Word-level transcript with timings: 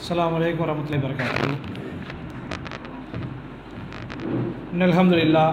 السلام 0.00 0.30
عليكم 0.34 0.60
ورحمة 0.64 0.84
الله 0.88 0.98
وبركاته 1.04 1.44
إن 4.74 4.82
الحمد 4.82 5.12
لله 5.20 5.48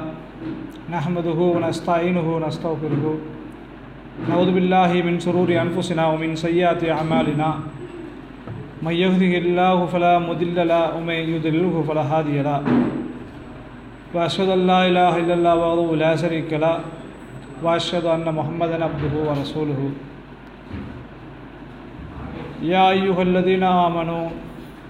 نحمده 0.95 1.39
ونستعينه 1.55 2.25
ونستغفره 2.35 3.05
نعوذ 4.29 4.49
بالله 4.57 4.91
من 5.07 5.19
شرور 5.19 5.49
أنفسنا 5.51 6.03
ومن 6.07 6.35
سيئات 6.35 6.81
أعمالنا 6.95 7.49
من 8.87 8.95
يهده 9.03 9.33
الله 9.43 9.77
فلا 9.91 10.13
مضل 10.19 10.57
له 10.67 10.83
ومن 10.95 11.17
يضلله 11.35 11.75
فلا 11.87 12.03
هادي 12.11 12.37
له 12.47 12.59
وأشهد 14.15 14.49
أن 14.49 14.61
لا 14.67 14.79
إله 14.89 15.13
إلا 15.27 15.33
الله 15.37 15.55
وحده 15.59 15.89
لا 15.95 16.11
شريك 16.15 16.53
له 16.53 16.79
وأشهد 17.63 18.05
أن 18.15 18.25
محمدا 18.39 18.77
عبده 18.87 19.13
ورسوله 19.27 19.81
يا 22.61 22.89
أيها 22.89 23.21
الذين 23.21 23.63
آمنوا 23.63 24.29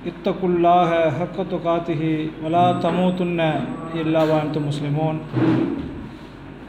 اتقوا 0.07 0.49
الله 0.49 0.89
حق 1.19 1.37
تقاته 1.51 2.27
ولا 2.43 2.79
تموتن 2.79 3.39
إلا 3.95 4.23
وأنتم 4.23 4.67
مسلمون. 4.67 5.19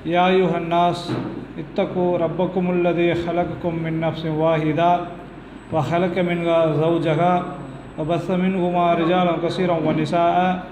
يا 0.06 0.26
أيها 0.26 0.58
الناس، 0.58 1.12
اتقوا 1.58 2.18
ربكم 2.18 2.70
الذي 2.70 3.14
خلقكم 3.14 3.72
من 3.74 4.00
نفس 4.00 4.26
واحدة 4.26 5.00
وخلق 5.72 6.18
منها 6.18 6.72
زوجها 6.72 7.42
وبث 7.98 8.30
منهما 8.30 8.94
رجالا 8.94 9.32
كثيرا 9.44 9.76
ونساء. 9.86 10.62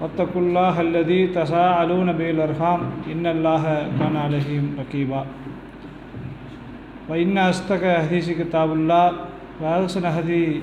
واتقوا 0.00 0.42
الله 0.42 0.80
الذي 0.80 1.26
تساءلون 1.26 2.12
به 2.12 2.30
الأرحام. 2.30 2.80
إن 3.12 3.26
الله 3.26 3.64
كان 4.00 4.16
عليهم 4.16 4.64
رقيبا. 4.80 5.22
وإن 7.08 7.38
أصدق 7.38 7.82
الحديث 7.84 8.30
كتاب 8.30 8.72
الله 8.72 9.12
وأحسن 9.61 10.05
هدي 10.05 10.61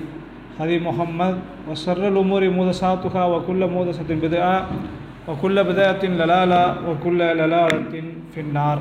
هدي 0.59 0.79
محمد 0.79 1.35
وشر 1.69 2.01
الأمور 2.07 2.41
محدثاتها 2.49 3.23
وكل 3.25 3.61
محدثة 3.73 4.09
بدعة 4.25 4.57
وكل 5.27 5.55
بدعة 5.63 6.01
ضلالة 6.21 6.63
وكل 6.89 7.19
ضلالة 7.41 7.93
في 8.33 8.39
النار 8.45 8.77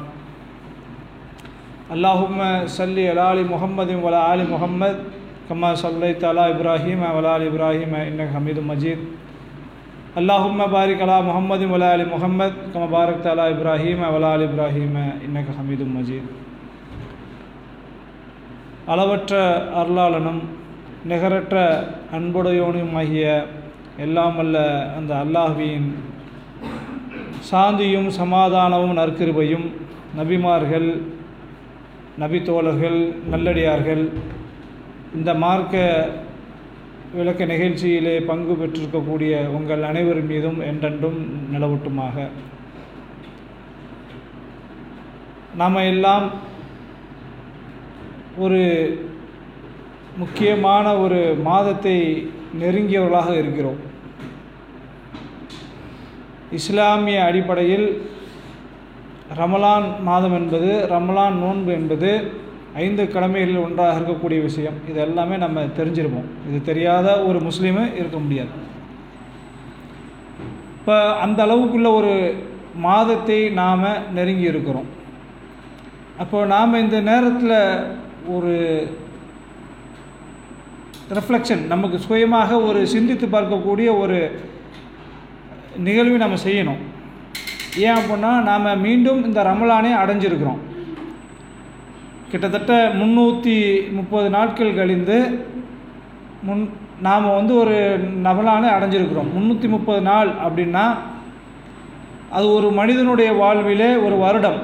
اللهم 1.94 2.38
صل 2.66 2.96
على 3.10 3.22
آل 3.32 3.40
محمد 3.52 3.90
وعلى 4.02 4.20
آل 4.34 4.40
محمد 4.50 4.96
كما 5.48 5.74
صليت 5.74 6.22
على 6.24 6.42
إبراهيم 6.54 6.98
وعلى 7.02 7.28
آل 7.36 7.42
إبراهيم 7.52 7.90
إنك 7.94 8.28
حميد 8.34 8.58
مجيد 8.70 8.98
اللهم 10.20 10.58
بارك 10.76 10.98
على 11.02 11.16
محمد 11.28 11.60
وعلى 11.70 11.86
آل 11.94 12.02
محمد 12.14 12.52
كما 12.74 12.86
باركت 12.86 13.26
على 13.26 13.44
إبراهيم 13.54 13.98
وعلى 14.02 14.26
آل 14.34 14.42
إبراهيم 14.50 14.94
إنك 15.26 15.46
حميد 15.58 15.80
مجيد 15.98 16.24
அளவற்ற 18.87 19.33
அருளாளனும் 19.75 20.41
நிகரற்ற 21.05 21.55
அன்புடையோனுமாகிய 22.13 23.45
எல்லாம் 23.97 24.37
அந்த 24.97 25.11
அல்லாஹ்வின் 25.15 25.87
சாந்தியும் 27.51 28.09
சமாதானமும் 28.09 28.97
நற்கிருபையும் 28.97 29.65
நபிமார்கள் 30.17 30.89
நபித்தோழர்கள் 32.19 32.99
நல்லடியார்கள் 33.29 34.03
இந்த 35.15 35.33
மார்க்க 35.33 35.83
விளக்க 37.13 37.45
நிகழ்ச்சியிலே 37.45 38.25
பங்கு 38.25 38.53
பெற்றிருக்கக்கூடிய 38.53 39.47
உங்கள் 39.47 39.83
அனைவர் 39.83 40.21
மீதும் 40.21 40.59
என்றென்றும் 40.59 41.19
நிலவட்டுமாக. 41.53 42.29
நாம் 45.55 45.75
எல்லாம் 45.75 46.25
ஒரு 48.37 48.61
முக்கியமான 50.17 50.97
ஒரு 50.97 51.35
மாதத்தை 51.43 51.97
நெருங்கியவர்களாக 52.59 53.29
இருக்கிறோம். 53.37 53.79
இஸ்லாமிய 56.51 57.23
அடிப்படையில் 57.23 57.87
ரமலான் 59.39 59.87
மாதம் 60.03 60.33
என்பது 60.33 60.87
ரமலான் 60.89 61.39
நோன்பு 61.43 61.71
என்பது 61.71 62.09
ஐந்து 62.73 63.03
கடமைகளில் 63.11 63.63
ஒன்றாக 63.63 63.99
இருக்கக்கூடிய 63.99 64.41
விஷயம். 64.41 64.77
இது 64.89 64.99
எல்லாமே 64.99 65.35
நம்ம 65.37 65.61
தெரிஞ்சிருப்போம். 65.61 66.29
இது 66.49 66.61
தெரியாத 66.61 67.23
ஒரு 67.23 67.39
முஸ்லீமு 67.39 67.83
இருக்க 67.99 68.17
முடியாது. 68.19 68.53
இப்போ 70.79 70.97
அந்த 71.25 71.45
அளவுக்குள்ள 71.45 71.93
ஒரு 71.93 72.35
மாதத்தை 72.75 73.49
நாம் 73.49 73.85
நெருங்கி 74.13 74.45
இருக்கிறோம். 74.51 74.89
அப்போ 76.17 76.45
நாம் 76.45 76.81
இந்த 76.85 76.99
நேரத்தில் 77.01 77.57
ஒரு 78.35 78.53
ரிஃப்ளெக்ஷன் 81.15 81.63
நமக்கு 81.71 81.97
சுயமாக 81.99 82.59
ஒரு 82.67 82.79
சிந்தித்து 82.87 83.25
பார்க்கக்கூடிய 83.27 83.89
ஒரு 83.99 84.19
நிகழ்வை 85.87 86.17
நம்ம 86.17 86.37
செய்யணும். 86.45 86.81
ஏன் 87.85 87.97
அப்படின்னா 87.99 88.31
நாம் 88.49 88.81
மீண்டும் 88.85 89.19
இந்த 89.25 89.39
ரமலானே 89.43 89.91
அடைஞ்சிருக்கிறோம். 90.01 90.61
கிட்டத்தட்ட 92.31 92.73
முந்நூற்றி 92.99 93.57
முப்பது 93.97 94.29
நாட்கள் 94.29 94.77
கழிந்து 94.79 95.17
முன் 96.47 96.63
நாம் 97.07 97.35
வந்து 97.35 97.53
ஒரு 97.55 97.75
ரமலானே 98.23 98.69
அடைஞ்சிருக்கிறோம். 98.75 99.29
முந்நூற்றி 99.35 99.67
முப்பது 99.75 100.01
நாள் 100.01 100.31
அப்படின்னா 100.45 100.85
அது 102.37 102.45
ஒரு 102.53 102.69
மனிதனுடைய 102.71 103.31
வாழ்விலே 103.33 103.89
ஒரு 103.95 104.15
வருடம். 104.17 104.59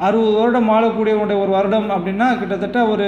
அறுபது 0.00 0.32
வருடம் 0.32 0.70
வாழக்கூடியவனுடைய 0.70 1.38
ஒரு 1.38 1.48
வருடம் 1.48 1.90
அப்படின்னா 1.90 2.38
கிட்டத்தட்ட 2.38 2.86
ஒரு 2.86 3.06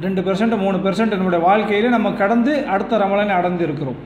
ரெண்டு 0.00 0.20
பெர்சன்ட் 0.20 0.56
மூணு 0.58 0.76
பெர்சன்ட் 0.76 1.16
நம்முடைய 1.16 1.44
வாழ்க்கையில் 1.44 1.88
நம்ம 1.88 2.12
கடந்து 2.12 2.66
அடுத்த 2.66 2.98
ரமலானை 2.98 3.28
அடைந்து 3.28 3.64
இருக்கிறோம் 3.64 3.98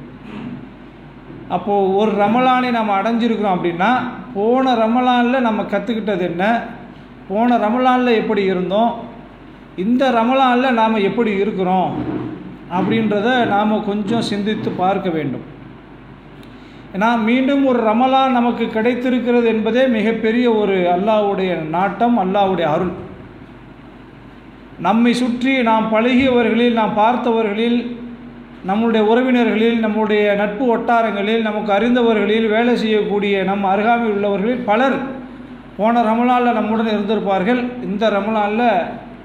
அப்போது 1.48 1.94
ஒரு 1.94 2.10
ரமலானை 2.10 2.70
நம்ம 2.70 3.02
அடைஞ்சிருக்கிறோம் 3.02 3.56
அப்படின்னா 3.56 3.90
போன 4.34 4.74
ரமலானில் 4.74 5.40
நம்ம 5.40 5.62
கற்றுக்கிட்டது 5.62 6.20
என்ன? 6.20 6.44
போன 7.28 7.56
ரமலானில் 7.56 8.18
எப்படி 8.18 8.42
இருந்தோம்? 8.44 8.92
இந்த 9.76 10.10
ரமலானில் 10.10 10.70
நாம் 10.70 10.94
எப்படி 10.94 11.32
இருக்கிறோம்? 11.36 11.90
அப்படின்றத 12.72 13.46
நாம் 13.46 13.84
கொஞ்சம் 13.84 14.20
சிந்தித்து 14.20 14.70
பார்க்க 14.70 15.10
வேண்டும். 15.10 15.44
ஏன்னா 16.94 17.08
மீண்டும் 17.24 17.64
ஒரு 17.66 17.80
ரமலான் 17.90 18.36
நமக்கு 18.38 18.64
கிடைத்திருக்கிறது 18.66 19.46
என்பதே 19.46 19.86
மிகப்பெரிய 19.96 20.46
ஒரு 20.52 20.76
அல்லாவுடைய 20.94 21.52
நாட்டம் 21.76 22.16
அல்லாவுடைய 22.24 22.66
அருள். 22.74 22.92
நம்மை 24.80 25.12
சுற்றி 25.14 25.52
நாம் 25.62 25.86
பழகியவர்களில் 25.94 26.78
நாம் 26.80 26.94
பார்த்தவர்களில் 26.96 27.78
நம்முடைய 28.64 29.02
உறவினர்களில் 29.12 29.78
நம்முடைய 29.78 30.34
நட்பு 30.34 30.64
வட்டாரங்களில் 30.70 31.46
நமக்கு 31.48 31.70
அறிந்தவர்களில் 31.72 32.46
வேலை 32.48 32.74
செய்யக்கூடிய 32.76 33.42
நம் 33.44 33.64
அருகாமையில் 33.64 34.14
உள்ளவர்களில் 34.16 34.64
பலர் 34.70 34.98
போன 35.76 36.02
ரமலானில் 36.02 36.58
நம்முடன் 36.58 36.92
இருந்திருப்பார்கள். 36.94 37.60
இந்த 37.82 38.10
ரமலானில் 38.10 38.68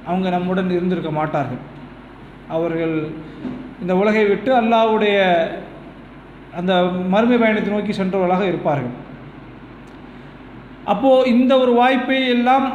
அவங்க 0.05 0.27
நம்முடன் 0.29 0.69
இருந்திருக்க 0.69 1.11
மாட்டார்கள். 1.11 1.61
அவர்கள் 2.47 2.97
இந்த 3.81 3.95
உலகை 3.95 4.25
விட்டு 4.25 4.51
அல்லாவுடைய 4.61 5.17
அந்த 6.59 6.73
மறுமை 7.13 7.37
பயணத்தை 7.43 7.71
நோக்கி 7.73 7.93
சென்றவர்களாக 7.99 8.45
இருப்பார்கள். 8.51 8.95
அப்போது 10.93 11.29
இந்த 11.33 11.53
ஒரு 11.63 11.71
வாய்ப்பை 11.81 12.19
எல்லாம் 12.35 12.67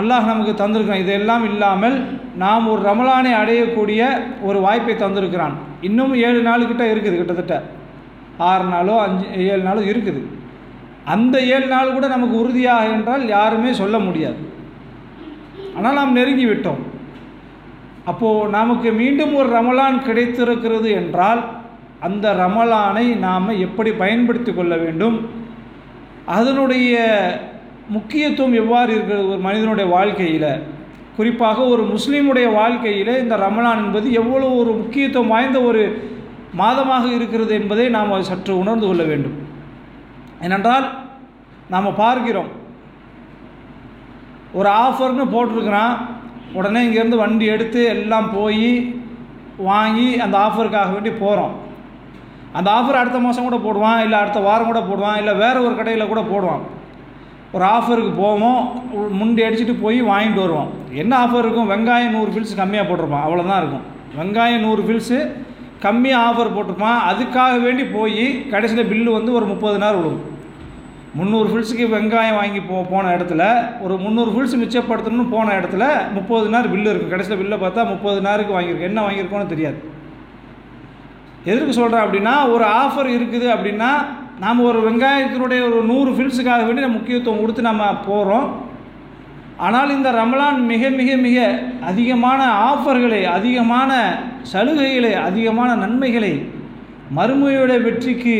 அல்லாஹ் 0.00 0.30
நமக்கு 0.32 0.52
தந்திருக்கிறான். 0.60 1.04
இதெல்லாம் 1.04 1.44
இல்லாமல் 1.50 1.96
நாம் 2.42 2.70
ஒரு 2.72 2.80
ரமலானை 2.88 3.32
அடையக்கூடிய 3.40 4.00
ஒரு 4.48 4.58
வாய்ப்பை 4.66 4.94
தந்திருக்கிறான். 5.02 5.54
இன்னும் 5.88 6.14
ஏழு 6.26 6.40
நாளுக்கிட்ட 6.48 6.84
இருக்குது 6.92 7.18
கிட்டத்தட்ட. 7.18 7.56
ஆறு 8.50 8.64
நாளோ 8.72 8.94
அஞ்சு 9.06 9.26
ஏழு 9.50 9.62
நாளோ 9.68 9.82
இருக்குது. 9.90 10.22
அந்த 11.14 11.36
ஏழு 11.54 11.66
நாள் 11.74 11.94
கூட 11.96 12.06
நமக்கு 12.14 12.36
உறுதியாக 12.42 12.90
என்றால் 12.94 13.24
யாருமே 13.36 13.72
சொல்ல 13.82 13.98
முடியாது. 14.06 14.40
ஆனால் 15.76 15.98
நாம் 16.00 16.16
நெருங்கி 16.18 16.46
விட்டோம் 16.48 16.82
அப்போது 18.10 18.50
நமக்கு 18.56 18.88
மீண்டும் 19.00 19.34
ஒரு 19.40 19.48
ரமலான் 19.58 19.98
கிடைத்திருக்கிறது 20.06 20.88
என்றால் 21.00 21.40
அந்த 22.06 22.26
ரமலானை 22.34 23.06
நாம் 23.26 23.60
எப்படி 23.66 23.90
பயன்படுத்தி 24.02 24.52
கொள்ள 24.52 24.74
வேண்டும்? 24.76 25.16
அதனுடைய 26.36 26.94
முக்கியத்துவம் 27.88 28.54
எவ்வாறு 28.54 28.90
இருக்கிறது 28.94 29.28
ஒரு 29.28 29.38
மனிதனுடைய 29.38 29.86
வாழ்க்கையில்? 29.90 30.50
குறிப்பாக 31.16 31.64
ஒரு 31.72 31.82
முஸ்லீமுடைய 31.94 32.46
வாழ்க்கையில் 32.52 33.20
இந்த 33.22 33.36
ரமலான் 33.36 33.82
என்பது 33.84 34.06
எவ்வளோ 34.12 34.48
ஒரு 34.60 34.70
முக்கியத்துவம் 34.72 35.32
வாய்ந்த 35.34 35.58
ஒரு 35.60 35.82
மாதமாக 36.58 37.04
இருக்கிறது 37.14 37.52
என்பதை 37.54 37.88
நாம் 37.88 38.22
சற்று 38.22 38.52
உணர்ந்து 38.58 38.86
கொள்ள 38.86 39.02
வேண்டும். 39.02 39.36
ஏனென்றால் 40.40 40.86
நாம் 41.72 41.88
பார்க்கிறோம். 41.96 42.50
ஒரு 44.52 44.68
ஆஃபர்னு 44.84 45.24
போட்டிருக்கிறான். 45.34 45.94
உடனே 46.52 46.80
இங்கேருந்து 46.86 47.16
வண்டி 47.16 47.46
எடுத்து 47.54 47.80
எல்லாம் 47.84 48.28
போய் 48.34 48.66
வாங்கி 49.70 50.08
அந்த 50.24 50.36
ஆஃபருக்காக 50.38 50.92
வேண்டி 50.92 51.10
போகிறோம் 51.10 51.54
அந்த 52.58 52.68
ஆஃபர் 52.78 53.00
அடுத்த 53.00 53.18
மாதம் 53.24 53.46
கூட 53.48 53.58
போடுவான் 53.66 54.02
இல்லை 54.04 54.18
அடுத்த 54.22 54.40
வாரம் 54.48 54.70
கூட 54.70 54.80
போடுவான் 54.90 55.18
இல்லை 55.20 55.34
வேறு 55.42 55.64
ஒரு 55.66 55.74
கடையில் 55.78 56.10
கூட 56.12 56.20
போடுவான். 56.32 56.64
ஒரு 57.56 57.64
ஆஃபருக்கு 57.76 58.12
போவோம் 58.16 58.62
முண்டி 59.18 59.42
அடிச்சுட்டு 59.46 59.74
போய் 59.82 59.98
வாங்கிட்டு 60.10 60.40
வருவோம் 60.44 60.70
என்ன 61.02 61.12
ஆஃபர் 61.24 61.42
இருக்கும்? 61.44 61.70
வெங்காயம் 61.72 62.14
நூறு 62.16 62.30
பில்ஸ் 62.36 62.60
கம்மியாக 62.60 62.86
போட்டிருப்பான். 62.88 63.24
அவ்வளோதான் 63.26 63.60
இருக்கும். 63.62 63.84
வெங்காயம் 64.18 64.64
நூறு 64.66 64.82
பில்ஸு 64.88 65.18
கம்மியாக 65.84 66.26
ஆஃபர் 66.28 66.54
போட்டிருப்பான். 66.56 67.00
அதுக்காக 67.10 67.54
வேண்டி 67.64 67.84
போய் 67.96 68.24
கடைசியில் 68.52 68.90
பில்லு 68.92 69.10
வந்து 69.18 69.32
ஒரு 69.38 69.46
முப்பது 69.52 69.78
நாள் 69.84 69.98
விழுவும் 69.98 70.22
முந்நூறு 71.18 71.48
ஃபில்ஸுக்கு 71.50 71.84
வெங்காயம் 71.96 72.38
வாங்கி 72.40 72.60
போ 72.68 72.76
போன 72.92 73.10
இடத்துல 73.16 73.42
ஒரு 73.86 73.96
முந்நூறு 74.04 74.30
ஃபில்ஸ் 74.34 74.60
மிச்சப்படுத்தணும்னு 74.62 75.26
போன 75.34 75.52
இடத்துல 75.58 75.86
முப்பது 76.14 76.48
நாள் 76.54 76.70
பில்லு 76.74 76.92
இருக்கும். 76.92 77.12
கடைசியில் 77.14 77.40
பில்லை 77.42 77.58
பார்த்தா 77.64 77.82
முப்பது 77.92 78.20
நேரத்துக்கு 78.28 78.56
வாங்கியிருக்கோம் 78.58 78.90
என்ன 78.90 79.02
வாங்கியிருக்கோன்னு 79.06 79.52
தெரியாது. 79.52 79.78
எதற்கு 81.44 81.72
சொல்கிறேன் 81.72 82.04
அப்படின்னா 82.04 82.34
ஒரு 82.54 82.64
ஆஃபர் 82.82 83.08
இருக்குது 83.16 83.48
அப்படின்னா 83.54 83.90
நாம் 84.40 84.66
ஒரு 84.68 84.78
வெங்காயத்தினுடைய 84.88 85.60
ஒரு 85.68 85.80
நூறு 85.84 86.10
ஃபில்ஸுக்காக 86.10 86.62
வேண்டி 86.66 86.84
நம்ம 86.84 86.98
முக்கியத்துவம் 86.98 87.40
கொடுத்து 87.40 87.70
நம்ம 87.70 87.84
போகிறோம் 88.06 88.46
ஆனால் 89.56 89.90
இந்த 89.90 90.08
ரமலான் 90.12 90.58
மிக 90.66 90.88
மிக 90.90 91.10
மிக 91.16 91.38
அதிகமான 91.80 92.40
ஆஃபர்களை 92.70 93.20
அதிகமான 93.36 93.90
சலுகைகளை 94.52 95.12
அதிகமான 95.28 95.70
நன்மைகளை 95.74 96.32
மறுமையோட 97.16 97.72
வெற்றிக்கு 97.82 98.36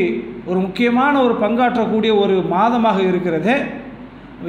ஒரு 0.46 0.58
முக்கியமான 0.58 1.14
ஒரு 1.22 1.34
பங்காற்றக்கூடிய 1.40 2.12
ஒரு 2.18 2.34
மாதமாக 2.54 2.98
இருக்கிறது. 3.10 3.54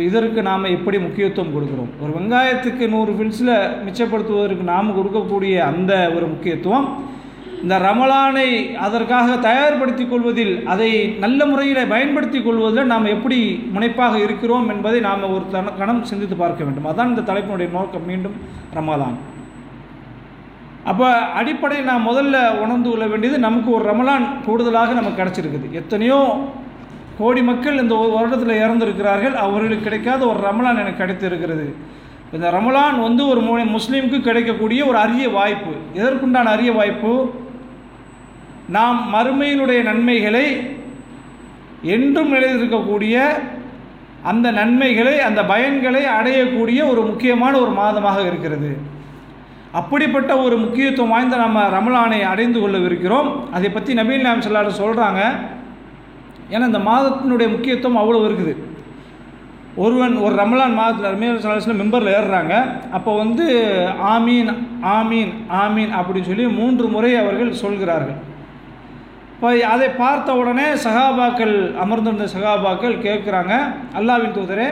இதற்கு 0.09 0.39
நாம் 0.41 0.73
எப்படி 0.77 0.97
முக்கியத்துவம் 0.97 1.53
கொடுக்குறோம்? 1.55 1.91
ஒரு 2.03 2.11
வெங்காயத்துக்கு 2.17 2.85
நூறு 2.89 3.11
ஃபில்ஸில் 3.17 3.53
மிச்சப்படுத்துவதற்கு 3.85 4.63
நாம் 4.73 4.95
கொடுக்கக்கூடிய 4.97 5.55
அந்த 5.71 5.93
ஒரு 6.15 6.25
முக்கியத்துவம் 6.27 6.87
இந்த 7.65 7.79
ரமலானை 7.79 8.75
அதற்காக 8.75 9.35
தயார்படுத்திக் 9.35 10.09
கொள்வதில் 10.09 10.65
அதை 10.65 11.07
நல்ல 11.07 11.45
முறையில் 11.45 11.87
பயன்படுத்தி 11.87 12.43
கொள்வதில் 12.43 12.85
நாம் 12.85 13.05
எப்படி 13.05 13.69
முனைப்பாக 13.71 14.19
இருக்கிறோம் 14.19 14.69
என்பதை 14.69 14.99
நாம் 14.99 15.33
ஒரு 15.33 15.43
தன 15.51 15.69
கணம் 15.69 16.03
சிந்தித்து 16.03 16.35
பார்க்க 16.35 16.63
வேண்டும். 16.63 16.85
அதான் 16.85 17.17
இந்த 17.17 17.33
தலைப்பினுடைய 17.33 17.71
நோக்கம். 17.71 18.05
மீண்டும் 18.05 18.31
ரமலான். 18.75 19.13
அப்போ 20.83 21.15
அடிப்படையில் 21.15 21.85
நான் 21.85 22.07
முதல்ல 22.07 22.49
உணர்ந்து 22.49 22.89
கொள்ள 22.89 23.07
வேண்டியது 23.07 23.39
நமக்கு 23.39 23.71
ஒரு 23.71 23.91
ரமலான் 23.91 24.43
கூடுதலாக 24.45 24.93
நமக்கு 24.93 25.23
கிடச்சிருக்குது. 25.23 25.71
எத்தனையோ 25.71 26.47
கோடி 27.17 27.43
மக்கள் 27.43 27.79
இந்த 27.79 27.95
வருடத்தில் 27.95 28.57
இறந்திருக்கிறார்கள். 28.57 29.33
அவர்களுக்கு 29.33 29.83
கிடைக்காத 29.83 30.27
ஒரு 30.27 30.39
ரமலான் 30.39 30.79
எனக்கு 30.79 30.97
கிடைத்திருக்கிறது. 30.97 31.75
இந்த 32.31 32.51
ரமலான் 32.51 33.01
வந்து 33.01 33.27
ஒரு 33.27 33.41
மு- 33.41 33.75
முஸ்லீமுக்கு 33.75 34.21
கிடைக்கக்கூடிய 34.21 34.85
ஒரு 34.85 34.97
அரிய 34.97 35.29
வாய்ப்பு. 35.29 36.01
எதற்குண்டான 36.01 36.43
அரிய 36.43 36.71
வாய்ப்பு? 36.71 37.43
நாம் 38.75 38.99
மறுமையினுடைய 39.13 39.79
நன்மைகளை 39.89 40.45
என்றும் 41.95 42.33
நிலைத்திருக்கக்கூடிய 42.35 43.15
அந்த 44.31 44.47
நன்மைகளை 44.59 45.15
அந்த 45.27 45.41
பயன்களை 45.51 46.03
அடையக்கூடிய 46.17 46.79
ஒரு 46.91 47.01
முக்கியமான 47.09 47.53
ஒரு 47.63 47.71
மாதமாக 47.81 48.19
இருக்கிறது. 48.29 48.71
அப்படிப்பட்ட 49.79 50.31
ஒரு 50.45 50.55
முக்கியத்துவம் 50.57 51.13
வாய்ந்த 51.13 51.37
நம்ம 51.43 51.63
ரமலானை 51.77 52.19
அடைந்து 52.31 52.59
கொள்ளவிருக்கிறோம். 52.61 53.29
அதை 53.55 53.69
பற்றி 53.71 53.93
நபீல் 53.99 54.27
நாம் 54.27 54.45
சொல்லாரு 54.47 54.71
சொல்கிறாங்க 54.81 55.21
ஏன்னா 56.53 56.65
இந்த 56.71 56.81
மாதத்தினுடைய 56.91 57.47
முக்கியத்துவம் 57.55 58.01
அவ்வளோ 58.01 58.23
இருக்குது. 58.27 58.53
ஒருவன் 59.83 60.15
ஒரு 60.25 60.33
ரமலான் 60.41 60.77
மாதத்தில் 60.79 61.11
ரமீல் 61.13 61.81
மெம்பரில் 61.81 62.15
ஏறுறாங்க. 62.17 62.53
அப்போ 62.97 63.11
வந்து 63.23 63.45
ஆமீன் 64.15 64.51
ஆமீன் 64.97 65.33
ஆமீன் 65.63 65.91
அப்படின்னு 65.99 66.29
சொல்லி 66.29 66.45
மூன்று 66.59 66.87
முறை 66.95 67.11
அவர்கள் 67.23 67.61
சொல்கிறார்கள். 67.63 68.19
இப்போ 69.35 69.49
அதை 69.65 69.87
பார்த்த 69.89 70.35
உடனே 70.35 70.65
சகாபாக்கள் 70.83 71.55
அமர்ந்திருந்த 71.83 72.27
சகாபாக்கள் 72.35 72.93
கேட்குறாங்க 72.97 73.53
அல்லாவின் 73.99 74.35
தூதரே 74.37 74.67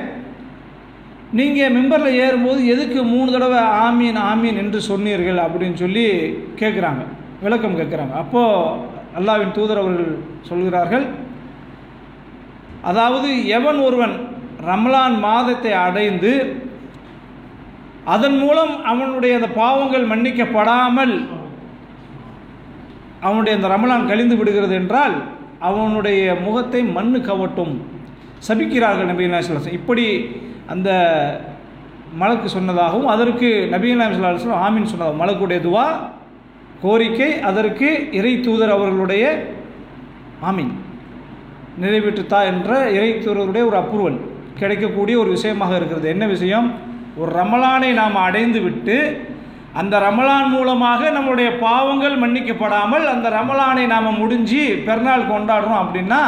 நீங்கள் 1.31 1.73
மெம்பரில் 1.77 2.17
ஏறும்போது 2.23 2.59
எதுக்கு 2.67 2.99
மூணு 3.03 3.29
தடவை 3.31 3.61
ஆமீன் 3.85 4.19
ஆமீன் 4.31 4.59
என்று 4.63 4.79
சொன்னீர்கள்? 4.81 5.39
அப்படின்னு 5.45 5.73
சொல்லி 5.73 6.05
கேட்குறாங்க 6.61 7.03
விளக்கம் 7.41 7.77
கேட்குறாங்க. 7.79 8.13
அப்போது 8.13 8.91
அல்லாவின் 9.19 9.51
தூதர் 9.51 9.81
அவர்கள் 9.81 10.11
சொல்கிறார்கள் 10.49 11.05
அதாவது 12.81 13.29
எவன் 13.57 13.79
ஒருவன் 13.79 14.15
ரமலான் 14.67 15.19
மாதத்தை 15.19 15.71
அடைந்து 15.87 16.31
அதன் 18.05 18.37
மூலம் 18.37 18.73
அவனுடைய 18.83 19.33
அந்த 19.35 19.49
பாவங்கள் 19.61 20.05
மன்னிக்கப்படாமல் 20.05 21.15
அவனுடைய 23.23 23.53
அந்த 23.57 23.69
ரமலான் 23.73 24.07
கழிந்து 24.07 24.35
விடுகிறது 24.37 24.75
என்றால் 24.75 25.15
அவனுடைய 25.59 26.21
முகத்தை 26.45 26.81
மண்ணு 26.83 27.19
கவட்டும். 27.19 27.73
சபிக்கிறார்கள் 28.47 29.09
நபீல் 29.11 29.33
நாயகம் 29.33 29.77
இப்படி 29.79 30.05
அந்த 30.67 30.89
மலக்கு 32.21 32.47
சொன்னதாகவும் 32.59 33.11
அதற்கு 33.13 33.49
நபீல் 33.71 33.99
நாயகம் 34.01 34.63
ஆமீன் 34.65 34.91
சொன்னதாகவும் 34.93 35.23
மலக்குடைய 35.23 35.59
துவா 35.67 35.85
கோரிக்கை 36.81 37.39
அதற்கு 37.39 37.89
இறை 38.11 38.39
தூதர் 38.39 38.73
அவர்களுடைய 38.77 39.25
ஆமீன். 40.49 40.73
நிறைவேற்றுத்தா 41.81 42.39
என்ற 42.51 42.71
இறை 42.91 43.09
தூதருடைய 43.13 43.63
ஒரு 43.69 43.77
அப்ரூவல் 43.81 44.17
கிடைக்கக்கூடிய 44.59 45.15
ஒரு 45.19 45.29
விஷயமாக 45.29 45.75
இருக்கிறது. 45.75 46.07
என்ன 46.09 46.25
விஷயம்? 46.27 46.67
ஒரு 47.17 47.31
ரமலானை 47.39 47.89
நாம் 47.93 48.15
அடைந்து 48.15 48.59
விட்டு 48.61 48.97
அந்த 49.81 49.95
ரமலான் 50.05 50.49
மூலமாக 50.55 51.09
நம்முடைய 51.17 51.49
பாவங்கள் 51.65 52.15
மன்னிக்கப்படாமல் 52.23 53.05
அந்த 53.13 53.27
ரமலானை 53.37 53.83
நாம் 53.93 54.19
முடிஞ்சு 54.23 54.63
பெருநாள் 54.87 55.31
கொண்டாடுறோம் 55.31 55.81
அப்படின்னா 55.83 56.21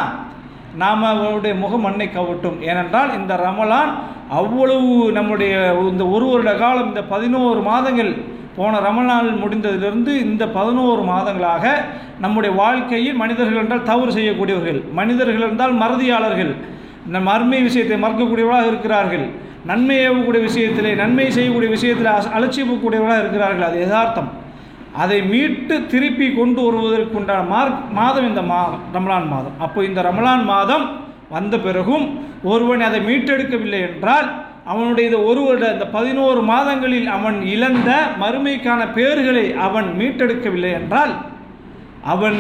நாம் 0.82 1.04
அவருடைய 1.10 1.54
முகம் 1.64 1.86
மண்ணை 1.88 2.08
கவட்டும். 2.16 2.58
ஏனென்றால் 2.70 3.12
இந்த 3.20 3.34
ரமலான் 3.48 3.92
அவ்வளவு 4.40 4.96
நம்முடைய 5.18 5.54
இந்த 5.92 6.06
ஒரு 6.16 6.26
வருட 6.32 6.54
காலம் 6.62 6.90
இந்த 6.92 7.04
பதினோரு 7.14 7.60
மாதங்கள் 7.70 8.12
போன 8.58 8.80
ரமலான் 8.88 9.30
முடிந்ததிலிருந்து 9.44 10.12
இந்த 10.26 10.44
பதினோரு 10.58 11.02
மாதங்களாக 11.12 11.66
நம்முடைய 12.24 12.52
வாழ்க்கையில் 12.64 13.20
மனிதர்கள் 13.24 13.62
என்றால் 13.64 13.88
தவறு 13.92 14.12
செய்யக்கூடியவர்கள் 14.18 14.80
மனிதர்கள் 15.00 15.48
என்றால் 15.50 15.74
மறதியாளர்கள் 15.84 16.52
இந்த 17.08 17.20
மர்மை 17.30 17.60
விஷயத்தை 17.68 17.98
மறக்கக்கூடியவர்களாக 18.04 18.72
இருக்கிறார்கள். 18.72 19.26
நன்மை 19.70 19.96
ஏவக்கூடிய 20.08 20.42
விஷயத்திலே 20.50 20.92
நன்மை 21.02 21.28
செய்யக்கூடிய 21.36 21.70
விஷயத்தில் 21.76 22.10
அலட்சியப்படக்கூடியவர்களாக 22.38 23.24
இருக்கிறார்கள். 23.24 23.68
அது 23.70 23.78
யதார்த்தம். 23.84 24.30
அதை 25.04 25.18
மீட்டு 25.32 25.76
திருப்பி 25.94 26.28
கொண்டு 26.40 26.60
வருவதற்கு 26.66 27.18
உண்டான 27.20 27.48
மார்க் 27.54 27.80
மாதம் 28.00 28.28
இந்த 28.32 28.42
மா 28.52 28.60
ரமலான் 28.96 29.28
மாதம். 29.34 29.56
அப்போ 29.66 29.80
இந்த 29.90 30.00
ரமலான் 30.10 30.46
மாதம் 30.54 30.86
வந்த 31.36 31.56
பிறகும் 31.66 32.06
ஒருவன் 32.52 32.84
அதை 32.88 33.00
மீட்டெடுக்கவில்லை 33.10 33.80
என்றால் 33.90 34.28
அவனுடைய 34.72 35.06
இந்த 35.10 35.20
ஒரு 35.30 35.42
வருட 35.46 35.66
இந்த 35.76 35.88
பதினோரு 35.96 36.42
மாதங்களில் 36.52 37.10
அவன் 37.16 37.38
இழந்த 37.56 37.90
மறுமைக்கான 38.22 38.82
பேர்களை 38.98 39.46
அவன் 39.68 39.90
மீட்டெடுக்கவில்லை 40.00 40.72
என்றால் 40.80 41.14
அவன் 42.14 42.40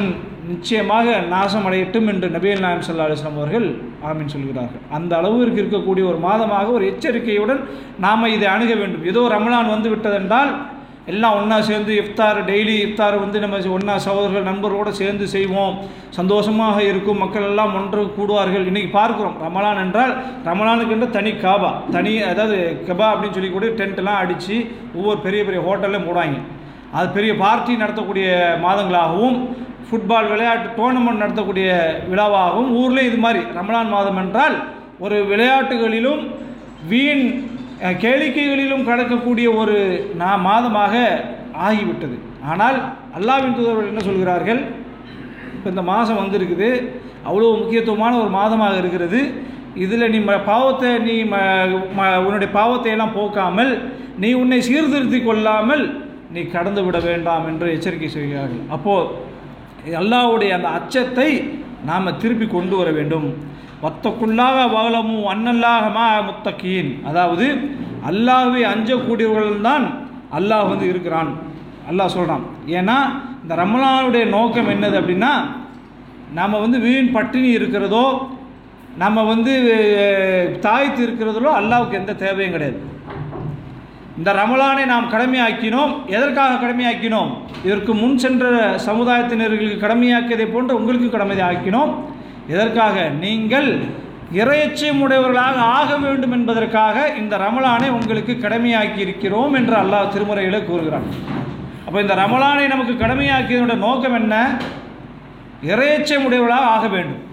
நிச்சயமாக 0.49 1.17
நாசமடையட்டும் 1.33 2.07
என்று 2.11 2.27
நபியல் 2.35 2.63
நாயம் 2.65 2.85
சல்லா 2.85 3.05
அலிஸ்லாம் 3.07 3.39
அவர்கள் 3.39 3.67
ஆமீன் 4.09 4.31
சொல்கிறார்கள். 4.35 4.83
அந்த 4.97 5.11
அளவிற்கு 5.19 5.61
இருக்கக்கூடிய 5.61 6.05
ஒரு 6.11 6.19
மாதமாக 6.27 6.71
ஒரு 6.77 6.85
எச்சரிக்கையுடன் 6.91 7.61
நாம் 8.05 8.31
இதை 8.35 8.47
அணுக 8.55 8.73
வேண்டும். 8.81 9.05
ஏதோ 9.11 9.21
ரமலான் 9.35 9.73
வந்து 9.75 9.91
விட்டதென்றால் 9.93 10.51
எல்லாம் 11.11 11.35
ஒன்றா 11.39 11.57
சேர்ந்து 11.69 11.91
இஃப்தார் 12.01 12.37
டெய்லி 12.49 12.75
இஃப்தார் 12.85 13.15
வந்து 13.23 13.37
நம்ம 13.41 13.57
ஒன்றா 13.77 13.95
சகோதரர்கள் 14.05 14.47
நண்பர்களோடு 14.49 14.91
சேர்ந்து 15.01 15.25
செய்வோம். 15.33 15.75
சந்தோஷமாக 16.17 16.77
இருக்கும். 16.91 17.21
மக்கள் 17.23 17.45
எல்லாம் 17.49 17.75
ஒன்று 17.79 18.03
கூடுவார்கள். 18.17 18.65
இன்றைக்கி 18.69 18.91
பார்க்குறோம். 18.99 19.35
ரமலான் 19.45 19.81
என்றால் 19.85 20.13
ரமலானுக்கு 20.49 21.09
தனி 21.17 21.33
காபா 21.45 21.71
தனி 21.95 22.13
அதாவது 22.31 22.57
கபா 22.89 23.07
அப்படின்னு 23.13 23.37
சொல்லி 23.37 23.51
கூட 23.51 23.69
டென்ட்லாம் 23.81 24.21
அடித்து 24.23 24.57
ஒவ்வொரு 24.97 25.19
பெரிய 25.27 25.41
பெரிய 25.49 25.61
ஹோட்டல்லையும் 25.67 26.09
போடுவாங்க. 26.09 26.39
அது 26.97 27.07
பெரிய 27.15 27.31
பார்ட்டி 27.43 27.73
நடத்தக்கூடிய 27.83 28.27
மாதங்களாகவும் 28.65 29.37
ஃபுட்பால் 29.91 30.29
விளையாட்டு 30.29 30.69
டோர்னமெண்ட் 30.77 31.21
நடத்தக்கூடிய 31.23 31.85
விழாவாகவும் 32.11 32.69
ஊரில் 32.69 33.05
இது 33.05 33.17
மாதிரி. 33.17 33.43
ரமலான் 33.43 33.89
மாதம் 33.89 34.17
என்றால் 34.17 34.63
ஒரு 34.99 35.25
விளையாட்டுகளிலும் 35.25 36.31
வீண் 36.89 37.43
கேளிக்கைகளிலும் 37.81 38.87
கடக்கக்கூடிய 38.87 39.55
ஒரு 39.55 40.09
நா 40.15 40.37
மாதமாக 40.37 41.23
ஆகிவிட்டது. 41.67 42.17
ஆனால் 42.43 42.93
அல்லாவின் 43.19 43.55
தூதர்கள் 43.55 43.87
என்ன 43.87 43.99
சொல்கிறார்கள்? 43.99 44.59
இப்போ 45.53 45.69
இந்த 45.69 45.81
மாதம் 45.81 46.17
வந்திருக்குது. 46.17 46.87
அவ்வளோ 47.29 47.57
முக்கியத்துவமான 47.57 48.17
ஒரு 48.17 48.29
மாதமாக 48.29 48.77
இருக்கிறது. 48.77 49.33
இதில் 49.75 50.09
நீ 50.09 50.17
ம- 50.17 50.43
பாவத்தை 50.45 50.97
நீ 50.97 51.21
உன்னுடைய 52.25 52.53
பாவத்தை 52.53 52.91
எல்லாம் 52.91 53.13
போக்காமல் 53.13 53.91
நீ 54.17 54.33
உன்னை 54.33 54.61
சீர்திருத்தி 54.61 55.21
கொள்ளாமல் 55.21 56.03
நீ 56.31 56.41
கடந்து 56.41 56.83
விட 56.83 56.99
வேண்டாம் 56.99 57.47
என்று 57.47 57.71
எச்சரிக்கை 57.71 58.09
செய்கிறார்கள். 58.09 58.63
அப்போது 58.69 59.07
அல்லாஹ்வுடைய 60.01 60.51
அந்த 60.57 60.69
அச்சத்தை 60.77 61.29
நாம் 61.89 62.17
திருப்பி 62.21 62.45
கொண்டு 62.53 62.75
வர 62.79 62.89
வேண்டும். 62.97 63.27
வத்தக்குள்ளாக 63.83 64.59
வாழமும் 64.75 65.25
அன்னல்லாகமா 65.33 66.05
முத்தக்கீன் 66.27 66.89
அதாவது 67.09 67.45
அல்லாஹுவை 68.09 68.61
அஞ்சக்கூடியவர்கள் 68.73 69.67
தான் 69.69 69.85
அல்லாஹ் 70.37 70.69
வந்து 70.71 70.85
இருக்கிறான். 70.91 71.31
அல்லாஹ் 71.89 72.15
சொல்கிறான் 72.15 72.45
ஏன்னா 72.77 72.97
இந்த 73.43 73.55
ரமலானுடைய 73.63 74.25
நோக்கம் 74.37 74.71
என்னது 74.75 74.95
அப்படின்னா 75.01 75.33
நாம் 76.37 76.63
வந்து 76.63 76.77
வீண் 76.87 77.13
பட்டினி 77.17 77.49
இருக்கிறதோ 77.59 78.05
நம்ம 79.03 79.23
வந்து 79.33 79.53
தாய்த்து 80.65 81.01
இருக்கிறதோ 81.05 81.49
அல்லாவுக்கு 81.61 81.99
எந்த 82.01 82.13
தேவையும் 82.23 82.55
கிடையாது. 82.55 82.79
இந்த 84.17 84.33
ரமலானை 84.33 84.85
நாம் 84.85 85.11
கடமையாக்கினோம். 85.11 85.93
எதற்காக 86.07 86.67
கடமையாக்கினோம்? 86.67 87.31
இதற்கு 87.63 87.93
முன் 87.93 88.17
சென்ற 88.17 88.45
சமுதாயத்தினர்களுக்கு 88.85 89.77
கடமையாக்கியதை 89.85 90.45
போன்று 90.51 90.75
உங்களுக்கு 90.75 91.17
கடமையாக்கினோம் 91.17 91.91
எதற்காக? 92.47 93.09
நீங்கள் 93.09 93.69
இறையச்சம் 94.33 95.01
உடையவர்களாக 95.01 95.57
ஆக 95.59 95.97
வேண்டும் 95.97 96.31
என்பதற்காக 96.31 97.13
இந்த 97.17 97.37
ரமலானை 97.37 97.89
உங்களுக்கு 97.89 98.33
கடமையாக்கி 98.41 98.97
இருக்கிறோம் 98.97 99.53
என்று 99.53 99.75
அல்லாஹ் 99.75 100.11
திருமுறையில் 100.13 100.65
கூறுகிறான். 100.65 101.07
அப்போ 101.85 102.01
இந்த 102.01 102.15
ரமலானை 102.15 102.67
நமக்கு 102.67 102.93
கடமையாக்கியதோட 103.05 103.77
நோக்கம் 103.77 104.13
என்ன? 104.13 104.35
இறையச்சம் 105.61 106.25
உடையவர்களாக 106.27 106.65
ஆக 106.65 106.87
வேண்டும். 106.87 107.23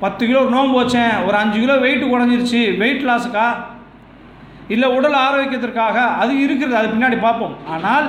பத்து 0.00 0.26
கிலோ 0.26 0.40
நோன்பு 0.44 0.76
வச்சேன். 0.82 1.24
ஒரு 1.26 1.36
அஞ்சு 1.36 1.58
கிலோ 1.60 1.76
வெயிட் 1.76 2.02
குறைஞ்சிருச்சு. 2.02 2.78
வெயிட் 2.78 3.06
லாஸுக்கா 3.10 3.74
இல்லை 4.68 4.88
உடல் 4.96 5.18
ஆரோக்கியத்திற்காக 5.20 5.96
அது 6.18 6.32
இருக்கிறது 6.40 6.76
அது 6.76 6.88
பின்னாடி 6.88 7.18
பார்ப்போம். 7.20 7.54
ஆனால் 7.66 8.06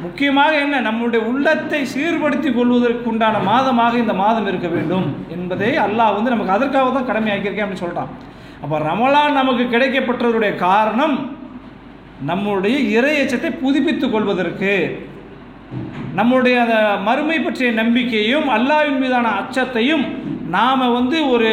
முக்கியமாக 0.00 0.52
என்ன 0.56 0.76
நம்முடைய 0.80 1.20
உள்ளத்தை 1.26 1.80
சீர்படுத்தி 1.92 2.50
கொள்வதற்குண்டான 2.50 3.40
மாதமாக 3.44 3.94
இந்த 3.94 4.14
மாதம் 4.14 4.46
இருக்க 4.46 4.68
வேண்டும் 4.68 5.06
என்பதை 5.28 5.70
அல்லாஹ் 5.78 6.14
வந்து 6.14 6.32
நமக்கு 6.34 6.56
அதற்காக 6.56 6.90
தான் 6.90 7.08
கடமையாக்கியிருக்கேன் 7.10 7.66
அப்படின்னு 7.66 7.84
சொல்கிறான் 7.84 8.10
அப்போ 8.62 8.78
ரமலான் 8.86 9.38
நமக்கு 9.40 9.64
கிடைக்கப்பட்டதனுடைய 9.66 10.52
காரணம் 10.64 11.16
நம்முடைய 12.22 12.78
இறை 12.96 13.12
எச்சத்தை 13.16 13.50
புதுப்பித்துக் 13.60 14.14
கொள்வதற்கு 14.14 14.72
நம்முடைய 16.14 16.56
அந்த 16.60 16.76
மறுமை 17.02 17.38
பற்றிய 17.40 17.68
நம்பிக்கையும் 17.72 18.48
அல்லாவின் 18.50 19.00
மீதான 19.02 19.32
அச்சத்தையும் 19.40 20.04
நாம் 20.48 20.92
வந்து 20.92 21.16
ஒரு 21.28 21.50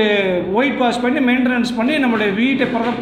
ஒயிட் 0.53 0.79
வாஷ் 0.79 1.03
பண்ணி 1.03 1.19
மெயின்டெனன்ஸ் 1.27 1.77
பண்ணி 1.77 1.95
நம்முடைய 1.97 2.29
வீட்டை 2.33 2.67
பிர 2.67 2.93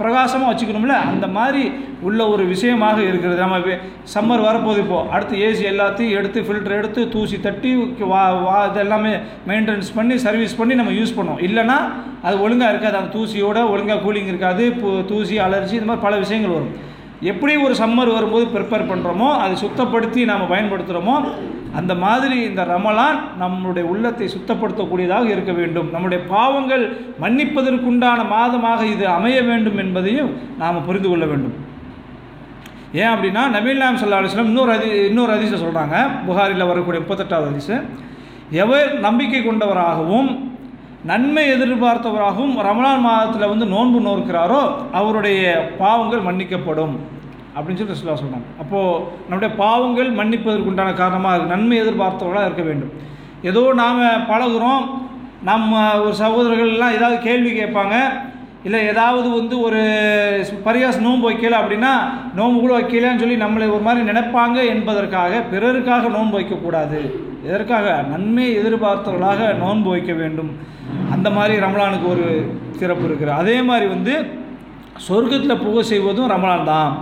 பிரகாசமாக 0.00 0.48
வச்சுக்கணும்ல? 0.50 0.94
அந்த 1.10 1.26
மாதிரி 1.36 1.62
உள்ள 2.08 2.20
ஒரு 2.34 2.44
விஷயமாக 2.52 2.98
இருக்கிறது. 3.08 3.40
நம்ம 3.42 3.74
சம்மர் 4.14 4.44
வரப்போது 4.46 4.78
இப்போது 4.84 5.10
அடுத்து 5.14 5.34
ஏசி 5.46 5.64
எல்லாத்தையும் 5.72 6.16
எடுத்து 6.18 6.40
ஃபில்டர் 6.46 6.76
எடுத்து 6.78 7.02
தூசி 7.14 7.36
தட்டி 7.46 7.72
வா 8.12 8.22
வா 8.46 8.56
இதெல்லாமே 8.70 9.12
மெயின்டெனன்ஸ் 9.50 9.90
பண்ணி 9.98 10.16
சர்வீஸ் 10.26 10.58
பண்ணி 10.60 10.76
நம்ம 10.80 10.94
யூஸ் 11.00 11.16
பண்ணோம் 11.18 11.42
இல்லைன்னா 11.48 11.78
அது 12.26 12.36
ஒழுங்காக 12.46 12.72
இருக்காது. 12.74 12.98
அந்த 13.00 13.12
தூசியோட 13.18 13.58
ஒழுங்காக 13.74 14.02
கூலிங் 14.06 14.30
இருக்காது. 14.32 14.64
தூசி 15.12 15.36
அலர்ஜி 15.46 15.76
இந்த 15.80 15.88
மாதிரி 15.90 16.06
பல 16.06 16.16
விஷயங்கள் 16.24 16.56
வரும். 16.56 16.74
எப்படி 17.32 17.52
ஒரு 17.66 17.74
சம்மர் 17.82 18.16
வரும்போது 18.16 18.46
ப்ரிப்பேர் 18.54 18.90
பண்ணுறோமோ 18.92 19.28
அதை 19.42 19.54
சுத்தப்படுத்தி 19.64 20.22
நாம் 20.30 20.50
பயன்படுத்துகிறோமோ 20.54 21.14
அந்த 21.78 21.92
மாதிரி 22.04 22.36
இந்த 22.48 22.62
ரமலான் 22.72 23.18
நம்முடைய 23.42 23.84
உள்ளத்தை 23.92 24.26
சுத்தப்படுத்தக்கூடியதாக 24.34 25.26
இருக்க 25.34 25.52
வேண்டும். 25.60 25.88
நம்முடைய 25.94 26.20
பாவங்கள் 26.32 26.84
மன்னிப்பதற்குண்டான 27.22 28.20
மாதமாக 28.34 28.80
இது 28.94 29.06
அமைய 29.18 29.38
வேண்டும் 29.50 29.78
என்பதையும் 29.84 30.30
நாம் 30.62 30.86
புரிந்து 30.88 31.10
கொள்ள 31.10 31.26
வேண்டும். 31.32 31.56
ஏன் 33.00 33.12
அப்படின்னா 33.12 33.42
நபீல் 33.56 33.84
நாம் 33.84 34.00
சல்லா 34.00 34.18
அலிஸ்லாம் 34.20 34.50
இன்னொரு 34.52 34.72
அதி 34.76 34.88
இன்னொரு 35.10 35.32
அதிசை 35.36 35.56
சொல்கிறாங்க 35.62 35.96
புகாரில் 36.26 36.68
வரக்கூடிய 36.70 37.00
முப்பத்தெட்டாவது 37.02 37.52
அதிசை 37.52 37.78
எவர் 38.62 38.90
நம்பிக்கை 39.06 39.40
கொண்டவராகவும் 39.42 40.28
நன்மை 41.10 41.42
எதிர்பார்த்தவராகவும் 41.54 42.54
ரமலான் 42.66 43.04
மாதத்தில் 43.06 43.50
வந்து 43.52 43.66
நோன்பு 43.72 43.98
நோக்கிறாரோ 44.06 44.60
அவருடைய 44.98 45.42
பாவங்கள் 45.80 46.26
மன்னிக்கப்படும். 46.28 46.94
அப்படின்னு 47.56 47.78
சொல்லி 47.78 47.94
ரசூலுல்லாஹ் 47.94 48.22
சொல்கிறாங்க 48.22 48.48
அப்போது 48.62 49.00
நம்முடைய 49.28 49.50
பாவங்கள் 49.62 50.10
மன்னிப்பதற்குண்டான 50.20 50.94
காரணமாக 51.02 51.34
இருக்குது 51.34 51.54
நன்மை 51.56 51.76
எதிர்பார்த்தவர்களாக 51.84 52.48
இருக்க 52.48 52.64
வேண்டும். 52.68 52.92
ஏதோ 53.50 53.62
நாம் 53.82 54.04
பழகுறோம் 54.30 54.84
நம்ம 55.50 55.80
ஒரு 56.04 56.14
சகோதரர்கள் 56.22 56.74
எல்லாம் 56.74 56.96
ஏதாவது 56.98 57.16
கேள்வி 57.28 57.50
கேட்பாங்க 57.60 57.96
இல்லை 58.66 58.78
ஏதாவது 58.92 59.28
வந்து 59.38 59.54
ஒரு 59.66 59.80
பரியாச 60.66 61.00
நோன்பு 61.06 61.26
வைக்கல 61.28 61.56
அப்படின்னா 61.62 61.90
நோன்பு 62.38 62.58
கூட 62.60 62.72
வைக்கலன்னு 62.76 63.22
சொல்லி 63.22 63.36
நம்மளை 63.42 63.66
ஒரு 63.74 63.84
மாதிரி 63.86 64.08
நினைப்பாங்க 64.10 64.58
என்பதற்காக 64.74 65.42
பிறருக்காக 65.50 66.12
நோன்பு 66.14 66.36
வைக்கக்கூடாது. 66.38 67.00
எதற்காக? 67.48 67.86
நன்மை 68.12 68.46
எதிர்பார்த்தவர்களாக 68.60 69.50
நோன்பு 69.62 69.88
வைக்க 69.94 70.12
வேண்டும். 70.20 70.52
அந்த 71.14 71.28
மாதிரி 71.36 71.54
ரமலானுக்கு 71.64 72.08
ஒரு 72.14 72.26
சிறப்பு 72.80 73.04
இருக்குது 73.08 73.38
அதே 73.40 73.56
மாதிரி 73.70 73.86
வந்து 73.94 74.14
சொர்க்கத்தில் 75.08 75.62
புகை 75.64 75.82
செய்வதும் 75.90 76.32
ரமலான் 76.34 76.70
தான். 76.74 76.92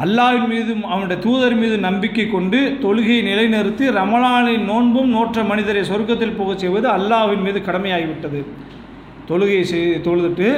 அல்லாவின் 0.00 0.48
மீதும் 0.48 0.84
அவனுடைய 0.84 1.22
தூதர் 1.22 1.54
மீது 1.54 1.78
நம்பிக்கை 1.78 2.30
கொண்டு 2.30 2.58
தொழுகையை 2.82 3.18
நிலைநிறுத்தி 3.22 3.86
ரமலானின் 3.96 4.64
நோன்பும் 4.64 5.08
நோற்ற 5.08 5.42
மனிதரை 5.42 5.82
சொர்க்கத்தில் 5.82 6.36
புகச் 6.36 6.58
செய்வது 6.58 6.88
அல்லாவின் 6.88 7.42
மீது 7.42 7.60
கடமையாகிவிட்டது. 7.60 8.44
தொழுகையை 9.28 9.60
செய் 9.60 10.00
தொழுதுட்டு 10.04 10.48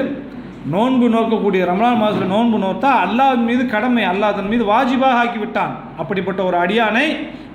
நோன்பு 0.73 1.06
நோக்கக்கூடிய 1.14 1.62
ரமலான் 1.68 1.99
மாதத்தில் 2.00 2.30
நோன்பு 2.35 2.59
நோத்தா 2.62 2.90
அல்லாஹ் 3.06 3.40
மீது 3.49 3.64
கடமை 3.73 4.02
அல்லாஹ் 4.11 4.37
தன் 4.37 4.52
மீது 4.52 4.64
வாஜிபாக 4.71 5.18
ஆக்கி 5.23 5.38
விட்டான் 5.42 5.73
அப்படிப்பட்ட 6.02 6.40
ஒரு 6.49 6.56
அடியானை 6.64 7.06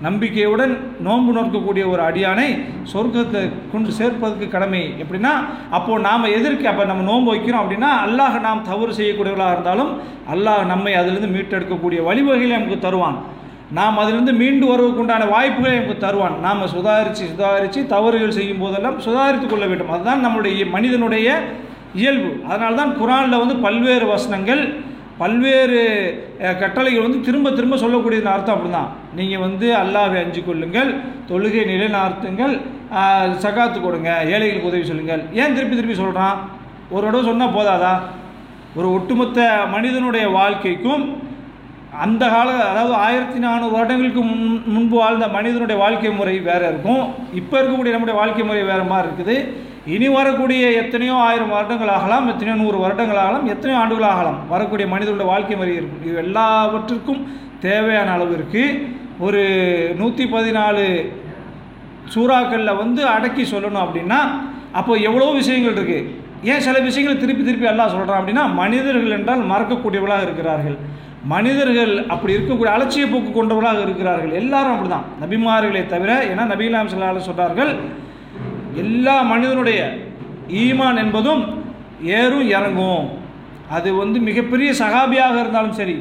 நம்பிக்கையுடன் 0.06 0.74
நோன்பு 1.08 1.32
நோக்கக்கூடிய 1.38 1.84
ஒரு 1.94 2.02
அடியானை 2.10 2.46
சொர்க்கத்தை 2.92 3.42
கொண்டு 3.72 3.90
சேர்ப்பதற்கு 4.00 4.48
கடமை. 4.56 4.82
எப்படின்னா 5.04 5.32
அப்போது 5.78 6.04
நாம் 6.08 6.34
எதிர்க்க 6.38 6.72
அப்போ 6.72 6.84
நம்ம 6.92 7.06
நோன்பு 7.10 7.30
வைக்கிறோம் 7.34 7.64
அப்படின்னா 7.64 7.90
அல்லாஹ் 8.06 8.38
நாம் 8.46 8.62
தவறு 8.70 8.94
செய்யக்கூடியவர்களாக 9.00 9.56
இருந்தாலும் 9.58 9.92
அல்லாஹ் 10.36 10.62
நம்மை 10.74 10.94
அதிலிருந்து 11.00 11.34
மீட்டெடுக்கக்கூடிய 11.36 12.02
வழிவகைகளை 12.10 12.54
நமக்கு 12.58 12.80
தருவான். 12.86 13.18
நாம் 13.80 14.00
அதிலிருந்து 14.02 14.36
மீண்டு 14.42 14.68
வருவதற்கு 14.72 15.04
உண்டான 15.06 15.26
வாய்ப்புகளை 15.34 15.74
நமக்கு 15.80 15.98
தருவான். 16.06 16.38
நாம் 16.46 16.62
சுதாரித்து 16.76 17.26
சுதாரித்து 17.32 17.82
தவறுகள் 17.96 18.38
செய்யும் 18.38 18.62
போதெல்லாம் 18.66 19.00
சுதாரித்து 19.08 19.50
கொள்ள 19.50 19.66
வேண்டும். 19.72 19.92
அதுதான் 19.96 20.24
நம்முடைய 20.28 20.70
மனிதனுடைய 20.76 21.28
இயல்பு. 22.02 22.32
அதனால 22.52 22.78
தான் 22.82 22.96
குரானில் 23.02 23.42
வந்து 23.44 23.56
பல்வேறு 23.66 24.06
வசனங்கள் 24.14 24.64
பல்வேறு 25.22 25.80
கட்டளைகள் 26.60 27.06
வந்து 27.06 27.22
திரும்ப 27.28 27.48
திரும்ப 27.56 27.78
சொல்லக்கூடிய 27.84 28.20
அர்த்தம் 28.34 28.56
அப்படிதான். 28.56 28.92
நீங்கள் 29.18 29.44
வந்து 29.46 29.68
அல்லாவை 29.80 30.18
அஞ்சு 30.24 30.42
கொள்ளுங்கள் 30.50 30.92
தொழுகை 31.30 31.64
நிலைநார்த்துங்கள் 31.72 32.54
சகாத்து 33.44 33.80
கொடுங்க 33.80 34.10
ஏழைகளுக்கு 34.34 34.70
உதவி 34.72 34.86
சொல்லுங்கள். 34.92 35.24
ஏன் 35.42 35.56
திருப்பி 35.58 35.76
திருப்பி 35.76 35.98
சொல்கிறான் 36.04 36.38
ஒரு 36.94 37.04
தடவை 37.06 37.24
சொன்னால் 37.30 37.56
போதாதா? 37.58 37.94
ஒரு 38.78 38.88
ஒட்டுமொத்த 38.98 39.40
மனிதனுடைய 39.76 40.26
வாழ்க்கைக்கும் 40.40 41.04
அந்த 42.06 42.24
கால 42.34 42.50
அதாவது 42.72 42.96
ஆயிரத்தி 43.06 43.40
நானூறு 43.44 43.74
வருடங்களுக்கு 43.76 44.22
முன் 44.32 44.44
முன்பு 44.74 44.96
வாழ்ந்த 45.02 45.28
மனிதனுடைய 45.38 45.78
வாழ்க்கை 45.84 46.12
முறை 46.20 46.36
வேறு 46.50 46.66
இருக்கும். 46.72 47.04
இப்போ 47.40 47.56
இருக்கக்கூடிய 47.60 47.94
நம்முடைய 47.96 48.18
வாழ்க்கை 48.20 48.44
முறை 48.50 48.62
வேறு 48.72 48.86
மாதிரி 48.92 49.08
இருக்குது. 49.10 49.38
இனி 49.96 50.08
வரக்கூடிய 50.18 50.64
எத்தனையோ 50.82 51.16
ஆயிரம் 51.28 51.54
வருடங்கள் 51.56 51.92
ஆகலாம் 51.98 52.26
எத்தனையோ 52.32 52.56
நூறு 52.62 52.78
வருடங்கள் 52.84 53.20
ஆகலாம் 53.24 53.46
எத்தனையோ 53.54 53.78
ஆண்டுகள் 53.82 54.10
ஆகலாம் 54.14 54.40
வரக்கூடிய 54.54 54.86
மனிதனுடைய 54.94 55.28
வாழ்க்கை 55.32 55.56
முறை 55.60 55.76
இருக்கும். 55.80 56.04
இது 56.08 56.16
எல்லாவற்றிற்கும் 56.26 57.22
தேவையான 57.66 58.12
அளவிற்கு 58.16 58.64
ஒரு 59.26 59.42
நூற்றி 60.00 60.26
பதினாலு 60.34 60.86
சூறாக்களில் 62.14 62.80
வந்து 62.82 63.02
அடக்கி 63.16 63.44
சொல்லணும் 63.54 63.84
அப்படின்னா 63.86 64.20
அப்போ 64.80 64.94
எவ்வளோ 65.10 65.30
விஷயங்கள் 65.40 65.76
இருக்குது 65.78 66.18
ஏன் 66.52 66.64
சில 66.66 66.78
விஷயங்கள் 66.88 67.22
திருப்பி 67.22 67.44
திருப்பி 67.46 67.70
எல்லாம் 67.72 67.94
சொல்கிறான் 67.94 68.20
அப்படின்னா 68.22 68.44
மனிதர்கள் 68.62 69.16
என்றால் 69.18 69.42
மறக்கக்கூடியவர்களாக 69.52 70.28
இருக்கிறார்கள். 70.28 70.78
மனிதர்கள் 71.34 71.94
அப்படி 72.14 72.36
இருக்கக்கூடிய 72.36 72.74
அலட்சிய 72.76 73.06
போக்கு 73.14 73.32
கொண்டவர்களாக 73.38 73.82
இருக்கிறார்கள். 73.88 74.34
எல்லாரும் 74.42 74.76
அப்படிதான். 74.76 75.08
நபிமார்களை 75.24 75.82
தவிர 75.94 76.12
ஏன்னா 76.32 76.46
நபிலாம் 76.54 76.92
சொல்லால 76.94 77.24
சொல்கிறார்கள் 77.30 77.72
எல்லா 78.84 79.16
மனிதனுடைய 79.32 79.80
ஈமான் 80.64 81.02
என்பதும் 81.04 81.42
ஏறும் 82.20 82.48
இறங்கும். 82.58 83.06
அது 83.78 83.90
வந்து 84.02 84.18
மிகப்பெரிய 84.30 84.70
சகாபியாக 84.82 85.36
இருந்தாலும் 85.40 85.78
சரி 85.80 85.96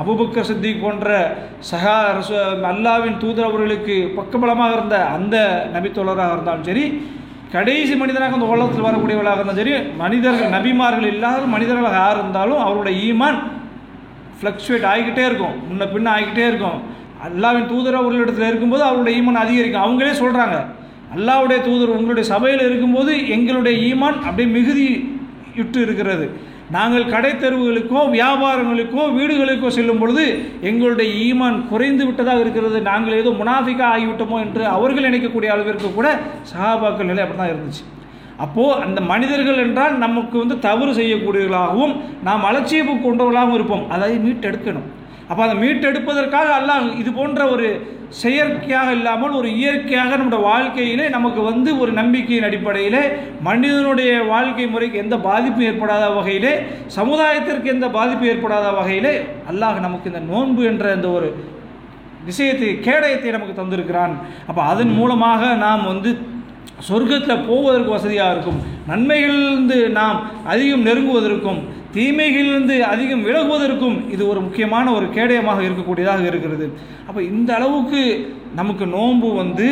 அபுபக்க 0.00 0.42
சித்திக் 0.48 0.82
போன்ற 0.84 1.10
சகா 1.70 1.96
அரசு 2.12 2.34
அல்லாவின் 2.70 3.20
தூதர் 3.22 3.48
அவர்களுக்கு 3.48 3.94
பக்கபலமாக 4.16 4.74
இருந்த 4.76 4.96
அந்த 5.16 5.36
நபித்தோழராக 5.74 6.34
இருந்தாலும் 6.36 6.68
சரி 6.70 6.84
கடைசி 7.54 7.94
மனிதனாக 8.02 8.36
அந்த 8.38 8.48
உலகத்தில் 8.54 8.86
வரக்கூடியவர்களாக 8.86 9.38
இருந்தாலும் 9.38 9.62
சரி 9.62 9.74
மனிதர்கள் 10.02 10.54
நபிமார்கள் 10.56 11.10
இல்லாத 11.12 11.46
மனிதர்களாக 11.54 11.98
யார் 12.02 12.20
இருந்தாலும் 12.20 12.62
அவருடைய 12.66 12.96
ஈமான் 13.08 13.38
ஃப்ளக்சுவேட் 14.40 14.88
ஆகிக்கிட்டே 14.92 15.24
இருக்கும். 15.28 15.54
முன்ன 15.68 15.84
பின்ன 15.94 16.08
ஆகிக்கிட்டே 16.14 16.46
இருக்கும். 16.50 16.78
அல்லாவின் 17.26 17.70
தூதர் 17.72 18.00
அவர்களிடத்தில் 18.00 18.48
இருக்கும்போது 18.48 18.84
அவருடைய 18.88 19.20
ஈமான் 19.20 19.44
அதிகரிக்கும். 19.44 19.84
அவங்களே 19.86 20.14
சொல்கிறாங்க 20.22 20.58
அல்லாவுடைய 21.14 21.58
தூதர் 21.68 21.96
உங்களுடைய 21.96 22.26
சபையில் 22.32 22.66
இருக்கும்போது 22.68 23.12
எங்களுடைய 23.36 23.74
ஈமான் 23.88 24.18
அப்படியே 24.28 24.48
மிகுதி 24.56 24.86
இட்டு 25.62 25.78
இருக்கிறது. 25.86 26.26
நாங்கள் 26.76 27.10
கடை 27.12 27.30
தெருவுகளுக்கோ 27.42 28.00
வியாபாரங்களுக்கோ 28.14 29.02
வீடுகளுக்கோ 29.18 29.68
செல்லும் 29.76 30.00
பொழுது 30.02 30.24
எங்களுடைய 30.70 31.08
ஈமான் 31.26 31.58
குறைந்து 31.72 32.02
விட்டதாக 32.08 32.42
இருக்கிறது. 32.44 32.78
நாங்கள் 32.90 33.18
ஏதோ 33.20 33.32
முனாஃபிக்கா 33.40 33.86
ஆகிவிட்டோமோ 33.94 34.38
என்று 34.46 34.64
அவர்கள் 34.76 35.08
நினைக்கக்கூடிய 35.08 35.52
அளவிற்கு 35.54 35.90
கூட 35.98 36.08
சகாபாக்கள் 36.52 37.10
நிலை 37.10 37.22
அப்படி 37.24 37.40
தான் 37.42 37.52
இருந்துச்சு. 37.54 37.84
அப்போது 38.44 38.80
அந்த 38.84 39.00
மனிதர்கள் 39.12 39.62
என்றால் 39.66 39.94
நமக்கு 40.04 40.36
வந்து 40.42 40.56
தவறு 40.68 40.92
செய்யக்கூடியவர்களாகவும் 40.98 41.94
நாம் 42.28 42.46
அலட்சியப்பு 42.50 42.94
கொண்டவர்களாகவும் 43.04 43.56
இருப்போம். 43.58 43.84
அதை 43.96 44.10
மீட்டெடுக்கணும். 44.24 44.88
அப்போ 45.28 45.42
அதை 45.46 45.54
மீட்டெடுப்பதற்காக 45.62 46.50
அல்லாஹ் 46.60 46.84
இது 47.00 47.10
போன்ற 47.12 47.40
ஒரு 47.54 47.68
செயற்கையாக 48.22 48.90
இல்லாமல் 48.90 49.32
ஒரு 49.32 49.48
இயற்கையாக 49.60 50.16
நம்முடைய 50.16 50.42
வாழ்க்கையிலே 50.44 51.06
நமக்கு 51.08 51.40
வந்து 51.42 51.70
ஒரு 51.78 51.92
நம்பிக்கையின் 51.92 52.46
அடிப்படையிலே 52.48 53.02
மனிதனுடைய 53.42 54.10
வாழ்க்கை 54.24 54.66
முறைக்கு 54.66 54.98
எந்த 54.98 55.16
பாதிப்பும் 55.26 55.66
ஏற்படாத 55.70 56.04
வகையிலே 56.14 56.52
சமுதாயத்திற்கு 56.98 57.68
எந்த 57.74 57.88
பாதிப்பு 57.88 58.26
ஏற்படாத 58.26 58.68
வகையிலே 58.70 59.14
அல்லாஹ் 59.52 59.80
நமக்கு 59.80 60.10
இந்த 60.12 60.22
நோன்பு 60.32 60.64
என்ற 60.64 60.94
இந்த 60.94 61.10
ஒரு 61.10 61.30
விஷயத்தை 62.24 62.70
கேடயத்தை 62.86 63.32
நமக்கு 63.32 63.54
தந்திருக்கிறான். 63.58 64.14
அப்போ 64.48 64.60
அதன் 64.72 64.94
மூலமாக 64.98 65.42
நாம் 65.56 65.84
வந்து 65.84 66.12
சொர்க்கத்தில் 66.88 67.44
போவதற்கு 67.46 67.90
வசதியாக 67.90 68.32
இருக்கும் 68.32 68.58
நன்மைகளிலிருந்து 68.88 69.76
நாம் 69.90 70.18
அதிகம் 70.44 70.86
நெருங்குவதற்கும் 70.86 71.60
தீமைகளிலிருந்து 71.96 72.74
அதிகம் 72.92 73.24
விலகுவதற்கும் 73.26 73.98
இது 74.14 74.22
ஒரு 74.32 74.40
முக்கியமான 74.46 74.86
ஒரு 74.98 75.06
கேடயமாக 75.16 75.60
இருக்கக்கூடியதாக 75.66 76.22
இருக்கிறது. 76.30 76.66
அப்போ 77.08 77.20
இந்த 77.32 77.50
அளவுக்கு 77.58 78.02
நமக்கு 78.60 78.84
நோன்பு 78.96 79.28
வந்து 79.42 79.66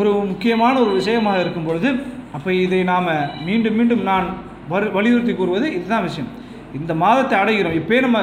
ஒரு 0.00 0.10
முக்கியமான 0.30 0.74
ஒரு 0.84 0.92
விஷயமாக 1.00 1.42
இருக்கும் 1.44 1.68
பொழுது 1.68 1.90
அப்போ 2.36 2.50
இதை 2.64 2.80
நாம் 2.92 3.10
மீண்டும் 3.48 3.76
மீண்டும் 3.80 4.02
நான் 4.10 4.26
வரு 4.72 4.86
வலியுறுத்தி 4.96 5.34
கூறுவது 5.34 5.66
இதுதான் 5.76 6.06
விஷயம். 6.08 6.30
இந்த 6.78 6.92
மாதத்தை 7.02 7.34
அடைகிறோம். 7.42 7.76
இப்போயே 7.80 8.00
நம்ம 8.06 8.18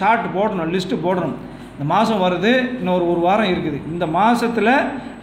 சார்ட் 0.00 0.24
போடணும் 0.36 0.72
லிஸ்ட்டு 0.74 1.04
போடணும். 1.06 1.36
இந்த 1.74 1.84
மாதம் 1.92 2.22
வருது 2.24 2.52
இன்னொரு 2.78 3.04
ஒரு 3.12 3.20
வாரம் 3.26 3.50
இருக்குது. 3.52 3.78
இந்த 3.92 4.06
மாதத்தில் 4.16 4.72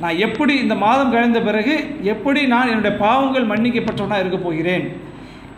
நான் 0.04 0.22
எப்படி 0.28 0.54
இந்த 0.66 0.76
மாதம் 0.86 1.14
கழிந்த 1.14 1.40
பிறகு 1.48 1.76
எப்படி 2.14 2.42
நான் 2.54 2.72
என்னுடைய 2.72 2.94
பாவங்கள் 3.04 3.50
மன்னிக்கப்பட்டவனாக 3.52 4.24
இருக்க 4.24 4.40
போகிறேன்? 4.48 4.86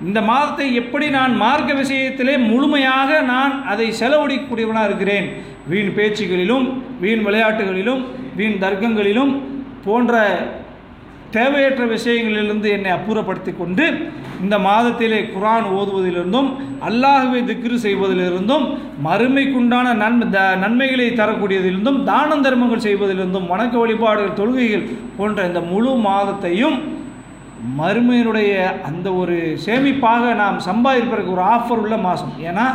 இந்த 0.03 0.19
மாதத்தை 0.21 0.67
எப்படி 0.73 1.07
நான் 1.09 1.33
மார்க்க 1.35 1.73
விஷயத்திலே 1.73 2.35
முழுமையாக 2.47 3.21
நான் 3.25 3.53
அதை 3.65 3.87
செலவழிக்கக்கூடியவனாக 3.99 4.89
இருக்கிறேன்? 4.89 5.27
வீண் 5.67 5.93
பேச்சுகளிலும் 5.95 6.65
வீண் 6.99 7.23
விளையாட்டுகளிலும் 7.25 8.01
வீண் 8.35 8.61
தர்க்கங்களிலும் 8.61 9.31
போன்ற 9.85 10.13
தேவையற்ற 11.31 11.83
விஷயங்களிலிருந்து 11.85 12.67
என்னை 12.69 12.91
அப்புறப்படுத்தி 12.91 13.51
கொண்டு 13.53 13.85
இந்த 14.41 14.55
மாதத்திலே 14.59 15.19
குரான் 15.33 15.67
ஓதுவதிலிருந்தும் 15.73 16.49
அல்லாஹுவை 16.87 17.41
திக்ரு 17.43 17.77
செய்வதிலிருந்தும் 17.83 18.65
மறுமைக்குண்டான 19.03 19.93
நன்மை 19.95 20.27
த 20.29 20.41
நன்மைகளை 20.55 21.07
தரக்கூடியதிலிருந்தும் 21.11 21.99
தான 22.03 22.39
தர்மங்கள் 22.41 22.85
செய்வதிலிருந்தும் 22.85 23.49
வணக்க 23.49 23.77
வழிபாடுகள் 23.77 24.37
தொழுகைகள் 24.37 24.85
போன்ற 25.17 25.47
இந்த 25.47 25.61
முழு 25.71 25.93
மாதத்தையும் 26.03 26.77
மறுமையினுடைய 27.79 28.51
அந்த 28.89 29.07
ஒரு 29.21 29.35
சேமிப்பாக 29.65 30.33
நாம் 30.41 30.57
சம்பாதிப்பதற்கு 30.69 31.35
ஒரு 31.35 31.43
ஆஃபர் 31.55 31.81
உள்ள 31.83 31.97
மாதம். 32.07 32.33
ஏன்னா 32.49 32.65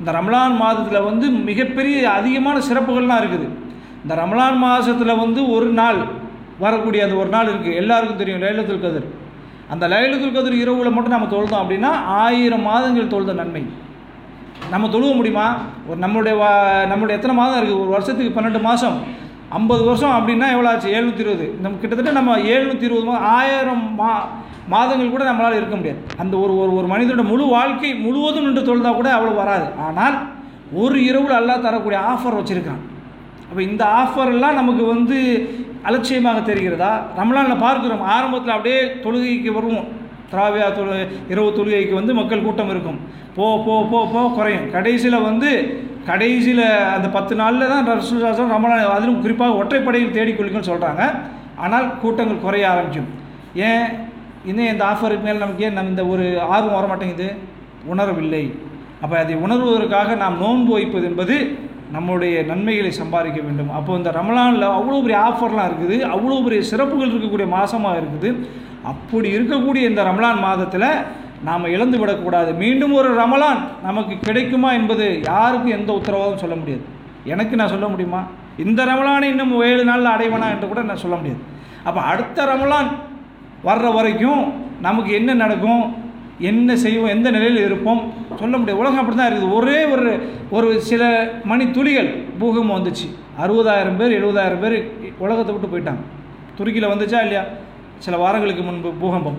இந்த 0.00 0.10
ரமலான் 0.18 0.56
மாதத்தில் 0.64 1.06
வந்து 1.08 1.26
மிகப்பெரிய 1.48 1.96
அதிகமான 2.18 2.56
சிறப்புகள்லாம் 2.68 3.20
இருக்குது. 3.22 3.48
இந்த 4.04 4.14
ரமலான் 4.22 4.58
மாதத்தில் 4.66 5.20
வந்து 5.24 5.40
ஒரு 5.56 5.68
நாள் 5.80 6.00
வரக்கூடிய 6.64 7.00
அந்த 7.06 7.16
ஒரு 7.22 7.30
நாள் 7.36 7.50
இருக்குது 7.52 7.78
எல்லாருக்கும் 7.82 8.20
தெரியும் 8.22 8.44
லைலத்துல் 8.46 8.84
கதிர். 8.84 9.08
அந்த 9.72 9.84
லைலத்துல் 9.94 10.36
கதிர் 10.36 10.60
இரவுல 10.62 10.90
மட்டும் 10.94 11.16
நம்ம 11.16 11.30
தொழுதோம் 11.34 11.62
அப்படின்னா 11.62 11.90
ஆயிரம் 12.24 12.66
மாதங்கள் 12.70 13.12
தொழுத 13.14 13.32
நன்மை. 13.40 13.62
நம்ம 14.72 14.88
தொழுவ 14.94 15.10
முடியுமா? 15.18 15.46
ஒரு 15.88 15.98
நம்மளுடைய 16.04 16.36
வா 16.40 16.50
நம்மளுடைய 16.92 17.18
எத்தனை 17.18 17.34
மாதம் 17.40 17.58
இருக்குது 17.58 17.82
ஒரு 17.84 17.90
வருஷத்துக்கு 17.96 18.36
பன்னெண்டு 18.36 18.60
மாதம். 18.68 18.96
ஐம்பது 19.56 19.82
வருஷம் 19.88 20.14
அப்படின்னா 20.16 20.46
எவ்வளோ 20.54 20.70
ஆச்சு? 20.70 20.88
எழுநூற்றி 20.96 21.24
இருபது. 21.24 21.46
நம்ம 21.62 21.78
கிட்டத்தட்ட 21.82 22.12
நம்ம 22.18 22.36
எழுநூற்றி 22.54 22.86
இருபது 22.88 23.06
மா 23.10 23.18
ஆயிரம் 23.36 23.84
மா 24.00 24.10
மாதங்கள் 24.72 25.14
கூட 25.14 25.24
நம்மளால் 25.28 25.58
இருக்க 25.58 25.74
முடியாது. 25.76 26.00
அந்த 26.22 26.34
ஒரு 26.44 26.54
ஒரு 26.62 26.72
ஒரு 26.78 26.86
மனிதனோட 26.92 27.24
முழு 27.30 27.44
வாழ்க்கை 27.56 27.90
முழுவதும் 28.06 28.46
நின்று 28.46 28.62
தொழுந்தால் 28.68 28.98
கூட 28.98 29.08
அவ்வளோ 29.16 29.34
வராது. 29.42 29.68
ஆனால் 29.86 30.16
ஒரு 30.82 30.96
இரவில் 31.08 31.38
அல்லா 31.38 31.54
தரக்கூடிய 31.66 32.00
ஆஃபர் 32.12 32.38
வச்சுருக்கான். 32.38 32.82
அப்போ 33.50 33.62
இந்த 33.62 33.84
ஆஃபர்லாம் 34.00 34.58
நமக்கு 34.60 34.84
வந்து 34.94 35.18
அலட்சியமாக 35.88 36.40
தெரிகிறதா? 36.50 36.92
நம்மளால் 37.18 37.64
பார்க்குறோம். 37.66 38.04
ஆரம்பத்தில் 38.16 38.54
அப்படியே 38.56 38.80
தொழுகைக்கு 39.04 39.52
வருவோம். 39.58 39.88
திராவியா 40.32 40.66
தொழு 40.78 40.96
இரவு 41.32 41.50
தொழுகைக்கு 41.58 41.94
வந்து 41.98 42.12
மக்கள் 42.20 42.46
கூட்டம் 42.46 42.72
இருக்கும். 42.74 42.98
போ 43.36 43.46
போ 43.66 43.74
போ 43.92 44.00
போ 44.14 44.22
குறையும். 44.38 44.66
கடைசியில் 44.74 45.24
வந்து 45.28 45.50
கடைசியில் 46.08 46.64
அந்த 46.96 47.08
பத்து 47.16 47.34
நாளில் 47.40 47.70
தான் 47.72 47.88
ரசூல் 48.00 48.52
ரமலான் 48.54 48.84
அதிலும் 48.96 49.22
குறிப்பாக 49.24 49.58
ஒற்றைப்படையில் 49.60 50.14
தேடிக்கொள்ளுங்கன்னு 50.16 50.70
சொல்கிறாங்க 50.72 51.02
ஆனால் 51.64 51.86
கூட்டங்கள் 52.02 52.44
குறைய 52.44 52.66
ஆரம்பிக்கும் 52.72 53.08
ஏன்? 53.68 53.86
இன்னும் 54.50 54.70
இந்த 54.72 54.84
ஆஃபருக்கு 54.90 55.26
மேலே 55.28 55.38
நமக்கு 55.44 55.64
ஏன் 55.68 55.76
நம்ம 55.78 55.92
இந்த 55.94 56.04
ஒரு 56.12 56.26
ஆர்வம் 56.54 56.76
வர 56.78 56.86
மாட்டேங்குது 56.90 57.28
உணரவில்லை. 57.92 58.44
அப்போ 59.02 59.14
அதை 59.22 59.34
உணர்வதற்காக 59.46 60.14
நாம் 60.22 60.40
நோன்பு 60.44 60.72
வைப்பது 60.76 61.04
என்பது 61.10 61.36
நம்முடைய 61.96 62.34
நன்மைகளை 62.52 62.92
சம்பாதிக்க 63.02 63.40
வேண்டும். 63.44 63.70
அப்போ 63.78 63.92
இந்த 63.98 64.10
ரமலானில் 64.20 64.66
அவ்வளோ 64.78 65.02
பெரிய 65.04 65.18
ஆஃபர்லாம் 65.28 65.68
இருக்குது. 65.70 65.96
அவ்வளோ 66.14 66.40
பெரிய 66.46 66.62
சிறப்புகள் 66.70 67.12
இருக்கக்கூடிய 67.12 67.48
மாதமாக 67.56 68.00
இருக்குது. 68.00 68.30
அப்படி 68.92 69.28
இருக்கக்கூடிய 69.36 69.82
இந்த 69.90 70.02
ரமலான் 70.10 70.44
மாதத்தில் 70.46 70.90
நாம் 71.48 71.72
இழந்து 71.74 71.96
விடக்கூடாது. 71.98 72.50
மீண்டும் 72.62 72.94
ஒரு 73.00 73.10
ரமலான் 73.20 73.60
நமக்கு 73.82 74.14
கிடைக்குமா 74.26 74.70
என்பது 74.78 75.06
யாருக்கும் 75.30 75.76
எந்த 75.78 75.90
உத்தரவாதம் 75.98 76.42
சொல்ல 76.44 76.54
முடியாது. 76.54 76.84
எனக்கு 77.32 77.54
நான் 77.60 77.74
சொல்ல 77.74 77.88
முடியுமா? 77.88 78.20
இந்த 78.64 78.80
ரமலானை 78.84 79.26
இன்னும் 79.32 79.52
ஏழு 79.68 79.84
நாளில் 79.84 80.14
அடைவனா 80.14 80.46
என்று 80.54 80.68
கூட 80.68 80.82
நான் 80.82 81.02
சொல்ல 81.04 81.16
முடியாது. 81.16 81.40
அப்போ 81.84 82.00
அடுத்த 82.00 82.46
ரமலான் 82.52 82.90
வர்ற 83.68 83.86
வரைக்கும் 83.94 84.42
நமக்கு 84.80 85.10
என்ன 85.20 85.34
நடக்கும்? 85.34 85.84
என்ன 86.50 86.76
செய்வோம்? 86.82 87.12
எந்த 87.16 87.28
நிலையில் 87.30 87.64
இருப்போம்? 87.68 88.02
சொல்ல 88.40 88.54
முடியாது. 88.58 88.80
உலகம் 88.82 89.00
அப்படி 89.02 89.16
தான் 89.16 89.30
இருக்குது. 89.30 89.54
ஒரே 89.58 89.78
ஒரு 89.84 90.10
ஒரு 90.56 90.68
சில 90.80 91.02
மணி 91.44 91.64
துளிகள் 91.70 92.10
பூகம்பம் 92.40 92.76
வந்துச்சு. 92.78 93.06
அறுபதாயிரம் 93.44 93.96
பேர் 93.96 94.16
எழுபதாயிரம் 94.18 94.62
பேர் 94.64 94.76
உலகத்தை 95.24 95.54
விட்டு 95.54 95.72
போயிட்டாங்க. 95.72 96.02
துருக்கியில் 96.58 96.92
வந்துச்சா 96.92 97.20
இல்லையா? 97.26 97.42
சில 97.98 98.16
வாரங்களுக்கு 98.16 98.62
முன்பு 98.62 98.90
பூகம்பம். 98.92 99.38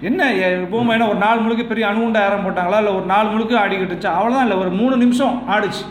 என்ன 0.00 0.32
எ- 0.32 0.56
பூகம்பம் 0.56 0.88
என்ன 0.88 1.08
ஒரு 1.08 1.18
நாள் 1.18 1.38
முழுக்க 1.38 1.62
பெரிய 1.62 1.86
அணுகுண்ட 1.86 2.18
ஆரம் 2.18 2.46
போட்டாங்களா? 2.46 2.76
இல்லை 2.76 2.92
ஒரு 2.92 3.04
நாள் 3.04 3.26
முழுக்க 3.26 3.68
ஆடிக்கிட்டுச்சா? 3.68 4.12
அவ்வளோதான் 4.20 4.40
இல்லை 4.40 4.56
ஒரு 4.56 4.70
மூணு 4.70 4.96
நிமிஷம் 4.96 5.42
ஆடுச்சு. 5.48 5.84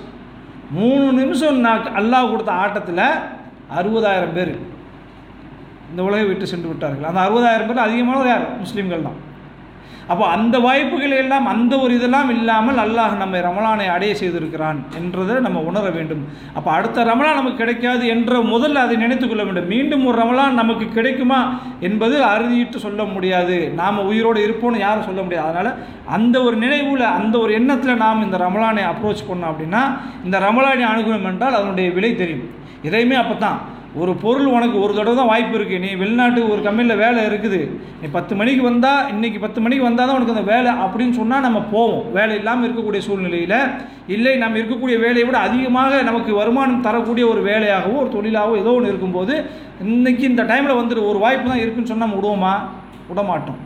மூணு 0.71 1.13
நிமிஷம் 1.13 1.59
நான் 1.59 1.79
அல்லாஹ் 1.79 2.29
கொடுத்த 2.29 2.51
ஆட்டத்தில் 2.51 3.01
அறுபதாயிரம் 3.77 4.33
பேர் 4.33 4.59
இந்த 5.89 6.03
உலகை 6.03 6.25
விட்டு 6.25 6.47
சென்று 6.47 6.67
விட்டார்கள். 6.67 7.09
அந்த 7.09 7.19
அறுபதாயிரம் 7.19 7.67
பேர் 7.67 7.77
அதிகமானது 7.77 8.27
யார்? 8.27 8.61
முஸ்லீம்கள் 8.61 9.01
தான். 9.01 9.29
அப்போ 10.11 10.23
அந்த 10.35 10.55
வாய்ப்புகள் 10.65 11.13
எல்லாம் 11.21 11.45
அந்த 11.51 11.73
ஒரு 11.83 11.91
இதெல்லாம் 11.97 12.29
இல்லாமல் 12.35 12.79
அல்லாஹ் 12.83 13.13
நம்மை 13.21 13.39
ரமலானை 13.47 13.87
அடைய 13.95 14.13
செய்திருக்கிறான் 14.21 14.79
என்றதை 14.99 15.37
நம்ம 15.47 15.61
உணர 15.69 15.85
வேண்டும். 15.97 16.23
அப்போ 16.57 16.69
அடுத்த 16.77 17.05
ரமலான் 17.11 17.39
நமக்கு 17.39 17.61
கிடைக்காது 17.63 18.03
என்ற 18.15 18.41
முதல்ல 18.53 18.83
அதை 18.85 18.95
நினைத்து 19.03 19.27
கொள்ள 19.27 19.43
வேண்டும். 19.47 19.69
மீண்டும் 19.73 20.05
ஒரு 20.11 20.17
ரமலான் 20.23 20.59
நமக்கு 20.61 20.87
கிடைக்குமா 20.97 21.41
என்பது 21.89 22.17
அறுதியிட்டு 22.33 22.79
சொல்ல 22.87 23.03
முடியாது. 23.13 23.59
நாம் 23.81 24.05
உயிரோடு 24.09 24.39
இருப்போம்னு 24.47 24.85
யாரும் 24.85 25.07
சொல்ல 25.09 25.21
முடியாது. 25.25 25.49
அதனால் 25.51 25.77
அந்த 26.17 26.35
ஒரு 26.47 26.55
நினைவில் 26.65 27.05
அந்த 27.17 27.35
ஒரு 27.43 27.53
எண்ணத்தில் 27.59 28.01
நாம் 28.05 28.25
இந்த 28.27 28.39
ரமலானை 28.45 28.85
அப்ரோச் 28.93 29.27
பண்ணோம் 29.29 29.51
அப்படின்னா 29.51 29.83
இந்த 30.25 30.39
ரமலானை 30.47 30.85
அணுகணும் 30.93 31.29
என்றால் 31.31 31.59
அதனுடைய 31.59 31.89
விலை 31.97 32.11
தெரியும். 32.23 32.49
இதையுமே 32.87 33.15
அப்போ 33.21 33.35
தான் 33.45 33.59
ஒரு 33.99 34.11
பொருள் 34.21 34.45
உனக்கு 34.55 34.77
ஒரு 34.83 34.93
தடவை 34.97 35.15
தான் 35.15 35.29
வாய்ப்பு 35.31 35.55
இருக்குது 35.57 35.81
நீ 35.83 35.89
வெளிநாட்டு 36.01 36.41
ஒரு 36.51 36.61
கம்பெனியில் 36.67 37.01
வேலை 37.01 37.21
இருக்குது. 37.29 37.59
நீ 38.01 38.07
பத்து 38.13 38.33
மணிக்கு 38.39 38.63
வந்தால் 38.67 39.07
இன்றைக்கி 39.13 39.39
பத்து 39.45 39.59
மணிக்கு 39.63 39.87
வந்தால் 39.87 40.07
தான் 40.07 40.17
உனக்கு 40.17 40.35
அந்த 40.35 40.45
வேலை 40.51 40.71
அப்படின்னு 40.83 41.15
சொன்னால் 41.19 41.45
நம்ம 41.47 41.59
போவோம். 41.73 42.05
வேலை 42.17 42.35
இல்லாமல் 42.39 42.65
இருக்கக்கூடிய 42.67 43.01
சூழ்நிலையில் 43.07 43.57
இல்லை 44.15 44.33
நம்ம 44.43 44.57
இருக்கக்கூடிய 44.59 44.97
வேலையை 45.05 45.25
விட 45.27 45.39
அதிகமாக 45.47 46.01
நமக்கு 46.09 46.33
வருமானம் 46.41 46.85
தரக்கூடிய 46.87 47.27
ஒரு 47.33 47.43
வேலையாகவோ 47.49 47.97
ஒரு 48.03 48.11
தொழிலாகவோ 48.17 48.55
ஏதோ 48.63 48.73
ஒன்று 48.77 48.93
இருக்கும்போது 48.93 49.35
இன்றைக்கி 49.87 50.25
இந்த 50.31 50.43
டைமில் 50.43 50.79
வந்துட்டு 50.79 51.09
ஒரு 51.11 51.19
வாய்ப்பு 51.25 51.51
தான் 51.51 51.63
இருக்குன்னு 51.63 51.91
சொன்னால் 51.91 52.07
நம்ம 52.07 52.21
விடுவோமா? 52.21 52.53
விட 53.09 53.21
மாட்டோம் 53.21 53.59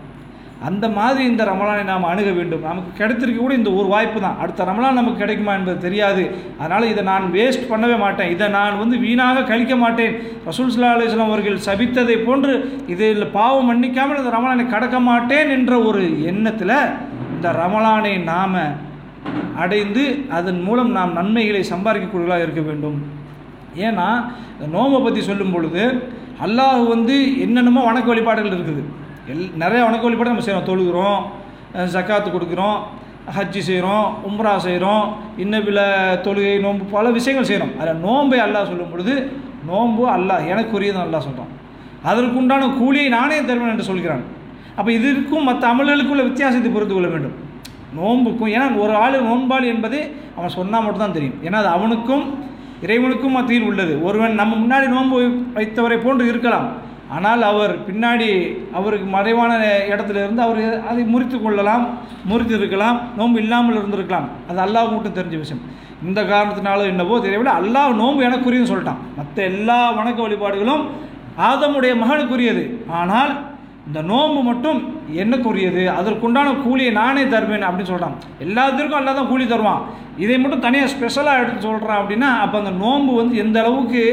அந்த 0.68 0.86
மாதிரி 0.98 1.24
இந்த 1.32 1.44
ரமலானை 1.50 1.84
நாம் 1.90 2.08
அணுக 2.12 2.30
வேண்டும். 2.38 2.62
நமக்கு 2.70 2.92
கிடைத்திருக்க 3.00 3.40
கூட 3.42 3.54
இந்த 3.60 3.72
ஒரு 3.80 3.88
வாய்ப்பு 3.94 4.20
தான். 4.26 4.38
அடுத்த 4.44 4.68
ரமலான் 4.70 5.00
நமக்கு 5.00 5.22
கிடைக்குமா 5.24 5.54
என்பது 5.60 5.84
தெரியாது. 5.86 6.24
அதனால் 6.62 6.90
இதை 6.92 7.04
நான் 7.12 7.26
வேஸ்ட் 7.36 7.68
பண்ணவே 7.72 7.98
மாட்டேன். 8.04 8.32
இதை 8.36 8.48
நான் 8.58 8.80
வந்து 8.84 8.98
வீணாக 9.06 9.44
கழிக்க 9.52 9.76
மாட்டேன். 9.84 10.16
ரசூல் 10.48 10.72
சுல்லா 10.76 10.94
அலுவலாம் 10.96 11.32
அவர்கள் 11.34 11.60
சபித்ததை 11.68 12.18
போன்று 12.28 12.56
இதில் 12.96 13.28
பாவம் 13.38 13.70
மன்னிக்காமல் 13.72 14.22
இந்த 14.22 14.34
ரமலானை 14.38 14.66
கடக்க 14.76 15.00
மாட்டேன் 15.10 15.54
என்ற 15.58 15.74
ஒரு 15.90 16.04
எண்ணத்தில் 16.32 16.78
இந்த 17.36 17.48
ரமலானை 17.62 18.16
நாம் 18.32 18.60
அடைந்து 19.64 20.04
அதன் 20.38 20.62
மூலம் 20.68 20.92
நாம் 20.98 21.18
நன்மைகளை 21.20 21.64
சம்பாதிக்கக்கூடியவர்களாக 21.74 22.46
இருக்க 22.46 22.62
வேண்டும். 22.70 23.00
ஏன்னா 23.88 24.10
இந்த 24.56 24.68
நோம்பை 24.76 25.00
பற்றி 25.06 25.22
சொல்லும் 25.30 25.56
பொழுது 25.56 25.84
அல்லாஹ் 26.46 26.84
வந்து 26.94 27.16
என்னென்னமோ 27.46 27.82
வணக்க 27.90 28.08
வழிபாடுகள் 28.12 28.56
இருக்குது. 28.58 28.84
எல் 29.34 29.46
நிறைய 29.62 29.82
வணக்க 29.86 30.04
வழிபாடு 30.06 30.32
நம்ம 30.32 30.44
செய்கிறோம் 30.46 30.68
தொழுகிறோம் 30.68 31.22
ஜக்காத்து 31.94 32.30
கொடுக்குறோம் 32.34 32.78
ஹஜ்ஜி 33.36 33.62
செய்கிறோம் 33.70 34.08
உம்ரா 34.28 34.52
செய்கிறோம் 34.66 35.06
இன்னும் 35.44 35.66
பில 35.68 35.80
தொழுகை 36.26 36.52
நோன்பு 36.66 36.84
பல 36.92 37.06
விஷயங்கள் 37.16 37.48
செய்கிறோம் 37.50 37.72
அதில் 37.80 38.04
நோன்பை 38.06 38.40
அல்லாஹ் 38.44 38.70
சொல்லும் 38.72 38.92
பொழுது 38.92 39.16
நோன்பு 39.70 40.04
அல்லாஹ் 40.16 40.46
எனக்குரியதும் 40.52 41.04
அல்லாஹ் 41.06 41.26
சொல்கிறான் 41.28 41.52
அதற்குண்டான 42.10 42.70
கூலியை 42.80 43.08
நானே 43.18 43.40
தருவேன் 43.50 43.74
என்று 43.74 43.90
சொல்கிறான். 43.92 44.24
அப்போ 44.78 44.90
இதற்கும் 45.00 45.48
மற்ற 45.50 45.64
அமல்களுக்குள்ள 45.74 46.24
வித்தியாசத்தை 46.30 46.70
புரிந்து 46.78 46.96
கொள்ள 46.96 47.10
வேண்டும். 47.16 47.36
நோன்புக்கும் 47.98 48.54
ஏன்னா 48.56 48.68
ஒரு 48.86 48.96
ஆள் 49.04 49.20
நோன்பாளி 49.30 49.68
என்பது 49.76 50.00
அவன் 50.38 50.58
சொன்னால் 50.60 50.84
மட்டும்தான் 50.86 51.18
தெரியும். 51.20 51.38
ஏன்னா 51.48 51.60
அது 51.64 51.72
அவனுக்கும் 51.78 52.26
இறைவனுக்கும் 52.86 53.38
மத்தியில் 53.40 53.70
உள்ளது. 53.70 53.94
ஒருவன் 54.08 54.40
நம்ம 54.42 54.54
முன்னாடி 54.64 54.88
நோன்பு 54.96 55.18
வைத்தவரை 55.60 56.00
போன்று 56.08 56.26
இருக்கலாம். 56.34 56.68
ஆனால் 57.16 57.42
அவர் 57.52 57.74
பின்னாடி 57.88 58.28
அவருக்கு 58.78 59.08
மறைவான 59.16 59.52
இடத்துல 59.94 60.22
இருந்து 60.24 60.42
அவர் 60.46 60.62
அதை 60.90 61.04
முறித்து 61.14 61.38
கொள்ளலாம் 61.42 61.84
முறித்து 62.30 62.56
இருக்கலாம் 62.60 62.98
நோன்பு 63.18 63.40
இல்லாமல் 63.44 63.80
இருந்திருக்கலாம். 63.80 64.28
அது 64.50 64.60
அல்லாஹ் 64.66 64.94
மட்டும் 64.94 65.18
தெரிஞ்ச 65.18 65.38
விஷயம். 65.44 65.64
இந்த 66.08 66.22
காரணத்தினாலும் 66.32 66.92
என்னவோ 66.94 67.20
தெரியவில்லை. 67.26 67.56
அல்லாஹ் 67.62 68.00
நோன்பு 68.04 68.28
எனக்குரியதுன்னு 68.30 68.72
சொல்லிட்டான். 68.74 69.04
மற்ற 69.18 69.44
எல்லா 69.52 69.80
வணக்க 69.98 70.20
வழிபாடுகளும் 70.26 70.86
ஆதமுடைய 71.50 71.94
மகனுக்குரியது. 72.04 72.64
ஆனால் 73.02 73.34
இந்த 73.88 74.00
நோன்பு 74.12 74.40
மட்டும் 74.50 74.80
என்னக்குரியது? 75.24 75.82
அதற்குண்டான 75.98 76.54
கூலியை 76.62 76.92
நானே 77.02 77.24
தருவேன் 77.34 77.66
அப்படின்னு 77.68 77.92
சொல்கிறான் 77.92 78.16
எல்லாத்திற்கும் 78.46 79.00
அல்லா 79.00 79.14
தான் 79.18 79.30
கூலி 79.32 79.46
தருவான். 79.52 79.84
இதை 80.24 80.38
மட்டும் 80.44 80.64
தனியாக 80.66 80.92
ஸ்பெஷலாக 80.94 81.42
எடுத்து 81.44 81.68
சொல்கிறான் 81.68 82.00
அப்படின்னா 82.02 82.30
அப்போ 82.44 82.58
அந்த 82.62 82.72
நோன்பு 82.84 83.12
வந்து 83.22 83.36
எந்த 83.44 83.60
அளவுக்கு 83.64 84.04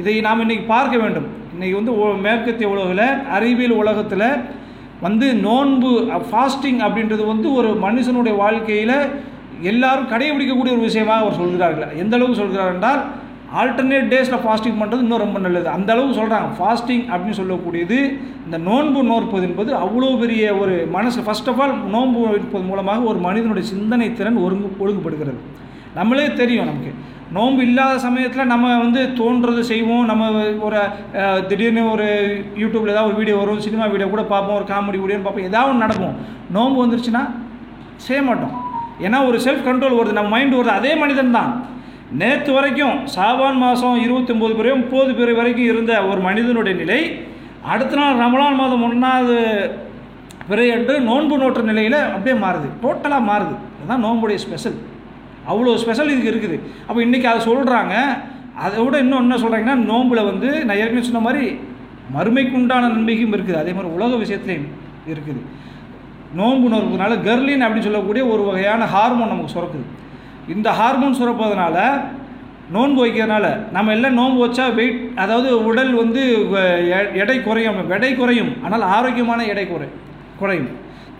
இதை 0.00 0.14
நாம் 0.26 0.42
இன்றைக்கி 0.44 0.66
பார்க்க 0.74 1.02
வேண்டும். 1.04 1.28
இன்றைக்கி 1.58 1.76
வந்து 1.78 1.92
மேற்கத்திய 2.24 2.66
உலகில் 2.72 3.06
அறிவியல் 3.36 3.72
உலகத்தில் 3.82 4.28
வந்து 5.04 5.26
நோன்பு 5.46 5.88
ஃபாஸ்டிங் 6.28 6.78
அப்படின்றது 6.86 7.24
வந்து 7.30 7.48
ஒரு 7.58 7.70
மனுஷனுடைய 7.84 8.34
வாழ்க்கையில் 8.42 8.94
எல்லாரும் 9.70 10.10
கடைபிடிக்கக்கூடிய 10.12 10.74
ஒரு 10.76 10.84
விஷயமாக 10.88 11.22
அவர் 11.24 11.40
சொல்கிறார்கள். 11.40 11.90
எந்த 12.02 12.14
அளவுக்கு 12.16 12.40
சொல்கிறார் 12.42 12.70
என்றால் 12.74 13.02
ஆல்டர்னேட் 13.62 14.08
டேஸில் 14.12 14.42
ஃபாஸ்டிங் 14.44 14.78
பண்ணுறது 14.82 15.04
இன்னும் 15.06 15.24
ரொம்ப 15.24 15.38
நல்லது. 15.46 15.68
அந்த 15.76 15.90
அளவுக்கு 15.94 16.20
சொல்கிறாங்க 16.20 16.48
ஃபாஸ்டிங் 16.60 17.04
அப்படின்னு 17.12 17.40
சொல்லக்கூடியது 17.42 17.98
இந்த 18.46 18.56
நோன்பு 18.70 19.02
நோற்பது 19.10 19.46
என்பது 19.50 19.72
அவ்வளோ 19.82 20.14
பெரிய 20.22 20.54
ஒரு 20.62 20.76
மனசு. 20.96 21.26
ஃபர்ஸ்ட் 21.28 21.52
ஆஃப் 21.52 21.62
ஆல் 21.64 21.76
நோன்பு 21.96 22.24
இருப்பது 22.38 22.66
மூலமாக 22.70 23.08
ஒரு 23.12 23.20
மனிதனுடைய 23.28 23.66
சிந்தனை 23.74 24.10
திறன் 24.20 24.42
ஒருங்கு 24.46 24.74
ஒழுங்குபடுகிறது. 24.84 25.40
நம்மளே 26.00 26.28
தெரியும் 26.42 26.70
நமக்கு. 26.72 26.94
நோன்பு 27.36 27.62
இல்லாத 27.68 27.94
சமயத்தில் 28.04 28.50
நம்ம 28.52 28.66
வந்து 28.82 29.00
தோன்றது 29.18 29.62
செய்வோம். 29.70 30.04
நம்ம 30.10 30.28
ஒரு 30.66 30.78
திடீர்னு 31.48 31.82
ஒரு 31.94 32.06
யூடியூப்பில் 32.60 32.92
ஏதாவது 32.94 33.10
ஒரு 33.10 33.18
வீடியோ 33.20 33.36
வரும் 33.40 33.64
சினிமா 33.66 33.86
வீடியோ 33.94 34.08
கூட 34.14 34.22
பார்ப்போம் 34.32 34.58
ஒரு 34.60 34.66
காமெடி 34.70 35.00
வீடியோன்னு 35.02 35.26
பார்ப்போம் 35.26 35.48
ஏதாவது 35.50 35.70
ஒன்று 35.72 35.84
நடக்கும். 35.86 36.14
நோன்பு 36.56 36.82
வந்துருச்சுன்னா 36.84 37.24
செய்ய 38.06 38.20
மாட்டோம். 38.28 38.54
ஏன்னா 39.06 39.18
ஒரு 39.30 39.38
செல்ஃப் 39.46 39.66
கண்ட்ரோல் 39.68 39.98
வருது 39.98 40.18
நம்ம 40.20 40.32
மைண்ட் 40.36 40.58
வருது 40.58 40.78
அதே 40.78 40.92
மனிதன் 41.02 41.36
தான். 41.38 41.52
நேற்று 42.20 42.50
வரைக்கும் 42.56 42.98
சாபான் 43.16 43.62
மாதம் 43.64 44.02
இருபத்தொம்போது 44.04 44.54
பேரையும் 44.58 44.82
முப்பது 44.84 45.12
பேர் 45.18 45.38
வரைக்கும் 45.40 45.70
இருந்த 45.72 45.92
ஒரு 46.10 46.20
மனிதனுடைய 46.28 46.74
நிலை 46.82 47.00
அடுத்த 47.72 47.96
நாள் 48.00 48.20
ரமலான் 48.24 48.60
மாதம் 48.60 48.84
ஒன்றாவது 48.88 49.38
பிறையன்று 50.50 50.94
நோன்பு 51.08 51.36
நோட்டுற 51.40 51.64
நிலையில் 51.70 51.98
அப்படியே 52.12 52.36
மாறுது. 52.44 52.68
டோட்டலாக 52.84 53.28
மாறுது. 53.30 53.54
அதுதான் 53.78 54.04
நோன்புடைய 54.06 54.38
ஸ்பெஷல் 54.44 54.78
அவ்வளோ 55.52 55.76
ஸ்பெஷல் 55.82 56.12
இதுக்கு 56.14 56.32
இருக்குது. 56.32 56.56
அப்போ 56.88 57.00
இன்றைக்கி 57.06 57.28
அதை 57.32 57.40
சொல்கிறாங்க 57.50 57.94
அதை 58.66 58.76
விட 58.84 58.96
இன்னும் 59.04 59.22
என்ன 59.24 59.36
சொல்கிறாங்கன்னா 59.42 59.76
நோம்பில் 59.92 60.28
வந்து 60.30 60.48
நான் 60.66 60.80
ஏற்கனவே 60.82 61.06
சொன்ன 61.08 61.22
மாதிரி 61.28 61.44
மறுமைக்கு 62.16 62.54
உண்டான 62.60 62.88
நன்மைக்கும் 62.94 63.34
இருக்குது. 63.36 63.58
அதே 63.62 63.72
மாதிரி 63.76 63.94
உலக 63.96 64.12
விஷயத்துலையும் 64.22 64.68
இருக்குது. 65.12 65.40
நோம்பு 66.38 66.66
நோக்கிறதுனால 66.72 67.12
கர்லின் 67.26 67.64
அப்படின்னு 67.64 67.88
சொல்லக்கூடிய 67.88 68.22
ஒரு 68.32 68.42
வகையான 68.48 68.86
ஹார்மோன் 68.94 69.32
நமக்கு 69.32 69.54
சுரக்குது. 69.56 69.86
இந்த 70.54 70.68
ஹார்மோன் 70.80 71.18
சுரப்பதனால 71.20 71.76
நோன்பு 72.74 72.98
வைக்கிறதுனால 73.02 73.46
நம்ம 73.74 73.92
எல்லாம் 73.96 74.18
நோன்பு 74.20 74.40
வச்சா 74.44 74.64
வெயிட் 74.78 74.98
அதாவது 75.22 75.50
உடல் 75.68 75.92
வந்து 76.00 76.22
எடை 77.22 77.36
குறையும். 77.46 77.78
எடை 77.96 78.10
குறையும். 78.20 78.50
ஆனால் 78.64 78.84
ஆரோக்கியமான 78.96 79.46
எடை 79.52 79.64
குறை 79.70 79.88
குறையும். 80.40 80.68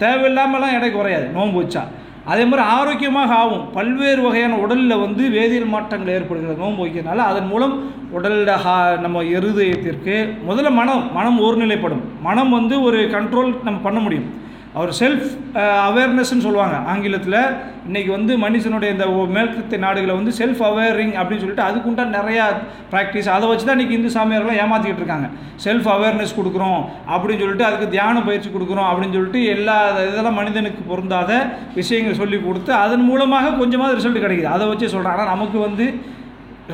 தேவையில்லாமலாம் 0.03 0.77
எடை 0.79 0.91
குறையாது. 0.99 1.27
நோன்பு 1.37 1.59
வச்சா. 1.62 1.85
அதே 2.31 2.45
மாதிரி 2.51 2.62
ஆரோக்கியமாக 2.77 3.35
ஆகும். 3.43 3.62
பல்வேறு 3.77 4.21
வகையான 4.27 4.57
உடலில் 4.64 5.03
வந்து 5.05 5.23
வேதியியல் 5.37 5.73
மாற்றங்கள் 5.75 6.14
ஏற்படுகிறது. 6.17 6.62
நோன்பு 6.62 6.83
வைக்கிறதுனால 6.85 7.25
அதன் 7.31 7.49
மூலம் 7.53 7.75
உடலில் 8.17 8.51
ஹா 8.64 8.75
நம்ம 9.05 9.23
இருதயத்திற்கு 9.37 10.17
முதல்ல 10.49 10.71
மனம் 10.81 11.03
மனம் 11.19 11.41
ஒருநிலைப்படும். 11.47 12.03
மனம் 12.29 12.53
வந்து 12.59 12.77
ஒரு 12.88 13.01
கண்ட்ரோல் 13.17 13.51
நம்ம 13.67 13.81
பண்ண 13.87 14.01
முடியும். 14.07 14.29
அவர் 14.77 14.91
செல்ஃப் 14.99 15.29
அவேர்னஸ்ன்னு 15.89 16.43
uh, 16.43 16.47
சொல்லுவாங்க. 16.47 16.77
ஆங்கிலத்தில் 16.93 17.37
இன்றைக்கி 17.89 18.11
வந்து 18.15 18.33
மனுஷனுடைய 18.43 18.91
இந்த 18.95 19.07
மேற்கத்திய 19.37 19.79
நாடுகளை 19.85 20.15
வந்து 20.19 20.33
செல்ஃப் 20.41 20.61
அவேரிங் 20.69 21.15
அப்படின்னு 21.21 21.43
சொல்லிட்டு 21.45 21.65
அதுக்குண்டான 21.69 22.13
நிறையா 22.19 22.45
ப்ராக்டிஸ் 22.93 23.31
அதை 23.37 23.47
வச்சு 23.51 23.65
தான் 23.67 23.77
இன்றைக்கி 23.79 23.97
இந்து 23.99 24.13
சாமியார்கள்லாம் 24.17 24.61
ஏமாற்றிக்கிட்டு 24.65 25.03
இருக்காங்க. 25.05 25.29
செல்ஃப் 25.65 25.89
அவேர்னஸ் 25.95 26.37
கொடுக்குறோம் 26.39 26.81
அப்படின்னு 27.13 27.43
சொல்லிட்டு 27.45 27.69
அதுக்கு 27.71 27.89
தியான 27.97 28.23
பயிற்சி 28.29 28.51
கொடுக்குறோம் 28.57 28.89
அப்படின்னு 28.91 29.17
சொல்லிட்டு 29.19 29.43
எல்லா 29.57 29.79
இதெல்லாம் 30.11 30.39
மனிதனுக்கு 30.41 30.85
பொருந்தாத 30.93 31.41
விஷயங்கள் 31.81 32.21
சொல்லி 32.23 32.41
கொடுத்து 32.47 32.73
அதன் 32.85 33.09
மூலமாக 33.11 33.57
கொஞ்சமாக 33.63 33.99
ரிசல்ட் 33.99 34.25
கிடைக்குது. 34.27 34.55
அதை 34.59 34.67
வச்சு 34.73 34.95
சொல்கிறேன் 34.95 35.17
ஆனால் 35.17 35.33
நமக்கு 35.35 35.59
வந்து 35.67 35.87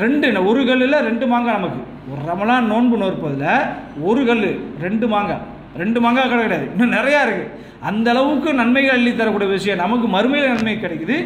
ரெண்டு 0.05 0.25
என்ன, 0.29 0.47
ஒரு 0.51 0.61
கல்லில் 0.69 1.05
ரெண்டு 1.09 1.25
மாங்காய் 1.33 1.59
நமக்கு. 1.61 1.83
ஒரு 2.13 2.23
ரமலான் 2.31 2.71
நோன்பு 2.75 2.97
நோற்பதில் 3.03 3.51
ஒரு 4.09 4.23
கல் 4.29 4.49
ரெண்டு 4.87 5.07
மாங்காய். 5.13 5.45
ரெண்டு 5.83 5.99
மங்காய் 6.05 6.31
கடை 6.33 6.43
கிடையாது. 6.47 6.67
இன்னும் 6.75 6.97
நிறையா 6.99 7.21
இருக்குது 7.27 7.63
அந்த 7.89 8.07
அளவுக்கு 8.13 8.51
நன்மைகள் 8.61 8.97
அள்ளி 8.97 9.11
தரக்கூடிய 9.15 9.49
விஷயம். 9.55 9.83
நமக்கு 9.85 10.07
மறுமையில் 10.17 10.53
நன்மை 10.53 10.77
கிடைக்குது. 10.85 11.17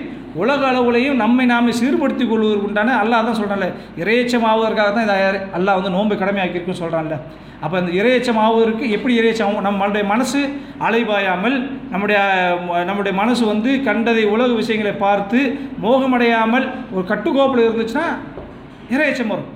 உலக 0.43 0.63
அளவுலையும் 0.71 1.21
நம்மை 1.23 1.45
நாமே 1.51 1.73
சீர்படுத்தி 1.81 2.25
கொள்வதற்கு 2.31 2.69
உண்டான 2.69 2.95
அல்லாஹ் 3.03 3.27
தான் 3.27 3.39
சொல்கிறான்ல 3.41 3.69
இறையச்சம் 4.03 4.47
ஆவதற்காக 4.53 4.89
தான் 4.97 5.07
இதை 5.07 5.17
அல்லா 5.59 5.75
வந்து 5.79 5.93
நோன்பு 5.97 6.17
கடமையாக்கியிருக்குன்னு 6.23 6.83
சொல்கிறான்ல 6.83 7.17
அப்போ 7.65 7.77
அந்த 7.81 7.93
இறையச்சம் 8.01 8.41
ஆவதற்கு 8.45 8.85
எப்படி 8.97 9.15
இறையச்சம் 9.21 9.49
ஆகும் 9.49 9.67
நம்மளுடைய 9.69 10.05
மனசு 10.13 10.41
அலைபாயாமல் 10.89 11.57
நம்முடைய 11.93 12.19
நம்முடைய 12.91 13.15
மனசு 13.23 13.43
வந்து 13.53 13.71
கண்டதை 13.89 14.25
உலக 14.35 14.51
விஷயங்களை 14.61 14.95
பார்த்து 15.07 15.41
மோகமடையாமல் 15.85 16.67
ஒரு 16.95 17.05
கட்டுக்கோப்பில் 17.13 17.67
இருந்துச்சுன்னா 17.67 18.07
இறையச்சம் 18.95 19.33
வரும். 19.33 19.49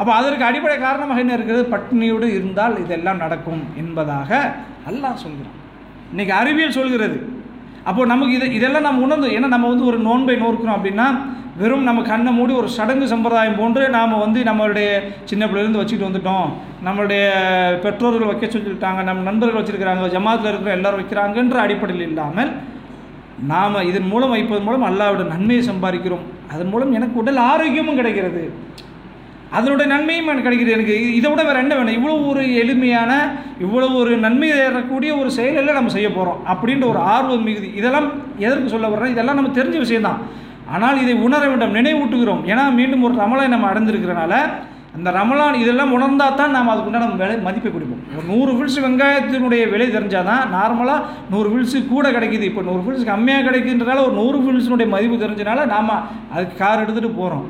அப்போ 0.00 0.12
அதற்கு 0.20 0.44
அடிப்படை 0.48 0.76
காரணமாக 0.86 1.22
என்ன 1.24 1.34
இருக்கிறது 1.36 1.64
பட்டினியோடு 1.74 2.28
இருந்தால் 2.38 2.74
இதெல்லாம் 2.84 3.22
நடக்கும் 3.24 3.62
என்பதாக 3.82 4.30
அல்லாஹ் 4.90 5.22
சொல்கிறான். 5.24 5.56
இன்னைக்கு 6.12 6.34
அறிவியல் 6.40 6.76
சொல்கிறது. 6.80 7.18
அப்போது 7.88 8.10
நமக்கு 8.12 8.34
இது 8.38 8.46
இதெல்லாம் 8.58 8.86
நம்ம 8.86 9.02
உணர்ந்தோம் 9.06 9.34
ஏன்னா 9.36 9.48
நம்ம 9.54 9.68
வந்து 9.72 9.88
ஒரு 9.90 9.98
நோன்பை 10.08 10.36
நோக்கிறோம் 10.42 10.76
அப்படின்னா 10.78 11.06
வெறும் 11.60 11.86
நம்ம 11.88 12.00
கண்ணை 12.10 12.30
மூடி 12.36 12.52
ஒரு 12.60 12.68
சடங்கு 12.76 13.06
சம்பிரதாயம் 13.12 13.58
போன்று 13.58 13.82
நாம் 13.96 14.22
வந்து 14.22 14.38
நம்மளுடைய 14.48 14.88
சின்ன 15.30 15.42
பிள்ளைலேருந்து 15.48 15.82
வச்சுட்டு 15.82 16.08
வந்துட்டோம். 16.08 16.46
நம்மளுடைய 16.86 17.24
பெற்றோர்கள் 17.84 18.30
வைக்க 18.30 18.46
சொல்லிட்டாங்க 18.54 19.02
நம்ம 19.08 19.24
நண்பர்கள் 19.28 19.60
வச்சுருக்கிறாங்க 19.60 20.08
ஜமாத்தில் 20.16 20.50
இருக்கிற 20.52 20.72
எல்லாரும் 20.78 21.00
வைக்கிறாங்கன்ற 21.02 21.58
அடிப்படையில் 21.66 22.08
இல்லாமல் 22.10 22.50
நாம் 23.52 23.84
இதன் 23.90 24.10
மூலம் 24.12 24.34
வைப்பதன் 24.34 24.66
மூலம் 24.68 24.88
அல்லாவோட 24.88 25.24
நன்மையை 25.34 25.62
சம்பாதிக்கிறோம். 25.70 26.24
அதன் 26.54 26.72
மூலம் 26.72 26.94
எனக்கு 26.98 27.16
உடல் 27.22 27.40
ஆரோக்கியமும் 27.50 28.00
கிடைக்கிறது. 28.00 28.42
அதனுடைய 29.58 29.86
நன்மையும் 29.94 30.28
எனக்கு 30.32 30.46
கிடைக்கிது. 30.48 30.74
எனக்கு 30.76 30.94
இதை 31.18 31.28
விட 31.30 31.42
வேறு 31.48 31.62
என்ன 31.64 31.74
வேணும்? 31.78 31.96
இவ்வளோ 31.98 32.14
ஒரு 32.30 32.42
எளிமையான 32.62 33.12
இவ்வளோ 33.64 33.88
ஒரு 34.00 34.12
நன்மை 34.26 34.48
ஏறக்கூடிய 34.66 35.10
ஒரு 35.22 35.30
செயலில் 35.38 35.78
நம்ம 35.78 35.92
செய்ய 35.96 36.10
போகிறோம் 36.18 36.40
அப்படின்ற 36.52 36.86
ஒரு 36.92 37.00
ஆர்வம் 37.14 37.46
மிகுதி. 37.48 37.70
இதெல்லாம் 37.80 38.08
எதற்கு 38.46 38.74
சொல்ல 38.74 38.92
வர்றேன் 38.94 39.14
இதெல்லாம் 39.14 39.40
நம்ம 39.40 39.52
தெரிஞ்ச 39.60 39.78
விஷயம்தான் 39.86 40.20
ஆனால் 40.74 41.00
இதை 41.04 41.14
உணர 41.26 41.42
வேண்டும் 41.50 41.74
நினைவூட்டுகிறோம். 41.78 42.44
ஏன்னா 42.50 42.62
மீண்டும் 42.78 43.04
ஒரு 43.08 43.16
ரமலை 43.22 43.48
நம்ம 43.54 43.68
அடைந்திருக்கிறனால 43.70 44.34
அந்த 44.96 45.10
ரமலான் 45.16 45.56
இதெல்லாம் 45.62 45.92
உணர்ந்தா 45.96 46.26
தான் 46.40 46.52
நாம் 46.56 46.70
அதுக்குண்டான 46.72 47.06
விலை 47.22 47.36
மதிப்பை 47.46 47.70
கொடுப்போம். 47.70 48.02
ஒரு 48.16 48.24
நூறு 48.32 48.52
வில்ஸ் 48.58 48.78
வெங்காயத்தினுடைய 48.84 49.62
விலை 49.72 49.86
தெரிஞ்சால் 49.96 50.28
தான் 50.30 50.44
நார்மலாக 50.56 51.00
நூறு 51.32 51.48
வில்ஸு 51.54 51.78
கூட 51.92 52.06
கிடைக்குது. 52.16 52.44
இப்போ 52.50 52.62
நூறு 52.68 52.82
வில்ஸ் 52.86 53.10
கம்மியாக 53.10 53.46
கிடைக்குன்றனால 53.48 54.04
ஒரு 54.06 54.14
நூறு 54.20 54.40
வில்ஸினுடைய 54.46 54.88
மதிப்பு 54.94 55.18
தெரிஞ்சனால 55.24 55.66
நாம் 55.74 55.92
அதுக்கு 56.34 56.56
கார் 56.62 56.82
எடுத்துகிட்டு 56.84 57.20
போகிறோம் 57.20 57.46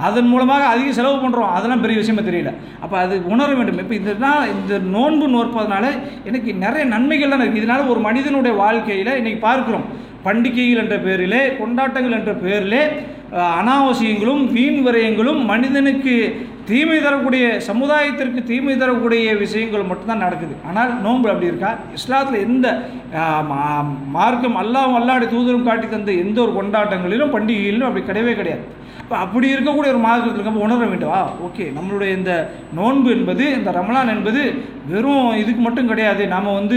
அதன் 0.00 0.26
மூலமாக 0.26 0.64
அதிக 0.64 0.92
செலவு 0.92 1.28
பண்ணுறோம் 1.28 1.48
அதெல்லாம் 1.48 1.80
பெரிய 1.80 1.98
விஷயமா 1.98 2.20
தெரியல. 2.20 2.54
அப்போ 2.80 2.98
அது 2.98 3.26
உணர 3.26 3.54
வேண்டும். 3.54 3.78
இப்போ 3.78 3.94
இந்த 3.94 4.12
இந்த 4.60 4.78
நோன்பு 4.78 5.28
நோற்பதனால 5.28 5.86
எனக்கு 6.24 6.54
நிறைய 6.54 6.84
நன்மைகள் 6.84 7.28
தான் 7.28 7.40
இருக்குது 7.40 7.54
இதனால் 7.54 7.86
ஒரு 7.86 8.00
மனிதனுடைய 8.00 8.56
வாழ்க்கையில் 8.56 9.06
இன்றைக்கி 9.06 9.44
பார்க்குறோம். 9.44 9.84
பண்டிகைகள் 10.22 10.82
என்ற 10.82 10.98
பேரிலே 10.98 11.56
கொண்டாட்டங்கள் 11.56 12.18
என்ற 12.18 12.32
பேரிலே 12.32 12.86
அனாவசியங்களும் 13.32 14.52
வீண் 14.52 14.86
விரயங்களும் 14.86 15.44
மனிதனுக்கு 15.44 16.46
தீமை 16.64 17.02
தரக்கூடிய 17.02 17.60
சமுதாயத்திற்கு 17.66 18.42
தீமை 18.42 18.76
தரக்கூடிய 18.76 19.36
விஷயங்கள் 19.36 19.82
மட்டும்தான் 19.82 20.18
நடக்குது. 20.18 20.54
ஆனால் 20.66 21.00
நோன்பு 21.00 21.28
அப்படி 21.28 21.46
இருக்கா? 21.46 21.78
இஸ்லாத்தில் 21.94 22.38
எந்த 22.38 22.82
மா- 23.14 23.86
மார்க்கம் 24.08 24.56
அல்லாவும் 24.56 24.98
அல்லாடி 24.98 25.26
தூதரும் 25.28 25.62
காட்டி 25.62 25.88
தந்த 25.88 26.12
எந்த 26.12 26.40
ஒரு 26.40 26.52
கொண்டாட்டங்களிலும் 26.52 27.30
பண்டிகைகளிலும் 27.30 27.86
அப்படி 27.86 28.04
கிடையவே 28.04 28.34
கிடையாது. 28.34 28.78
இப்போ 29.10 29.22
அப்படி 29.26 29.46
இருக்கக்கூடிய 29.54 29.92
ஒரு 29.92 30.00
மாதத்தில் 30.04 30.34
இருக்கப்போ 30.34 30.60
உணர 30.64 30.84
வேண்டும்? 30.90 31.12
ஆ 31.16 31.20
ஓகே 31.46 31.64
நம்மளுடைய 31.76 32.10
இந்த 32.18 32.32
நோன்பு 32.78 33.08
என்பது 33.14 33.44
இந்த 33.56 33.70
ரமலான் 33.76 34.12
என்பது 34.12 34.42
வெறும் 34.90 35.24
இதுக்கு 35.40 35.62
மட்டும் 35.64 35.88
கிடையாது. 35.92 36.22
நாம் 36.34 36.46
வந்து 36.58 36.76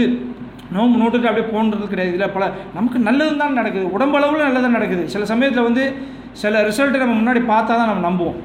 நோன்பு 0.76 0.96
நோட்டுக்கு 1.02 1.28
அப்படியே 1.30 1.46
போன்றது 1.52 1.86
கிடையாது. 1.92 2.12
இதில் 2.14 2.34
பல 2.36 2.48
நமக்கு 2.78 3.00
நல்லது 3.08 3.34
தான் 3.42 3.56
நடக்குது. 3.58 3.86
உடம்பளவில் 3.96 4.46
நல்லது 4.48 4.70
நடக்குது. 4.76 5.04
சில 5.14 5.28
சமயத்தில் 5.32 5.68
வந்து 5.68 5.84
சில 6.42 6.62
ரிசல்ட்டை 6.70 7.02
நம்ம 7.04 7.16
முன்னாடி 7.20 7.42
பார்த்தா 7.52 7.72
தான் 7.80 7.90
நம்ம 7.92 8.04
நம்புவோம். 8.08 8.40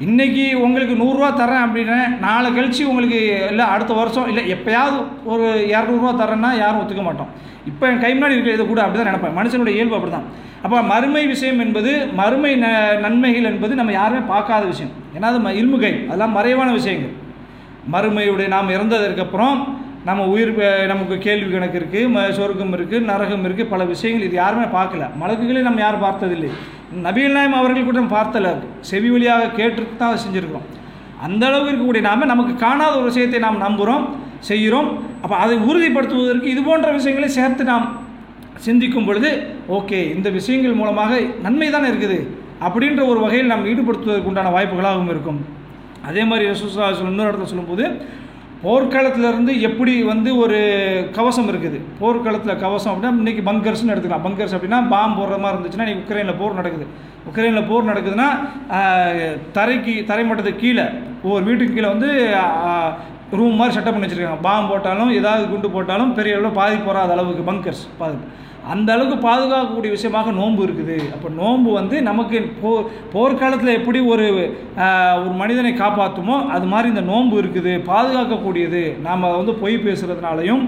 இன்றைக்கி 0.00 0.54
உங்களுக்கு 0.54 0.94
நூறுரூவா 0.94 1.28
தரேன் 1.28 1.64
அப்படின்னா 1.66 2.18
நாளை 2.18 2.52
கழிச்சு 2.52 2.82
உங்களுக்கு 2.82 3.46
இல்லை 3.48 3.64
அடுத்த 3.64 3.94
வருஷம் 3.94 4.28
இல்லை 4.28 4.54
எப்போயாவது 4.54 5.02
ஒரு 5.24 5.42
இரநூறுவா 5.68 6.12
தரேன்னா 6.20 6.58
யாரும் 6.58 6.80
ஒத்துக்க 6.80 7.02
மாட்டோம். 7.02 7.26
இப்போ 7.66 7.88
என் 7.88 8.00
கை 8.00 8.12
முன்னாடி 8.12 8.30
இருக்கிற 8.30 8.54
இதை 8.54 8.66
கூட 8.66 8.82
அப்படி 8.82 9.04
தான் 9.04 9.14
நினைப்பேன். 9.14 9.36
மனுஷனுடைய 9.38 9.68
இயல்பு 9.68 9.94
அப்படி 9.94 10.12
தான் 10.12 10.24
அப்போ 10.62 10.82
மறுமை 10.82 11.26
விஷயம் 11.26 11.58
என்பது 11.58 12.06
மறுமை 12.12 12.62
ந 12.62 12.98
நன்மைகள் 13.00 13.44
என்பது 13.44 13.74
நம்ம 13.74 13.92
யாருமே 13.92 14.20
பார்க்காத 14.26 14.64
விஷயம். 14.64 14.92
ஏன்னா 15.18 15.22
அது 15.22 15.38
ம- 15.38 15.54
இல்முகை 15.54 16.04
அதெல்லாம் 16.06 16.32
மறைவான 16.32 16.72
விஷயங்கள். 16.72 17.12
மறுமையுடைய 17.92 18.48
நாம் 18.48 18.70
இறந்ததற்கப்புறம் 18.70 19.64
நம்ம 20.04 20.26
உயிர் 20.26 20.86
நமக்கு 20.86 21.18
கேள்வி 21.18 21.52
கணக்கு 21.52 21.78
இருக்குது 21.78 22.12
ம 22.14 22.30
சொர்க்கம் 22.30 22.76
இருக்குது 22.76 23.00
நரகம் 23.00 23.44
இருக்குது 23.44 23.64
பல 23.64 23.84
விஷயங்கள் 23.84 24.26
இது 24.26 24.36
யாருமே 24.36 24.64
பார்க்கல. 24.64 25.08
மலக்குகளே 25.22 25.62
நம்ம 25.62 25.80
யாரும் 25.80 26.00
பார்த்ததில்லை. 26.00 26.50
நபிகள் 27.06 27.36
நாயம் 27.36 27.58
அவர்கள் 27.60 27.86
கூட 27.88 27.96
நம்ம 28.00 28.14
பார்த்தல. 28.18 28.48
செவி 28.90 29.08
வழியாக 29.14 29.50
கேட்டு 29.58 29.82
தான் 30.02 30.22
செஞ்சுருக்கோம் 30.24 30.66
அந்த 31.26 31.42
அளவுக்கு 31.48 31.70
இருக்கக்கூடிய 31.72 32.02
நாம் 32.08 32.30
நமக்கு 32.32 32.54
காணாத 32.64 32.94
ஒரு 33.00 33.08
விஷயத்தை 33.10 33.38
நாம் 33.46 33.64
நம்புகிறோம் 33.66 34.04
செய்கிறோம். 34.48 34.88
அப்போ 35.24 35.34
அதை 35.44 35.54
உறுதிப்படுத்துவதற்கு 35.68 36.48
இது 36.54 36.62
போன்ற 36.68 36.88
விஷயங்களை 36.98 37.28
சேர்த்து 37.38 37.64
நாம் 37.72 37.86
சிந்திக்கும் 38.66 39.06
பொழுது 39.08 39.30
ஓகே 39.76 40.00
இந்த 40.16 40.28
விஷயங்கள் 40.38 40.80
மூலமாக 40.80 41.12
நன்மை 41.46 41.68
தானே 41.76 41.86
இருக்குது 41.92 42.18
அப்படின்ற 42.66 43.00
ஒரு 43.12 43.20
வகையில் 43.24 43.52
நாம் 43.52 43.68
ஈடுபடுத்துவதற்கு 43.70 44.30
உண்டான 44.30 44.52
வாய்ப்புகளாகவும் 44.56 45.12
இருக்கும். 45.14 45.40
அதே 46.08 46.22
மாதிரி 46.30 46.44
ரசூலுல்லாஹி 46.52 47.10
இன்னொரு 47.12 47.30
இடத்துல 47.30 47.50
சொல்லும்போது 47.52 47.84
போர்க்களத்திலிருந்து 48.64 49.52
எப்படி 49.68 49.94
வந்து 50.10 50.30
ஒரு 50.42 50.58
கவசம் 51.16 51.48
இருக்குது? 51.52 51.78
போர்க்களத்தில் 52.02 52.60
கவசம் 52.62 52.92
அப்படின்னா 52.92 53.18
இன்றைக்கி 53.22 53.42
பங்கர்ஸ்னு 53.48 53.92
எடுத்துக்கலாம். 53.94 54.26
பங்கர்ஸ் 54.26 54.54
அப்படின்னா 54.56 54.78
பாம்பு 54.92 55.18
போடுற 55.20 55.38
மாதிரி 55.42 55.56
இருந்துச்சுன்னா 55.56 55.86
இன்றைக்கி 55.86 56.04
உக்ரைனில் 56.04 56.38
போர் 56.40 56.58
நடக்குது. 56.60 56.86
உக்ரைனில் 57.30 57.68
போர் 57.70 57.90
நடக்குதுன்னா 57.90 58.28
தரைக்கு 59.56 59.94
தரைமட்டத்துக்கு 60.10 60.62
கீழே 60.64 60.86
ஒவ்வொரு 61.26 61.44
வீட்டுக்கு 61.48 61.76
கீழே 61.76 61.90
வந்து 61.94 62.08
ரூம் 63.38 63.58
மாதிரி 63.60 63.74
செட்டப் 63.76 63.94
பண்ணி 63.94 64.06
வச்சுருக்காங்க. 64.06 64.42
பாம்பு 64.48 64.70
போட்டாலும் 64.72 65.12
ஏதாவது 65.20 65.44
குண்டு 65.52 65.74
போட்டாலும் 65.76 66.14
பெரிய 66.18 66.34
அளவில் 66.38 66.58
பாதிப்பு 66.60 66.90
வராத 66.92 67.12
அளவுக்கு 67.16 67.44
பங்கர்ஸ் 67.50 67.84
பாதிப்பு. 68.00 68.26
அந்த 68.72 68.88
அளவுக்கு 68.94 69.16
பாதுகாக்கக்கூடிய 69.26 69.90
விஷயமாக 69.94 70.32
நோன்பு 70.38 70.62
இருக்குது. 70.66 70.96
அப்போ 71.14 71.28
நோன்பு 71.40 71.70
வந்து 71.78 71.96
நமக்கு 72.08 72.38
போர் 72.62 72.88
போர்க்காலத்தில் 73.14 73.76
எப்படி 73.78 74.00
ஒரு 74.12 74.26
ஒரு 75.24 75.34
மனிதனை 75.42 75.72
காப்பாற்றுமோ 75.82 76.36
அது 76.54 76.66
மாதிரி 76.72 76.88
இந்த 76.94 77.04
நோன்பு 77.12 77.36
இருக்குது. 77.42 77.74
பாதுகாக்கக்கூடியது. 77.92 78.82
நாம் 79.06 79.30
வந்து 79.40 79.54
பொய் 79.62 79.76
பேசுகிறதுனாலையும் 79.86 80.64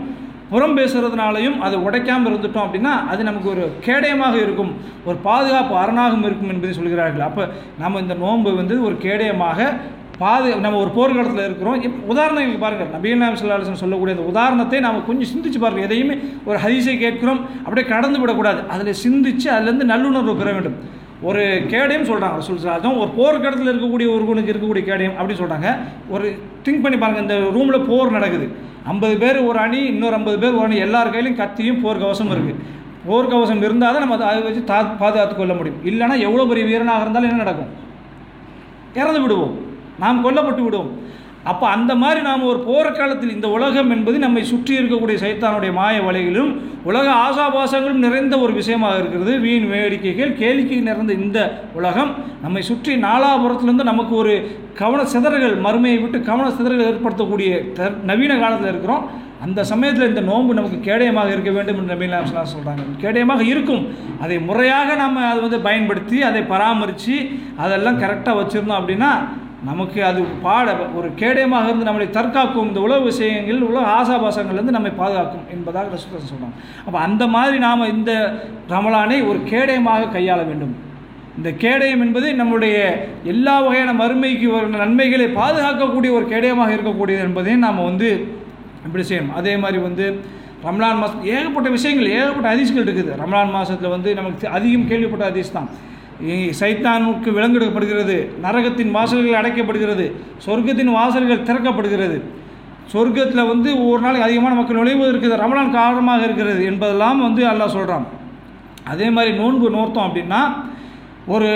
புறம் 0.51 0.77
பேசுகிறதுனாலையும் 0.79 1.57
அதை 1.67 1.77
உடைக்காமல் 1.87 2.31
இருந்துட்டோம் 2.31 2.67
அப்படின்னா 2.67 2.93
அது 3.13 3.21
நமக்கு 3.29 3.49
ஒரு 3.55 3.65
கேடயமாக 3.87 4.35
இருக்கும். 4.45 4.73
ஒரு 5.09 5.17
பாதுகாப்பு 5.29 5.75
அரணாகவும் 5.83 6.27
இருக்கும் 6.29 6.53
என்பதை 6.55 6.73
சொல்கிறார்கள். 6.81 7.25
அப்போ 7.29 7.45
நம்ம 7.83 8.01
இந்த 8.05 8.17
நோன்பு 8.25 8.51
வந்து 8.61 8.77
ஒரு 8.89 8.97
கேடயமாக 9.07 9.59
பாது 10.21 10.49
நம்ம 10.65 10.79
ஒரு 10.83 10.91
போர்க்களத்தில் 10.97 11.47
இருக்கிறோம். 11.47 11.79
இப் 11.87 11.97
உதாரணம் 12.13 12.61
பாருங்கள் 12.65 12.93
நபீன் 12.97 13.23
நாம் 13.23 13.41
சொல்லக்கூடிய 13.83 14.15
அந்த 14.17 14.27
உதாரணத்தை 14.33 14.79
நாம் 14.87 15.07
கொஞ்சம் 15.09 15.31
சிந்திச்சு 15.33 15.59
பாருங்கள் 15.65 15.87
எதையுமே 15.89 16.15
ஒரு 16.49 16.59
ஹதீஸை 16.65 16.95
கேட்கிறோம் 17.05 17.41
அப்படியே 17.65 17.87
கடந்து 17.95 18.21
விடக்கூடாது. 18.23 18.61
அதில் 18.75 19.01
சிந்திச்சு 19.05 19.49
அதுலேருந்து 19.57 19.91
நல்லுணர்வு 19.93 20.37
பெற 20.43 20.51
வேண்டும். 20.59 20.79
ஒரு 21.29 21.43
கேடயம் 21.73 22.09
சொல்கிறாங்க 22.09 22.47
சொல்லுறாங்க 22.47 22.89
ஒரு 23.03 23.11
போர்க்களத்தில் 23.19 23.71
இருக்கக்கூடிய 23.73 24.09
ஒருவனுக்கு 24.15 24.53
இருக்கக்கூடிய 24.55 24.85
கேடயம் 24.89 25.17
அப்படின்னு 25.19 25.43
சொல்கிறாங்க 25.43 25.69
ஒரு 26.15 26.27
திங்க் 26.65 26.83
பண்ணி 26.85 26.99
பாருங்கள் 27.03 27.25
இந்த 27.27 27.37
ரூமில் 27.57 27.87
போர் 27.91 28.17
நடக்குது. 28.17 28.49
ஐம்பது 28.93 29.15
பேர் 29.23 29.39
ஒரு 29.51 29.59
அணி 29.67 29.81
இன்னொரு 29.93 30.17
ஐம்பது 30.19 30.39
பேர் 30.43 30.57
ஒரு 30.59 30.67
அணி. 30.69 30.77
எல்லார் 30.87 31.13
கையிலையும் 31.15 31.41
கத்தியும் 31.43 31.81
போர்க்கவசம் 31.85 32.33
இருக்குது 32.35 32.61
போர்க்கவசம் 33.09 33.63
இருந்தால் 33.67 33.95
தான் 33.95 34.05
நம்ம 34.05 34.19
அதை 34.31 34.43
வச்சு 34.49 34.63
தா 34.71 34.79
பாதுகாத்து 35.03 35.35
கொள்ள 35.37 35.55
முடியும். 35.59 35.81
இல்லைனா 35.91 36.17
எவ்வளோ 36.27 36.45
பெரிய 36.51 36.67
வீரனாக 36.71 37.05
இருந்தாலும் 37.05 37.31
என்ன 37.31 37.43
நடக்கும்? 37.45 37.73
இறந்து 39.01 39.23
விடுவோம். 39.25 39.55
நாம் 39.99 40.25
கொல்லப்பட்டு 40.25 40.65
விடுவோம் 40.65 41.15
அப்போ 41.45 41.69
அந்த 41.69 41.95
மாதிரி 41.95 42.21
நாம் 42.21 42.43
ஒரு 42.43 42.59
போர்க்காலத்தில் 42.59 43.31
இந்த 43.31 43.49
உலகம் 43.49 43.91
என்பது 43.91 44.19
நம்மை 44.19 44.45
சுற்றி 44.45 44.79
இருக்கக்கூடிய 44.79 45.17
சைத்தானுடைய 45.21 45.73
மாய 45.73 46.01
வலைகளும் 46.01 46.57
உலக 46.85 47.13
ஆசாபாசங்களும் 47.13 47.93
நிறைந்த 47.93 48.39
ஒரு 48.39 48.53
விஷயமாக 48.53 48.99
இருக்கிறது. 48.99 49.39
வீண் 49.39 49.69
வேடிக்கைகள் 49.69 50.37
கேளிக்கை 50.37 50.83
நிறைந்த 50.83 51.13
இந்த 51.13 51.63
உலகம் 51.75 52.15
நம்மை 52.43 52.63
சுற்றி 52.63 52.95
நாலாபுரத்துலேருந்து 52.95 53.83
நமக்கு 53.83 54.15
ஒரு 54.15 54.59
கவன 54.75 55.05
சிதறல்கள் 55.05 55.61
மறுமையை 55.61 56.01
விட்டு 56.01 56.23
கவன 56.23 56.51
சிதறல்கள் 56.51 56.95
ஏற்படுத்தக்கூடிய 56.95 57.73
த- 57.73 57.93
நவீன 58.05 58.39
காலத்தில் 58.39 58.69
இருக்கிறோம். 58.69 59.11
அந்த 59.43 59.65
சமயத்தில் 59.65 60.09
இந்த 60.09 60.21
நோன்பு 60.21 60.55
நமக்கு 60.55 60.91
கேடயமாக 60.91 61.27
இருக்க 61.27 61.51
வேண்டும் 61.51 61.79
என்று 61.79 61.95
நபீல் 61.95 62.11
சொல்கிறாங்க 62.11 63.05
கேடயமாக 63.05 63.41
இருக்கும். 63.41 63.89
அதை 64.21 64.39
முறையாக 64.39 64.95
நம்ம 64.95 65.21
அதை 65.21 65.41
வந்து 65.41 65.61
பயன்படுத்தி 65.61 66.23
அதை 66.23 66.43
பராமரித்து 66.43 67.29
அதெல்லாம் 67.57 68.01
கரெக்டாக 68.01 68.39
வச்சுருந்தோம் 68.43 68.83
அப்படின்னா 68.85 69.29
நமக்கு 69.69 70.01
அது 70.09 70.21
பாட 70.47 70.67
ஒரு 70.99 71.09
கேடயமாக 71.21 71.69
இருந்து 71.69 71.89
நம்மளை 71.89 72.07
தற்காக்கும் 72.17 72.69
இந்த 72.71 72.81
உலக 72.87 73.01
விஷயங்கள் 73.11 73.69
உலக 73.71 73.87
ஆசாபாசங்கள்லேருந்து 73.99 74.77
நம்மை 74.77 74.93
பாதுகாக்கும் 75.01 75.47
என்பதாக 75.55 75.95
ரசூலுல்லாஹி 75.95 76.31
சொல்கிறாங்க 76.33 76.57
அப்போ 76.87 76.99
அந்த 77.07 77.25
மாதிரி 77.35 77.59
நாம் 77.67 77.91
இந்த 77.95 78.13
ரமலானை 78.75 79.19
ஒரு 79.31 79.39
கேடயமாக 79.53 80.11
கையாள 80.17 80.41
வேண்டும். 80.51 80.75
இந்த 81.39 81.51
கேடயம் 81.63 82.03
என்பது 82.05 82.29
நம்முடைய 82.41 82.77
எல்லா 83.33 83.55
வகையான 83.65 83.91
மறுமைக்கு 84.03 84.47
வரும் 84.55 84.77
நன்மைகளை 84.85 85.27
பாதுகாக்கக்கூடிய 85.41 86.11
ஒரு 86.19 86.27
கேடயமாக 86.33 86.75
இருக்கக்கூடியது 86.77 87.27
என்பதையும் 87.29 87.65
நாம் 87.67 87.87
வந்து 87.91 88.11
இப்படி 88.87 89.05
செய்யணும். 89.11 89.35
அதே 89.41 89.55
மாதிரி 89.65 89.81
வந்து 89.89 90.07
ரம்லான் 90.67 91.01
மாதம் 91.01 91.27
ஏகப்பட்ட 91.35 91.69
விஷயங்கள் 91.75 92.15
ஏகப்பட்ட 92.19 92.47
ஹதீஸ்கள் 92.53 92.87
இருக்குது. 92.87 93.11
ரம்லான் 93.23 93.55
மாதத்தில் 93.57 93.95
வந்து 93.97 94.11
நமக்கு 94.21 94.47
அதிகம் 94.57 94.89
கேள்விப்பட்ட 94.91 95.25
ஹதீஸ் 95.31 95.57
தான். 95.59 95.69
சைத்தானுக்கு 96.61 97.31
விலங்கெடுக்கப்படுகிறது. 97.37 98.17
நரகத்தின் 98.43 98.91
வாசல்கள் 98.91 99.39
அடைக்கப்படுகிறது. 99.41 100.13
சொர்க்கத்தின் 100.47 100.93
வாசல்கள் 100.93 101.47
திறக்கப்படுகிறது. 101.49 102.19
சொர்க்கத்தில் 102.93 103.49
வந்து 103.49 103.89
ஒரு 103.89 104.01
நாளைக்கு 104.01 104.29
அதிகமான 104.29 104.55
மக்கள் 104.55 104.77
நுழைவதற்கு 104.77 105.27
இது 105.27 105.37
ரமலான் 105.37 105.73
காரணமாக 105.73 106.25
இருக்கிறது 106.25 106.65
என்பதெல்லாம் 106.65 107.21
வந்து 107.21 107.43
அல்லாஹ் 107.47 107.75
சொல்கிறான் 107.77 108.07
அதே 108.85 109.11
மாதிரி 109.11 109.37
நோன்பு 109.37 109.71
நோர்த்தோம் 109.71 110.07
அப்படின்னா 110.07 110.41
ஒரு 111.35 111.49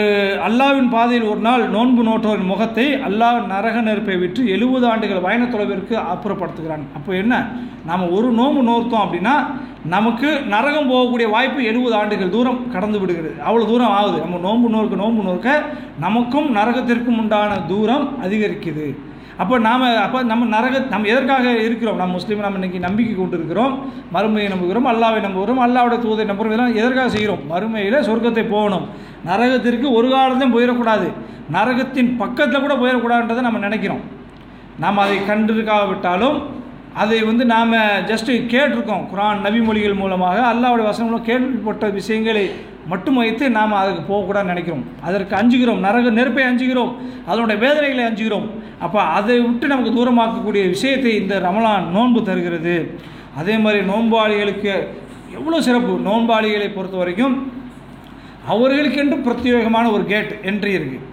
அல்லாவின் 0.46 0.88
பாதையில் 0.90 1.26
ஒரு 1.33 1.40
நாள் 1.40 1.64
நோன்பு 1.70 2.02
நோட்டோரின் 2.02 2.48
முகத்தை 2.52 2.87
அல்லாஹ் 3.09 3.37
நரக 3.50 3.80
நெருப்பை 3.80 4.16
விற்று 4.16 4.42
எழுபது 4.54 4.87
ஆண்டுகள் 4.87 5.24
பயண 5.26 5.44
தொலைவிற்கு 5.44 5.94
அப்புறப்படுத்துகிறான். 6.12 6.85
அப்போ 6.94 7.11
என்ன? 7.14 7.35
நாம் 7.87 8.11
ஒரு 8.12 8.30
நோன்பு 8.30 8.62
நோர்த்தோம் 8.70 9.04
அப்படின்னா 9.04 9.35
நமக்கு 9.85 10.30
நரகம் 10.54 10.90
போகக்கூடிய 10.92 11.30
வாய்ப்பு 11.30 11.61
எழுபது 11.64 11.94
ஆண்டுகள் 11.94 12.35
தூரம் 12.37 12.59
கடந்து 12.72 13.00
விடுகிறது. 13.00 13.37
அவ்வளோ 13.48 13.66
தூரம் 13.66 13.94
ஆகுது. 13.98 14.18
நம்ம 14.18 14.38
நோன்பு 14.38 14.68
நோர்க்க 14.68 15.02
நோன்பு 15.02 15.22
நோர்க்க 15.22 15.62
நமக்கும் 16.00 16.48
நரகத்திற்கும் 16.56 17.20
உண்டான 17.22 17.61
தூரம் 17.72 18.09
அதிகரிக்குது. 18.24 18.88
அப்போ 19.42 19.59
நாம் 19.59 19.83
அப்போ 20.06 20.18
நம்ம 20.22 20.46
நரக 20.56 20.78
நம்ம 20.88 21.06
எதற்காக 21.06 21.52
இருக்கிறோம்? 21.66 21.96
நம்ம 21.96 22.12
முஸ்லீம் 22.12 22.40
நம்ம 22.40 22.59
இன்றைக்கி 22.59 22.78
நம்பிக்கை 22.78 23.14
கொண்டு 23.14 23.37
இருக்கிறோம் 23.38 23.74
மறுமையை 24.14 24.48
நம்புகிறோம். 24.54 24.88
அல்லாவை 24.92 25.20
நம்புகிறோம். 25.26 25.62
அல்லாவோட 25.66 25.96
தூதை 26.06 26.24
நம்புகிறோம். 26.30 26.50
இதெல்லாம் 26.50 26.74
எதற்காக 26.74 27.09
செய்கிறோம்? 27.09 27.44
மறுமையில் 27.52 28.06
சொர்க்கத்தை 28.09 28.44
போகணும். 28.48 28.88
நரகத்திற்கு 29.26 29.92
ஒரு 29.92 30.09
காலத்தையும் 30.09 30.56
போயிடக்கூடாது. 30.56 31.12
நரகத்தின் 31.52 32.16
பக்கத்தில் 32.16 32.61
கூட 32.61 32.74
போயிடக்கூடாதுன்றதை 32.74 33.40
நம்ம 33.40 33.59
நினைக்கிறோம். 33.59 34.00
நாம் 34.78 34.98
அதை 34.98 35.18
கண்டிருக்காவிட்டாலும் 35.18 36.42
அதை 36.94 37.22
வந்து 37.22 37.44
நாம் 37.44 37.72
ஜஸ்ட்டு 38.11 38.33
கேட்டிருக்கோம். 38.52 39.04
குரான் 39.12 39.40
நபி 39.40 39.61
மொழிகள் 39.61 39.94
மூலமாக 39.94 40.52
அல்லாவுடைய 40.52 40.87
வசனங்களும் 40.90 41.22
கேள்விப்பட்ட 41.22 41.88
விஷயங்களை 41.88 42.50
மட்டும் 42.88 43.14
வைத்து 43.14 43.50
நாம் 43.50 43.72
அதுக்கு 43.72 44.02
போகக்கூடாதுன்னு 44.12 44.52
நினைக்கிறோம். 44.52 44.85
அதற்கு 45.02 45.37
அஞ்சுகிறோம். 45.37 45.78
நரக 45.78 46.11
நெருப்பை 46.11 46.44
அஞ்சுகிறோம். 46.44 46.92
அதனுடைய 47.26 47.61
வேதனைகளை 47.66 48.04
அஞ்சுகிறோம். 48.04 48.46
அப்போ 48.80 49.00
அதை 49.00 49.40
விட்டு 49.40 49.66
நமக்கு 49.66 49.92
தூரமாக்கக்கூடிய 49.98 50.68
விஷயத்தை 50.68 51.16
இந்த 51.16 51.40
ரமலான் 51.40 51.88
நோன்பு 51.90 52.22
தருகிறது. 52.22 52.98
அதே 53.37 53.56
மாதிரி 53.56 53.83
நோன்பாளிகளுக்கு 53.85 54.87
எவ்வளோ 55.35 55.62
சிறப்பு. 55.62 55.98
நோன்பாளிகளை 56.11 56.74
பொறுத்த 56.74 56.96
வரைக்கும் 56.96 57.52
அவர்களுக்கென்று 58.48 59.16
பிரத்யேகமான 59.26 59.92
ஒரு 59.92 60.07
கேட் 60.07 60.35
என்ட்ரி 60.42 60.72
இருக்குது 60.81 61.09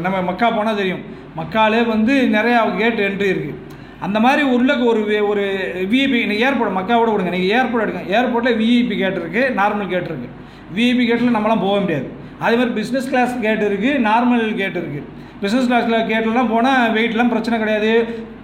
நம்ம 0.00 0.22
மக்கா 0.22 0.50
போனால் 0.50 0.76
தெரியும். 0.76 1.02
மக்காலே 1.36 1.86
வந்து 1.86 2.28
நிறையா 2.32 2.76
கேட் 2.76 3.00
என்ட்ரி 3.00 3.30
இருக்குது 3.34 3.58
அந்த 4.00 4.20
மாதிரி 4.20 4.42
உள்ளக்கு 4.42 4.84
ஒரு 4.84 5.00
வே- 5.00 5.26
ஒரு 5.28 5.42
விஐபி 5.90 6.26
நீங்கள் 6.26 6.40
ஏர்போர்ட் 6.40 6.76
மக்காவோட 6.76 7.10
விடுங்க. 7.12 7.30
நீங்கள் 7.30 7.52
ஏர்போர்ட் 7.58 7.88
எடுங்க. 7.88 8.02
ஏர்போர்ட்டில் 8.16 8.58
விஐபி 8.62 8.96
கேட் 8.96 9.16
இருக்குது 9.16 9.52
நார்மல் 9.60 9.88
கேட் 9.88 10.10
இருக்குது 10.10 10.34
விஐபி 10.74 11.06
கேட்டில் 11.06 11.36
நம்மளாம் 11.36 11.60
போக 11.60 11.80
முடியாது. 11.80 12.08
அதே 12.38 12.56
மாதிரி 12.56 12.80
பிஸ்னஸ் 12.80 13.08
கிளாஸ் 13.08 13.40
கேட் 13.40 13.62
இருக்குது 13.62 14.00
நார்மல் 14.08 14.54
கேட் 14.54 14.76
இருக்குது 14.76 15.06
பிஸ்னஸ் 15.42 15.68
கிளாஸில் 15.70 16.06
கேட்லாம் 16.10 16.50
போனால் 16.52 16.92
வெயிட்லாம் 16.96 17.32
பிரச்சனை 17.32 17.56
கிடையாது. 17.58 17.92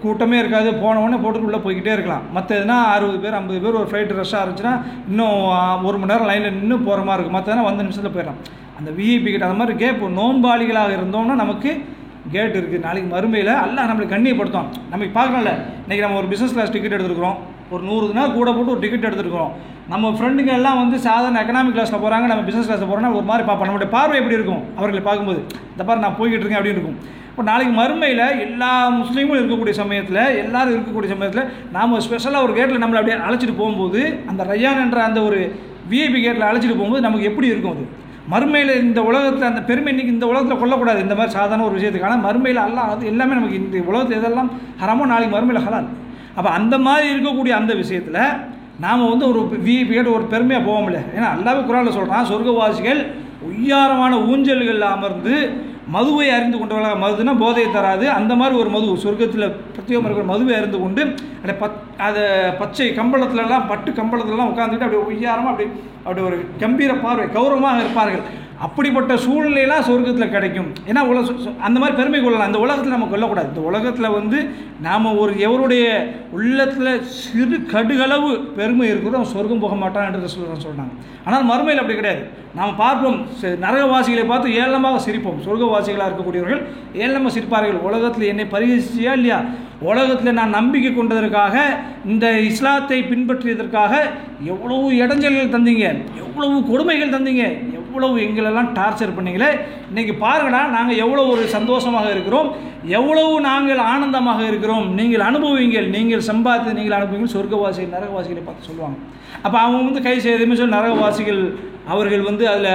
கூட்டமே 0.03 0.39
இருக்காது. 0.43 0.71
போனவொடனே 0.83 1.19
போட்டு 1.23 1.45
உள்ளே 1.49 1.59
போய்கிட்டே 1.65 1.93
இருக்கலாம். 1.97 2.25
மற்ற 2.37 2.51
எதுனா 2.61 2.77
அறுபது 2.95 3.19
பேர் 3.25 3.37
ஐம்பது 3.41 3.61
பேர் 3.65 3.79
ஒரு 3.81 3.89
ஃப்ளைட் 3.91 4.13
ரஷ்ஷாக 4.21 4.43
இருந்துச்சுன்னா 4.45 4.75
இன்னும் 5.11 5.85
ஒரு 5.89 5.97
மணி 5.99 6.11
நேரம் 6.13 6.31
லைனில் 6.31 6.57
நின்று 6.59 6.79
போகிற 6.89 7.05
மாதிரி 7.09 7.23
இருக்கும். 7.23 7.39
மற்றதுனா 7.39 7.69
வந்து 7.69 7.87
நிமிஷத்தில் 7.87 8.15
போயிடலாம். 8.17 8.41
அந்த 8.79 8.91
விஐபி 8.99 9.31
கிட்ட 9.31 9.49
அந்த 9.49 9.59
மாதிரி 9.61 9.79
கேப் 9.83 10.05
நோன்பாளிகளாக 10.21 10.97
இருந்தோம்னா 10.99 11.41
நமக்கு 11.43 11.73
கேட் 12.33 12.57
இருக்குது 12.57 12.85
நாளைக்கு 12.87 13.09
மறுமையில் 13.15 13.53
எல்லாம் 13.67 13.89
நம்மளை 13.91 14.07
கண்ணியப்படுத்தும் 14.15 14.69
நமக்கு 14.93 15.15
பார்க்கலாம்ல. 15.19 15.53
இன்றைக்கி 15.85 16.05
நம்ம 16.07 16.21
ஒரு 16.23 16.29
பிஸ்னஸ் 16.33 16.57
கிளாஸ் 16.57 16.75
டிக்கெட் 16.77 16.97
எடுத்துருக்குறோம். 16.99 17.39
ஒரு 17.75 17.83
நூறு 17.91 18.07
நாள் 18.19 18.37
கூட 18.39 18.49
போட்டு 18.53 18.75
ஒரு 18.75 18.83
டிக்கெட் 18.85 19.09
எடுத்துருக்குறோம். 19.09 19.53
நம்ம 19.93 20.11
ஃப்ரெண்டுங்க 20.17 20.53
எல்லாம் 20.59 20.79
வந்து 20.83 20.97
சாதாரண 21.07 21.39
எக்கனாமிக் 21.43 21.75
கிளாஸில் 21.77 22.03
போகிறாங்க 22.03 22.27
நம்ம 22.31 22.43
பிஸ்னஸ் 22.49 22.69
கிளாஸில் 22.69 22.89
போகிறோம்னா 22.91 23.11
ஒரு 23.19 23.27
மாதிரி 23.31 23.45
பார்ப்போம். 23.49 23.69
நம்மளுடைய 23.69 23.91
பார்வை 23.95 24.15
எப்படி 24.21 24.37
இருக்கும்? 24.39 24.63
அவர்களை 24.79 25.03
பார்க்கும்போது 25.09 25.41
இந்த 25.73 25.83
பாரு 25.89 26.05
நான் 26.05 26.17
போய்கிட்டு 26.19 26.45
இருக்கேன் 26.45 26.61
அப்படின்னு 26.61 26.79
இருக்கும். 26.79 26.99
இப்போ 27.31 27.43
நாளைக்கு 27.49 27.73
மறுமையில் 27.81 28.25
எல்லா 28.47 28.71
முஸ்லீமும் 29.01 29.37
இருக்கக்கூடிய 29.39 29.75
சமயத்தில் 29.81 30.21
எல்லாரும் 30.43 30.75
இருக்கக்கூடிய 30.75 31.11
சமயத்தில் 31.15 31.49
நாம் 31.77 31.97
ஸ்பெஷலாக 32.07 32.47
ஒரு 32.47 32.53
கேட்டில் 32.59 32.83
நம்மளை 32.85 33.01
அப்படியே 33.01 33.17
அழைச்சிட்டு 33.27 33.57
போகும்போது 33.61 34.01
அந்த 34.33 34.45
ரய்யான் 34.53 34.81
என்ற 34.85 35.01
அந்த 35.09 35.21
ஒரு 35.29 35.41
விஐபி 35.91 36.21
கேட்டில் 36.27 36.49
அழைச்சிட்டு 36.51 36.79
போகும்போது 36.79 37.05
நமக்கு 37.07 37.29
எப்படி 37.31 37.51
இருக்கும் 37.53 37.75
அது? 37.75 37.85
மறுமையில் 38.33 38.73
இந்த 38.87 39.01
உலகத்தில் 39.11 39.51
அந்த 39.51 39.63
பெருமை 39.69 39.91
இன்னைக்கு 39.95 40.15
இந்த 40.17 40.27
உலகத்தில் 40.33 40.61
கொல்லக்கூடாது 40.63 41.01
இந்த 41.07 41.15
மாதிரி 41.19 41.37
சாதாரண 41.39 41.65
ஒரு 41.69 41.77
விஷயத்துக்கு. 41.79 42.09
ஆனால் 42.11 42.25
மறுமையில் 42.27 42.63
அல்லாஹ் 42.67 42.91
அது 42.95 43.11
எல்லாமே 43.13 43.39
நமக்கு 43.41 43.61
இந்த 43.63 43.85
உலகத்தில் 43.93 44.19
எதெல்லாம் 44.21 44.51
ஹரமோ 44.83 45.07
நாளைக்கு 45.13 45.35
மறுமையில் 45.37 45.65
ஹலால். 45.67 45.89
அப்போ 46.39 46.51
அந்த 46.59 46.75
மாதிரி 46.89 47.07
இருக்கக்கூடிய 47.15 47.55
அந்த 47.61 47.73
விஷயத்தில் 47.81 48.23
நாம் 48.85 49.11
வந்து 49.11 49.27
ஒரு 49.33 49.41
விஐபியோட 49.67 50.09
ஒரு 50.17 50.25
பெருமையாக 50.33 50.67
போவோம்ல. 50.69 51.01
ஏன்னா 51.17 51.29
அல்லாவே 51.35 51.61
குரானில் 51.67 51.99
சொல்கிறான் 51.99 52.31
சொர்க்கவாசிகள் 52.31 53.03
உய்யாரமான 53.51 54.13
ஊஞ்சல்களில் 54.31 54.89
அமர்ந்து 54.97 55.35
மதுவை 55.95 56.27
அறிந்து 56.35 56.57
கொண்டவர்களாக 56.59 56.99
மதுனா 57.05 57.33
போதையை 57.43 57.69
தராது. 57.73 58.05
அந்த 58.19 58.33
மாதிரி 58.41 58.55
ஒரு 58.63 58.71
மது 58.75 58.93
சொர்க்கத்தில் 59.05 59.47
பிரத்யேகமாக 59.75 60.09
இருக்கிற 60.09 60.27
மதுவை 60.33 60.55
அறிந்து 60.59 60.79
கொண்டு 60.81 61.03
அப்படியே 61.39 61.57
பத் 61.63 61.81
அதை 62.07 62.25
பச்சை 62.61 62.89
கம்பளத்துலலாம் 62.99 63.67
பட்டு 63.73 63.91
கம்பளத்துலலாம் 64.01 64.53
உட்காந்துட்டு 64.53 64.87
அப்படியே 64.87 65.03
உய்யாரமாக 65.11 65.53
அப்படி 65.55 65.69
அப்படி 66.05 66.23
ஒரு 66.29 66.39
கம்பீர 66.63 66.93
பார்வை 66.95 67.27
கௌரவமாக 67.39 67.83
இருப்பார்கள். 67.83 68.25
அப்படிப்பட்ட 68.63 69.15
சூழ்நிலையெல்லாம் 69.15 69.89
சொர்க்கத்தில் 69.89 70.31
கிடைக்கும். 70.31 70.73
ஏன்னா 70.87 71.01
உலக 71.01 71.33
அந்த 71.61 71.79
மாதிரி 71.79 71.97
பெருமை 71.97 72.23
கொள்ளலாம். 72.23 72.47
அந்த 72.47 72.59
உலகத்தில் 72.59 72.97
நம்ம 72.97 73.17
கொல்லக்கூடாது. 73.17 73.49
இந்த 73.49 73.61
உலகத்தில் 73.61 74.09
வந்து 74.09 74.49
நாம் 74.83 75.19
ஒரு 75.19 75.33
எவருடைய 75.33 76.11
உள்ளத்தில் 76.31 77.05
சிறு 77.05 77.57
கடுகளவு 77.59 78.45
பெருமை 78.57 78.89
இருக்கிறோம் 78.89 79.25
சொர்க்கம் 79.25 79.59
போக 79.59 79.75
மாட்டான் 79.75 80.15
என்று 80.15 80.29
சொல்ல 80.29 80.49
சொல்கிறாங்க 80.49 80.93
ஆனால் 81.25 81.45
மறுமையில் 81.45 81.81
அப்படி 81.81 81.95
கிடையாது. 81.95 82.27
நாம் 82.55 82.77
பார்ப்போம். 82.77 83.27
ச- 83.43 83.45
நரகவாசிகளை 83.45 84.27
பார்த்து 84.27 84.51
ஏளனமாக 84.51 85.01
சிரிப்போம். 85.11 85.49
சொர்க்கவாசிகளாக 85.49 86.13
இருக்கக்கூடியவர்கள் 86.13 86.63
ஏளனமாக 86.95 87.31
சிரிப்பார்கள். 87.39 87.79
உலகத்தில் 87.79 88.29
என்னை 88.29 88.45
பரிகசிச்சியா 88.45 89.13
இல்லையா? 89.13 89.43
உலகத்தில் 89.81 90.33
நான் 90.33 90.49
நம்பிக்கை 90.49 90.97
கொண்டதற்காக 90.97 91.59
இந்த 92.07 92.41
இஸ்லாத்தை 92.41 93.03
பின்பற்றியதற்காக 93.03 93.97
எவ்வளவு 94.41 94.93
இடைஞ்சல்கள் 94.93 95.49
தந்தீங்க. 95.49 96.05
எவ்வளவு 96.19 96.67
கொடுமைகள் 96.67 97.11
தந்தீங்க. 97.11 97.71
இவ்வளவு 97.93 98.19
எங்களெல்லாம் 98.27 98.69
டார்ச்சர் 98.77 99.15
பண்ணீங்களே? 99.17 99.49
இன்றைக்கி 99.91 100.13
பாருங்கடா 100.25 100.61
நாங்கள் 100.75 101.01
எவ்வளோ 101.05 101.23
ஒரு 101.33 101.43
சந்தோஷமாக 101.55 102.07
இருக்கிறோம். 102.15 102.49
எவ்வளவு 102.99 103.33
நாங்கள் 103.49 103.81
ஆனந்தமாக 103.93 104.41
இருக்கிறோம். 104.51 104.87
நீங்கள் 104.99 105.25
அனுபவிங்கள் 105.31 105.89
நீங்கள் 105.97 106.23
சம்பாதித்து 106.29 106.77
நீங்கள் 106.79 106.97
அனுபவிங்கள் 106.99 107.35
சொர்க்கவாசிகள் 107.35 107.95
நரகவாசிகளை 107.97 108.43
பார்த்து 108.47 108.69
சொல்லுவாங்க. 108.69 108.97
அப்போ 109.45 109.59
அவங்க 109.65 109.83
வந்து 109.89 110.05
கை 110.07 110.17
செய்ததுமே 110.27 110.57
சொல்லி 110.61 110.77
நரகவாசிகள் 110.77 111.43
அவர்கள் 111.93 112.25
வந்து 112.31 112.47
அதில் 112.53 112.71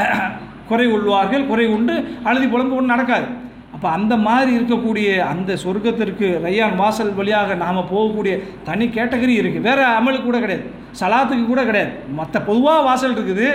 குறை 0.72 0.84
கொள்வார்கள் 0.90 1.48
குறை 1.52 1.64
உண்டு 1.76 1.94
அழுதி 2.28 2.46
புலம்பு 2.52 2.76
ஒன்று 2.80 2.92
நடக்காது. 2.94 3.26
அப்போ 3.74 3.88
அந்த 3.96 4.14
மாதிரி 4.26 4.50
இருக்கக்கூடிய 4.58 5.08
அந்த 5.32 5.52
சொர்க்கத்திற்கு 5.64 6.26
ரையான் 6.46 6.76
வாசல் 6.82 7.16
வழியாக 7.18 7.54
நாம் 7.64 7.88
போகக்கூடிய 7.92 8.34
தனி 8.68 8.86
கேட்டகரி 8.96 9.34
இருக்குது 9.42 9.66
வேறு 9.68 9.82
அமலுக்கு 9.98 10.28
கூட 10.28 10.38
கிடையாது. 10.44 10.66
சலாத்துக்கு 11.00 11.46
கூட 11.50 11.62
கிடையாது. 11.68 11.92
மற்ற 12.18 12.36
பொதுவாக 12.48 12.84
வாசல் 12.88 13.14
இருக்குது. 13.16 13.48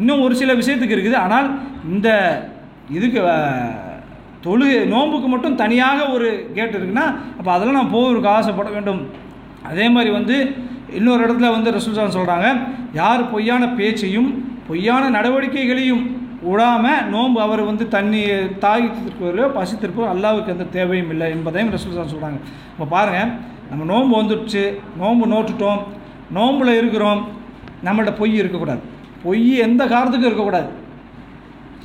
இன்னும் 0.00 0.22
ஒரு 0.26 0.34
சில 0.40 0.54
விஷயத்துக்கு 0.60 0.96
இருக்குது. 0.96 1.18
ஆனால் 1.24 1.48
இந்த 1.92 2.08
இதுக்கு 2.96 3.20
தொழு 4.44 4.66
தொழுகை 4.66 4.76
நோன்புக்கு 4.92 5.28
மட்டும் 5.32 5.56
தனியாக 5.62 5.98
ஒரு 6.14 6.28
கேட் 6.56 6.76
இருக்குன்னா 6.76 7.06
அப்போ 7.38 7.50
அதெல்லாம் 7.54 7.78
நான் 7.78 7.94
போவதற்கு 7.94 8.28
ஆசைப்பட 8.34 8.68
வேண்டும். 8.76 9.00
அதே 9.70 9.86
மாதிரி 9.94 10.10
வந்து 10.18 10.36
இன்னொரு 10.98 11.20
இடத்துல 11.26 11.48
வந்து 11.54 11.74
ரசூல்சான் 11.76 12.16
சொல்கிறாங்க 12.18 12.48
யார் 13.00 13.22
பொய்யான 13.32 13.64
பேச்சையும் 13.78 14.28
பொய்யான 14.68 15.04
நடவடிக்கைகளையும் 15.16 16.04
விடாமல் 16.48 17.02
நோன்பு 17.12 17.38
அவர் 17.46 17.62
வந்து 17.70 17.84
தண்ணி 17.94 18.20
தாகித்திருப்பவர்களோ 18.64 19.48
பசித்திருப்போ 19.56 20.04
அல்லாவுக்கு 20.12 20.54
எந்த 20.54 20.66
தேவையும் 20.76 21.10
இல்லை 21.14 21.28
என்பதையும் 21.36 21.72
ரசூல்சான் 21.76 22.12
சொல்கிறாங்க 22.12 22.38
இப்போ 22.72 22.86
பாருங்கள் 22.94 23.32
நம்ம 23.70 23.86
நோன்பு 23.92 24.14
வந்துடுச்சு 24.20 24.62
நோன்பு 25.00 25.26
நோட்டுட்டோம் 25.34 25.80
நோம்பில் 26.38 26.78
இருக்கிறோம் 26.80 27.20
நம்மள்ட்ட 27.88 28.14
பொய் 28.20 28.40
இருக்கக்கூடாது. 28.42 28.82
பொய் 29.28 29.48
எந்த 29.68 29.82
காரணத்துக்கும் 29.94 30.30
இருக்கக்கூடாது. 30.30 30.68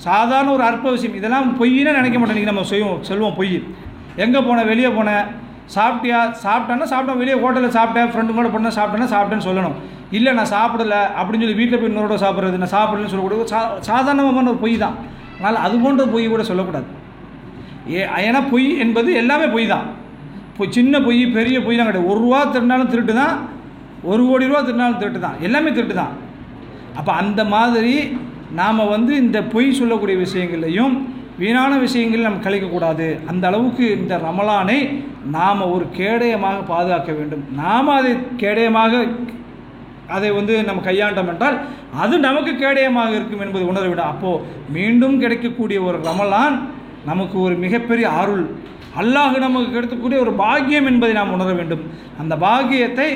சாதாரண 0.08 0.50
ஒரு 0.58 0.64
அற்ப 0.72 0.92
விஷயம். 0.98 1.18
இதெல்லாம் 1.22 1.48
பொய்னே 1.62 1.92
நினைக்க 2.00 2.18
மாட்டோம். 2.18 2.36
இன்றைக்கி 2.36 2.52
நம்ம 2.52 2.68
செய்வோம் 2.74 3.00
சொல்லுவோம் 3.10 3.40
பொய் 3.40 3.56
எங்கே 4.24 4.40
போன 4.48 4.64
வெளியே 4.74 4.90
போனேன் 4.98 5.26
சாப்பிட்டியா 5.76 6.18
சாப்பிட்டேன்னா 6.46 6.88
சாப்பிட்டேன் 6.92 7.20
வெளியே 7.22 7.36
ஹோட்டலில் 7.44 7.76
சாப்பிட்டேன் 7.76 8.10
ஃப்ரெண்டு 8.14 8.38
கூட 8.38 8.48
பண்ண 8.56 8.72
சாப்பிட்டேன்னா 8.78 9.08
சாப்பிட்டேன்னு 9.14 9.46
சொல்லணும். 9.50 9.76
இல்லை 10.18 10.32
நான் 10.40 10.52
சாப்பிடல 10.56 10.96
அப்படின்னு 11.20 11.44
சொல்லி 11.44 11.60
வீட்டில் 11.60 11.80
போய் 11.82 11.92
இன்னொரு 11.92 12.18
சாப்பிட்றது 12.24 12.60
நான் 12.64 12.74
சாப்பிடலன்னு 12.76 13.12
சொல்லக்கூடாது 13.14 13.52
சா 13.54 13.62
சாதாரணமான 13.90 14.52
ஒரு 14.54 14.62
பொய் 14.64 14.76
தான். 14.84 14.98
அதனால் 15.36 15.62
அது 15.66 15.76
போன்ற 15.84 16.04
பொய் 16.16 16.26
கூட 16.34 16.44
சொல்லக்கூடாது. 16.50 16.88
ஏ 17.94 18.02
ஏன்னா 18.28 18.42
பொய் 18.52 18.68
என்பது 18.84 19.10
எல்லாமே 19.22 19.48
பொய் 19.56 19.72
தான். 19.74 19.88
இப்போ 20.52 20.66
சின்ன 20.78 21.00
பொய் 21.08 21.22
பெரிய 21.38 21.58
பொய்லாம் 21.68 21.90
கிடையாது. 21.90 22.10
ஒரு 22.12 22.20
ரூபா 22.26 22.42
திருடினாலும் 22.56 22.92
திருட்டு 22.94 23.14
தான் 23.22 23.36
ஒரு 24.12 24.22
கோடி 24.30 24.52
ரூபா 24.52 24.62
திருடினாலும் 24.68 25.02
திருட்டு 25.02 25.22
தான். 25.26 25.40
எல்லாமே 25.48 25.72
திருட்டு 25.78 25.98
தான். 26.02 26.14
அப்போ 27.00 27.12
அந்த 27.22 27.42
மாதிரி 27.54 27.96
நாம் 28.60 28.90
வந்து 28.96 29.14
இந்த 29.24 29.40
பொய் 29.54 29.78
சொல்லக்கூடிய 29.80 30.16
விஷயங்களையும் 30.26 30.96
வீணான 31.42 31.78
விஷயங்கள் 31.84 32.26
நம்ம 32.26 32.44
கழிக்கக்கூடாது 32.46 33.08
அந்த 33.32 33.44
அளவுக்கு 33.50 33.86
இந்த 34.00 34.14
ரமலானை 34.26 34.80
நாம் 35.36 35.70
ஒரு 35.76 35.86
கேடயமாக 36.00 36.60
பாதுகாக்க 36.72 37.12
வேண்டும். 37.20 37.44
நாம் 37.62 37.90
அதை 38.00 38.12
கேடயமாக 38.44 39.04
அதை 40.16 40.30
வந்து 40.38 40.54
நம்ம 40.68 40.82
கையாண்டோம் 40.88 41.32
என்றால் 41.34 41.58
அது 42.04 42.16
நமக்கு 42.28 42.52
கேடயமாக 42.64 43.16
இருக்கும் 43.18 43.44
என்பது 43.46 43.64
உணர 43.72 43.84
விட 43.92 44.02
அப்போது 44.12 44.44
மீண்டும் 44.76 45.18
கிடைக்கக்கூடிய 45.24 45.78
ஒரு 45.90 45.98
ரமலான் 46.10 46.58
நமக்கு 47.10 47.38
ஒரு 47.46 47.56
மிகப்பெரிய 47.66 48.08
அருள். 48.22 48.46
அல்லாஹ் 49.02 49.38
நமக்கு 49.46 49.70
கிடைக்கக்கூடிய 49.76 50.18
ஒரு 50.26 50.34
பாக்கியம் 50.44 50.90
என்பதை 50.92 51.14
நாம் 51.20 51.36
உணர 51.38 51.52
வேண்டும். 51.60 51.84
அந்த 52.22 52.34
பாக்கியத்தை 52.46 53.10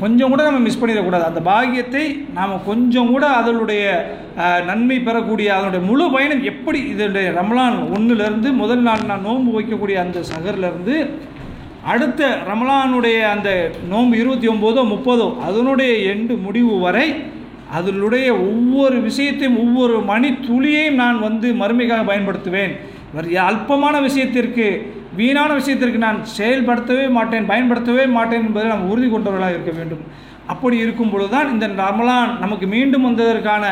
கொஞ்சம் 0.00 0.30
கூட 0.32 0.42
நம்ம 0.46 0.60
மிஸ் 0.64 0.80
பண்ணிடக்கூடாது. 0.80 1.26
அந்த 1.30 1.40
பாக்கியத்தை 1.48 2.04
நாம் 2.38 2.54
கொஞ்சம் 2.68 3.10
கூட 3.12 3.24
அதனுடைய 3.40 3.84
நன்மை 4.68 4.96
பெறக்கூடிய 5.06 5.48
அதனுடைய 5.56 5.82
முழு 5.90 6.06
பயணம் 6.14 6.42
எப்படி 6.52 6.80
இதனுடைய 6.92 7.28
ரமலான் 7.38 7.78
ஒன்றுலேருந்து 7.96 8.50
முதல் 8.62 8.82
நாள் 8.88 9.08
நான் 9.10 9.26
நோன்பு 9.28 9.52
வைக்கக்கூடிய 9.56 9.98
அந்த 10.04 10.20
சகர்லேருந்து 10.32 10.96
அடுத்த 11.92 12.28
ரமலானுடைய 12.50 13.16
அந்த 13.34 13.50
நோன்பு 13.92 14.14
இருபத்தி 14.22 14.48
ஒம்போதோ 14.52 14.82
முப்பதோ 14.92 15.28
அதனுடைய 15.48 15.92
எண்டு 16.12 16.34
முடிவு 16.46 16.74
வரை 16.84 17.06
அதனுடைய 17.78 18.26
ஒவ்வொரு 18.48 18.96
விஷயத்தையும் 19.08 19.58
ஒவ்வொரு 19.64 19.96
மணி 20.10 20.28
துளியையும் 20.48 21.00
நான் 21.02 21.18
வந்து 21.26 21.48
மறுமைக்காக 21.62 22.04
பயன்படுத்துவேன். 22.10 22.74
அல்பமான 23.48 23.94
விஷயத்திற்கு 24.08 24.66
வீணான 25.16 25.54
விஷயத்திற்கு 25.54 25.98
நான் 25.98 26.24
செயல்படுத்தவே 26.38 27.10
மாட்டேன் 27.10 27.46
பயன்படுத்தவே 27.46 28.06
மாட்டேன் 28.06 28.46
என்பதை 28.46 28.68
நாம் 28.68 28.90
உறுதி 28.90 29.08
கொண்டவர்களாக 29.08 29.54
இருக்க 29.54 29.70
வேண்டும். 29.70 30.04
அப்படி 30.46 30.78
இருக்கும் 30.78 31.10
பொழுது 31.10 31.30
தான் 31.30 31.52
இந்த 31.52 31.68
ரமலான் 31.68 32.38
நமக்கு 32.38 32.66
மீண்டும் 32.66 33.04
வந்ததற்கான 33.04 33.64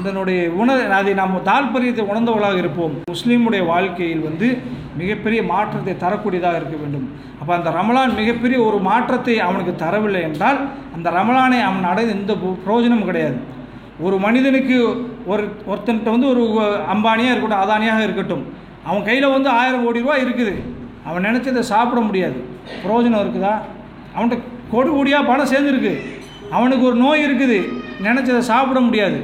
அதனுடைய 0.00 0.50
உண 0.50 0.88
அதை 0.88 1.14
நாம் 1.14 1.40
தாற்பரியத்தை 1.44 2.00
உணர்ந்தவர்களாக 2.00 2.58
இருப்போம். 2.58 2.92
முஸ்லீமுடைய 3.12 3.66
வாழ்க்கையில் 3.66 4.20
வந்து 4.20 4.58
மிகப்பெரிய 4.96 5.42
மாற்றத்தை 5.42 5.94
தரக்கூடியதாக 5.94 6.56
இருக்க 6.56 6.76
வேண்டும். 6.76 7.12
அப்போ 7.40 7.54
அந்த 7.54 7.70
ரமலான் 7.70 8.14
மிகப்பெரிய 8.14 8.60
ஒரு 8.60 8.78
மாற்றத்தை 8.78 9.40
அவனுக்கு 9.40 9.84
தரவில்லை 9.84 10.22
என்றால் 10.22 10.68
அந்த 10.94 11.10
ரமலானை 11.10 11.60
அவன் 11.62 11.84
அடைந்த 11.84 12.12
எந்த 12.12 12.32
பு- 12.32 12.58
பிரயோஜனமும் 12.64 13.04
கிடையாது. 13.04 13.36
ஒரு 14.00 14.18
மனிதனுக்கு 14.18 15.06
ஒரு 15.26 15.56
ஒருத்தன்கிட்ட 15.68 16.10
வந்து 16.10 16.28
ஒரு 16.28 16.42
அம்பானியாக 16.92 17.36
இருக்கட்டும் 17.36 17.68
அதானியாக 17.68 18.02
இருக்கட்டும் 18.02 18.52
அவன் 18.84 19.04
கையில் 19.04 19.28
வந்து 19.28 19.48
ஆயிரம் 19.48 19.84
கோடி 19.84 20.00
ரூபா 20.00 20.16
இருக்குது. 20.16 20.62
அவன் 21.08 21.26
நினச்சதை 21.28 21.62
சாப்பிட 21.72 22.00
முடியாது. 22.00 22.38
பிரயோஜனம் 22.84 23.22
இருக்குதா? 23.24 23.54
அவன்கிட்ட 24.16 24.38
கொடு 24.72 24.90
கூடியாக 24.90 25.28
பணம் 25.30 25.52
சேர்ந்துருக்கு. 25.52 25.92
அவனுக்கு 26.56 26.84
ஒரு 26.90 26.96
நோய் 27.04 27.24
இருக்குது. 27.26 27.58
நினச்சதை 28.06 28.42
சாப்பிட 28.52 28.80
முடியாது. 28.80 29.18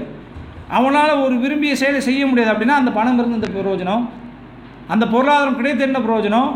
அவனால் 0.77 1.23
ஒரு 1.25 1.35
விரும்பிய 1.43 1.75
செயலை 1.81 2.01
செய்ய 2.01 2.23
முடியாது 2.27 2.53
அப்படின்னா 2.53 2.77
அந்த 2.81 2.91
பணம் 2.99 3.19
இருந்து 3.21 3.39
இந்த 3.41 3.51
பிரயோஜனம் 3.57 4.05
அந்த 4.95 5.05
பொருளாதாரம் 5.13 5.59
கிடைத்த 5.59 5.85
என்ன 5.89 5.99
பிரயோஜனம் 6.07 6.51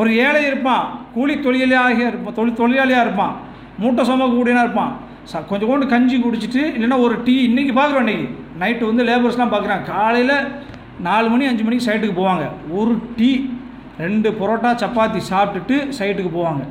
ஒரு 0.00 0.10
ஏழை 0.26 0.40
இருப்பான். 0.50 0.84
கூலி 1.14 1.34
தொழிலாக 1.40 1.98
இருப்பான் 2.10 2.36
தொழில் 2.38 2.60
தொழிலாளியாக 2.60 3.04
இருப்பான். 3.06 3.34
மூட்டை 3.82 4.02
சுமக்கக்கூடியனா 4.08 4.62
இருப்பான். 4.66 4.92
ச 5.30 5.40
கொஞ்சம் 5.50 5.70
கொண்டு 5.70 5.86
கஞ்சி 5.92 6.16
குடிச்சிட்டு 6.16 6.62
இல்லைன்னா 6.76 6.98
ஒரு 7.04 7.14
டீ 7.26 7.34
இன்றைக்கி 7.48 7.72
பார்க்குறோம் 7.78 8.04
இன்றைக்கி 8.04 8.26
நைட்டு 8.62 8.88
வந்து 8.90 9.04
லேபர்ஸ்லாம் 9.10 9.52
பார்க்குறான் 9.54 9.84
காலையில் 9.92 10.36
நாலு 11.06 11.28
மணி 11.32 11.44
அஞ்சு 11.50 11.64
மணிக்கு 11.64 11.86
சைட்டுக்கு 11.86 12.16
போவாங்க. 12.20 12.44
ஒரு 12.80 12.92
டீ 13.16 13.30
ரெண்டு 14.02 14.28
பரோட்டா 14.40 14.70
சப்பாத்தி 14.82 15.20
சாப்பிட்டுட்டு 15.32 15.76
சைட்டுக்கு 15.98 16.32
போவாங்க. 16.38 16.64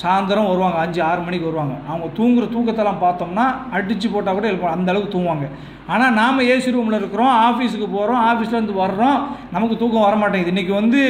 சாயந்தரம் 0.00 0.48
வருவாங்க 0.50 0.78
அஞ்சு 0.84 1.00
ஆறு 1.10 1.20
மணிக்கு 1.26 1.48
வருவாங்க. 1.48 1.74
அவங்க 1.90 2.06
தூங்குற 2.18 2.46
தூக்கத்தெல்லாம் 2.54 3.02
பார்த்தோம்னா 3.04 3.44
அடித்து 3.76 4.08
போட்டால் 4.14 4.36
கூட 4.38 4.46
எழுப்ப 4.50 4.74
அந்த 4.76 4.90
அளவுக்கு 4.92 5.14
தூங்குவாங்க. 5.14 5.46
ஆனால் 5.92 6.14
நாம் 6.18 6.46
ஏசி 6.52 6.70
ரூமில் 6.74 6.98
இருக்கிறோம் 6.98 7.32
ஆஃபீஸுக்கு 7.46 7.86
போகிறோம் 7.94 8.20
ஆஃபீஸ்லேருந்து 8.30 8.76
வர்றோம் 8.82 9.18
நமக்கு 9.54 9.76
தூக்கம் 9.82 10.06
வர 10.06 10.16
மாட்டேங்குது 10.22 10.52
இன்றைக்கி 10.54 10.74
வந்து 10.80 11.00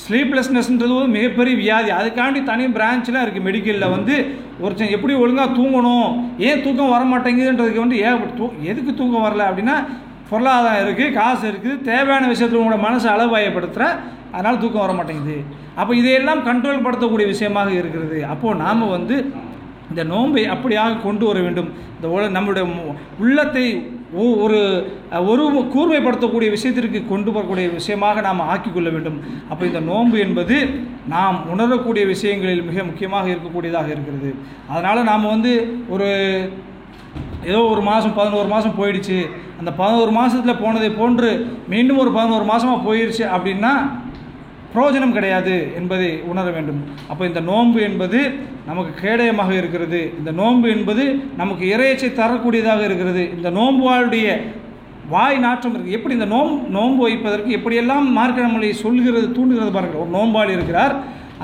ஸ்லீப்லெஸ்னஸ்ன்றது 0.00 0.94
ஒரு 0.98 1.08
மிகப்பெரிய 1.16 1.54
வியாதி. 1.62 1.90
அதுக்காண்டி 2.00 2.40
தனி 2.50 2.66
பிரான்ச்லாம் 2.76 3.24
இருக்குது 3.24 3.46
மெடிக்கலில் 3.48 3.94
வந்து 3.96 4.16
ஒருத்தன் 4.64 4.94
எப்படி 4.96 5.14
ஒழுங்காக 5.22 5.56
தூங்கணும். 5.58 6.10
ஏன் 6.48 6.62
தூக்கம் 6.66 6.94
வர 6.96 7.02
மாட்டேங்குதுன்றதுக்கு 7.12 7.84
வந்து 7.86 8.00
ஏகப்பட்ட 8.06 8.36
தூ 8.40 8.48
எதுக்கு 8.70 8.94
தூக்கம் 9.00 9.26
வரல 9.28 9.48
அப்படின்னா 9.50 9.76
பொருளாதாரம் 10.30 10.88
இருக்குது 10.88 11.12
காசு 11.12 11.50
இருக்குது 11.50 11.80
தேவையான 11.80 12.26
விஷயத்தில் 12.26 12.60
உங்களோட 12.60 12.76
மனசை 12.76 13.20
அளவாயப்படுத்துகிற 13.20 14.00
அதனால் 14.32 14.58
தூக்கம் 14.58 14.80
வர 14.80 14.92
மாட்டேங்குது. 14.92 15.44
அப்போ 15.74 15.96
இதையெல்லாம் 15.96 16.46
கண்ட்ரோல் 16.46 16.86
படுத்தக்கூடிய 16.86 17.26
விஷயமாக 17.26 17.70
இருக்கிறது. 17.70 18.26
அப்போது 18.26 18.54
நாம் 18.54 18.88
வந்து 18.88 19.32
இந்த 19.88 20.04
நோன்பை 20.04 20.50
அப்படியாக 20.50 21.02
கொண்டு 21.02 21.26
வர 21.26 21.40
வேண்டும். 21.40 21.72
இந்த 21.94 22.08
உல 22.08 22.40
நம்மளுடைய 22.40 22.66
மு- 22.66 22.94
உள்ளத்தை 23.18 23.90
ஒ- 24.12 24.34
ஒரு 24.34 24.92
ஒரு 25.10 25.70
கூர்மைப்படுத்தக்கூடிய 25.74 26.50
விஷயத்திற்கு 26.50 27.06
கொண்டு 27.08 27.32
வரக்கூடிய 27.32 27.68
விஷயமாக 27.68 28.20
நாம் 28.20 28.40
ஆக்கிக்கொள்ள 28.40 28.82
வேண்டும். 28.82 29.20
அப்போ 29.48 29.66
இந்த 29.66 29.80
நோன்பு 29.80 30.18
என்பது 30.18 30.68
நாம் 31.08 31.48
உணரக்கூடிய 31.50 32.06
விஷயங்களில் 32.06 32.62
மிக 32.62 32.84
முக்கியமாக 32.84 33.28
இருக்கக்கூடியதாக 33.28 33.86
இருக்கிறது. 33.86 34.34
அதனால் 34.68 35.02
நாம் 35.02 35.22
வந்து 35.22 35.78
ஒரு 35.88 36.38
ஏதோ 37.48 37.60
ஒரு 37.72 37.82
மாதம் 37.90 38.16
பதினோரு 38.18 38.48
மாதம் 38.54 38.78
போயிடுச்சு. 38.80 39.18
அந்த 39.60 39.70
பதினோரு 39.80 40.12
மாதத்தில் 40.18 40.60
போனதை 40.62 40.90
போன்று 41.00 41.30
மீண்டும் 41.72 42.00
ஒரு 42.02 42.10
பதினோரு 42.18 42.44
மாதமாக 42.52 42.80
போயிடுச்சு 42.86 43.24
அப்படின்னா 43.36 43.72
பிரயோஜனம் 44.72 45.14
கிடையாது 45.16 45.54
என்பதை 45.78 46.08
உணர 46.30 46.46
வேண்டும். 46.56 46.80
அப்போ 47.10 47.22
இந்த 47.30 47.40
நோன்பு 47.50 47.78
என்பது 47.86 48.18
நமக்கு 48.68 48.92
கேடயமாக 49.02 49.50
இருக்கிறது. 49.60 50.00
இந்த 50.18 50.30
நோன்பு 50.40 50.66
என்பது 50.76 51.04
நமக்கு 51.40 51.64
இறையச்சை 51.74 52.10
தரக்கூடியதாக 52.20 52.82
இருக்கிறது. 52.88 53.22
இந்த 53.36 53.48
நோன்புவாளுடைய 53.58 54.26
வாய் 55.14 55.38
நாற்றம் 55.44 55.72
இருக்குது 55.74 55.96
எப்படி 55.98 56.14
இந்த 56.18 56.28
நோம் 56.34 56.52
நோன்பு 56.76 57.02
வைப்பதற்கு 57.06 57.56
எப்படியெல்லாம் 57.58 58.06
மார்க்க 58.18 58.46
நம்மளை 58.48 58.70
சொல்கிறது 58.84 59.26
தூண்டுகிறது 59.38 59.72
பாருங்கள். 59.76 60.02
ஒரு 60.04 60.12
நோன்பாளி 60.18 60.52
இருக்கிறார். 60.58 60.94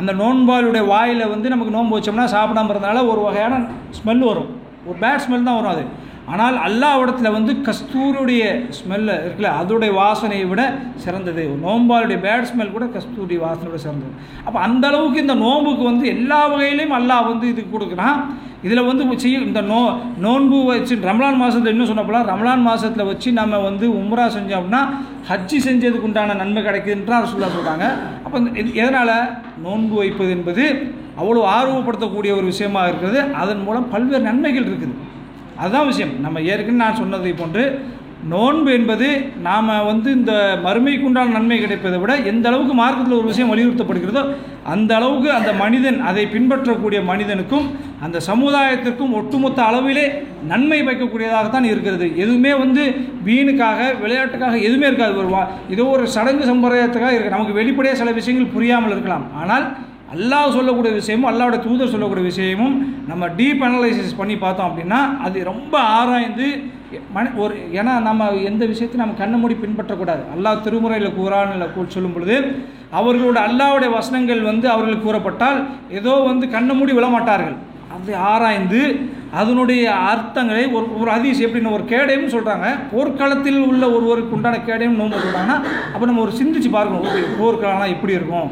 அந்த 0.01 0.13
நோன்பாளுடைய 0.23 0.85
வாயில் 0.93 1.31
வந்து 1.35 1.49
நமக்கு 1.55 1.75
நோன்பு 1.77 1.97
வச்சோம்னா 1.97 2.29
சாப்பிடாம 2.37 2.73
இருந்தனால 2.75 3.03
ஒரு 3.13 3.21
வகையான 3.27 3.55
ஸ்மெல் 3.99 4.25
வரும். 4.31 4.51
ஒரு 4.87 4.99
பேட் 4.99 5.21
ஸ்மெல் 5.21 5.43
தான் 5.43 5.63
வரும் 5.63 5.71
அது. 5.71 5.85
ஆனால் 6.27 6.57
அல்லாவிடத்தில் 6.57 7.33
வந்து 7.33 7.53
கஸ்தூருடைய 7.53 8.43
ஸ்மெல்ல 8.71 9.11
இருக்குல்ல 9.19 9.51
அதோடைய 9.63 9.95
வாசனையை 9.95 10.49
விட 10.49 10.79
சிறந்தது. 10.97 11.51
ஒரு 11.51 11.73
நோம்பாளுடைய 11.73 12.19
பேட் 12.21 12.47
ஸ்மெல் 12.53 12.73
கூட 12.73 12.87
கஸ்தூரி 12.87 13.37
வாசனையோட 13.39 13.75
சிறந்தது. 13.75 14.13
அப்போ 14.45 14.61
அந்த 14.61 14.87
அளவுக்கு 14.87 15.21
இந்த 15.21 15.35
நோன்புக்கு 15.35 15.83
வந்து 15.83 16.07
எல்லா 16.07 16.55
வகையிலையும் 16.55 16.97
அல்லாஹ் 16.99 17.27
வந்து 17.27 17.49
இது 17.49 17.67
கொடுக்குறான். 17.73 18.19
இதில் 18.63 18.83
வந்து 18.83 19.19
செய்ய 19.19 19.39
இந்த 19.39 19.61
நோ 19.61 19.99
நோன்பு 20.19 20.65
வச்சு 20.65 20.97
ரமலான் 20.97 21.37
மாதத்தில் 21.37 21.79
இன்னும் 21.79 21.89
சொன்னப்போலாம் 21.89 22.25
ரமலான் 22.25 22.63
மாதத்தில் 22.63 23.07
வச்சு 23.07 23.33
நம்ம 23.33 23.59
வந்து 23.59 23.89
உம்ரா 23.89 24.27
செஞ்சோம் 24.27 24.61
அப்படின்னா 24.61 24.89
ஹஜ்ஜி 25.29 25.59
செஞ்சதுக்கு 25.65 26.01
உண்டான 26.01 26.35
நன்மை 26.35 26.63
கிடைக்குதுன்றார் 26.63 27.25
சொல்ல 27.25 27.47
சொல்கிறாங்க 27.47 27.85
அப்போ 28.25 28.39
இந்த- 28.39 28.73
எதனால்? 28.73 29.15
நோன்பு 29.63 29.97
வைப்பது 29.97 30.31
என்பது 30.31 30.93
அவ்வளோ 31.21 31.49
ஆர்வப்படுத்தக்கூடிய 31.59 32.33
ஒரு 32.33 32.45
விஷயமாக 32.45 32.89
இருக்கிறது. 32.89 33.35
அதன் 33.35 33.63
மூலம் 33.63 33.91
பல்வேறு 33.91 34.23
நன்மைகள் 34.23 34.65
இருக்குது. 34.65 34.95
அதுதான் 35.57 35.87
விஷயம். 35.87 36.21
நம்ம 36.21 36.41
ஏற்கனவே 36.41 36.73
நான் 36.73 36.95
சொன்னதை 36.95 37.33
போன்று 37.33 37.85
நோன்பு 38.29 38.73
என்பது 38.73 39.21
நாம் 39.43 39.87
வந்து 39.87 40.13
இந்த 40.13 40.59
மறுமைக்குண்டான 40.65 41.27
நன்மை 41.27 41.61
கிடைப்பதை 41.61 41.99
விட 41.99 42.17
எந்த 42.17 42.49
அளவுக்கு 42.49 42.75
மார்க்கத்தில் 42.75 43.17
ஒரு 43.17 43.27
விஷயம் 43.27 43.57
வலியுறுத்தப்படுகிறதோ 43.57 44.35
அந்த 44.65 44.97
அளவுக்கு 44.97 45.33
அந்த 45.33 45.53
மனிதன் 45.53 46.01
அதை 46.01 46.27
பின்பற்றக்கூடிய 46.27 47.01
மனிதனுக்கும் 47.01 47.71
அந்த 48.01 48.21
சமுதாயத்திற்கும் 48.27 49.13
ஒட்டுமொத்த 49.13 49.63
அளவிலே 49.63 50.27
நன்மை 50.47 50.83
வைக்கக்கூடியதாகத்தான் 50.83 51.63
இருக்கிறது. 51.63 52.19
எதுவுமே 52.19 52.55
வந்து 52.55 52.95
வீணுக்காக 53.27 54.01
விளையாட்டுக்காக 54.01 54.59
எதுவுமே 54.59 54.87
இருக்காது. 54.87 55.17
ஒரு 55.17 55.29
வா- 55.29 55.71
ஏதோ 55.71 55.85
ஒரு 55.85 56.09
சடங்கு 56.09 56.55
சம்பிரதாயத்துக்காக 56.55 57.11
இருக்கு. 57.11 57.31
நமக்கு 57.31 57.53
வெளிப்படையாக 57.53 58.05
சில 58.05 58.15
விஷயங்கள் 58.15 58.53
புரியாமல் 58.53 58.91
இருக்கலாம். 58.91 59.35
ஆனால் 59.35 59.77
அல்லாஹ் 60.15 60.55
சொல்லக்கூடிய 60.57 60.93
விஷயமும் 61.01 61.29
அல்லாவோட 61.31 61.57
தூதர் 61.67 61.93
சொல்லக்கூடிய 61.93 62.25
விஷயமும் 62.33 62.75
நம்ம 63.11 63.29
டீப் 63.39 63.63
அனலைசிஸ் 63.69 64.19
பண்ணி 64.21 64.35
பார்த்தோம் 64.45 64.69
அப்படின்னா 64.69 65.01
அது 65.27 65.39
ரொம்ப 65.53 65.75
ஆராய்ந்து 65.99 66.49
மன 67.15 67.31
ஒரு 67.43 67.55
ஏன்னா 67.79 67.93
நம்ம 68.07 68.29
எந்த 68.51 68.63
விஷயத்தையும் 68.73 69.03
நம்ம 69.05 69.17
கண்ணை 69.21 69.37
மூடி 69.43 69.55
பின்பற்றக்கூடாது. 69.63 70.23
அல்லாஹ் 70.35 70.63
திருமுறையில் 70.67 71.17
கூறான்னு 71.19 71.87
சொல்லும் 71.95 72.15
பொழுது 72.17 72.37
அவர்களோட 72.99 73.39
அல்லாவுடைய 73.49 73.91
வசனங்கள் 73.97 74.43
வந்து 74.51 74.67
அவர்களுக்கு 74.75 75.07
கூறப்பட்டால் 75.09 75.59
ஏதோ 75.99 76.13
வந்து 76.31 76.47
கண்ணை 76.55 76.75
மூடி 76.81 76.95
விழமாட்டார்கள். 76.99 77.57
அதை 77.97 78.15
ஆராய்ந்து 78.31 78.81
அதனுடைய 79.41 79.85
அர்த்தங்களை 80.13 80.65
ஒரு 80.77 80.87
ஒரு 81.01 81.11
அதிசயம் 81.17 81.49
எப்படின்னு 81.49 81.75
ஒரு 81.79 81.85
கேடயம் 81.93 82.33
சொல்கிறாங்க 82.37 82.69
போர்க்காலத்தில் 82.93 83.61
உள்ள 83.71 83.85
ஒருவருக்கு 83.97 84.37
உண்டான 84.39 84.63
கேடயம் 84.69 84.99
நோம்பு 85.01 85.25
சொல்கிறாங்கன்னா 85.25 85.59
அப்போ 85.93 86.05
நம்ம 86.11 86.25
ஒரு 86.27 86.35
சிந்திச்சு 86.41 86.71
பார்க்கணும் 86.77 87.05
ஓகே 87.09 87.23
போர்க்களம்னா 87.43 87.89
எப்படி 87.97 88.19
இருக்கும். 88.19 88.49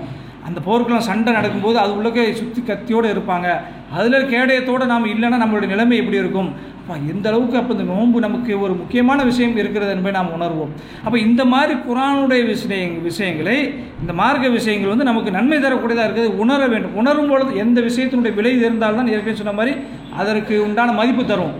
அந்த 0.47 0.59
போருக்கெல்லாம் 0.67 1.09
சண்டை 1.09 1.31
நடக்கும்போது 1.37 1.79
அது 1.83 1.93
உள்ளக்கே 1.99 2.23
சுற்றி 2.41 2.61
கத்தியோடு 2.71 3.09
இருப்பாங்க. 3.15 3.49
அதில் 3.97 4.29
கேடயத்தோடு 4.33 4.85
நாம் 4.93 5.11
இல்லைன்னா 5.13 5.39
நம்மளுடைய 5.43 5.69
நிலைமை 5.73 5.97
எப்படி 6.03 6.19
இருக்கும்? 6.23 6.51
அப்போ 6.81 6.95
எந்த 7.13 7.27
அளவுக்கு 7.31 7.57
அப்போ 7.61 7.73
இந்த 7.77 7.87
நோன்பு 7.93 8.19
நமக்கு 8.25 8.53
ஒரு 8.65 8.75
முக்கியமான 8.81 9.19
விஷயம் 9.29 9.55
இருக்கிறது 9.61 9.93
என்பதை 9.97 10.15
நாம் 10.19 10.35
உணர்வோம். 10.39 10.73
அப்போ 11.05 11.17
இந்த 11.27 11.43
மாதிரி 11.53 11.75
குரானுடைய 11.87 12.43
விஷய 12.51 12.81
விஷயங்களை 13.09 13.57
இந்த 14.03 14.13
மார்க்க 14.21 14.55
விஷயங்கள் 14.59 14.93
வந்து 14.95 15.09
நமக்கு 15.11 15.37
நன்மை 15.39 15.59
தரக்கூடியதாக 15.67 16.09
இருக்குது. 16.09 16.35
உணர 16.45 16.61
வேண்டும். 16.75 16.97
உணரும் 17.03 17.31
பொழுது 17.33 17.53
எந்த 17.65 17.81
விஷயத்தினுடைய 17.89 18.35
விலை 18.41 18.55
இருந்தால்தான் 18.65 19.13
ஏற்கனவே 19.15 19.39
சொன்ன 19.43 19.57
மாதிரி 19.61 19.75
அதற்கு 20.23 20.57
உண்டான 20.67 20.95
மதிப்பு 21.01 21.25
தரும். 21.33 21.55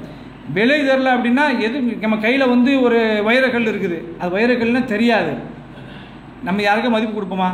விலை 0.57 0.81
தரல 0.89 1.11
அப்படின்னா 1.17 1.45
எது 1.67 1.77
நம்ம 2.07 2.17
கையில் 2.25 2.53
வந்து 2.55 2.73
ஒரு 2.87 2.99
வைரக்கல் 3.29 3.71
இருக்குது. 3.73 4.01
அது 4.21 4.31
வைரக்கல்னால் 4.39 4.91
தெரியாது. 4.97 5.33
நம்ம 6.49 6.63
யாருக்கும் 6.69 6.95
மதிப்பு 6.97 7.15
கொடுப்போமா? 7.17 7.51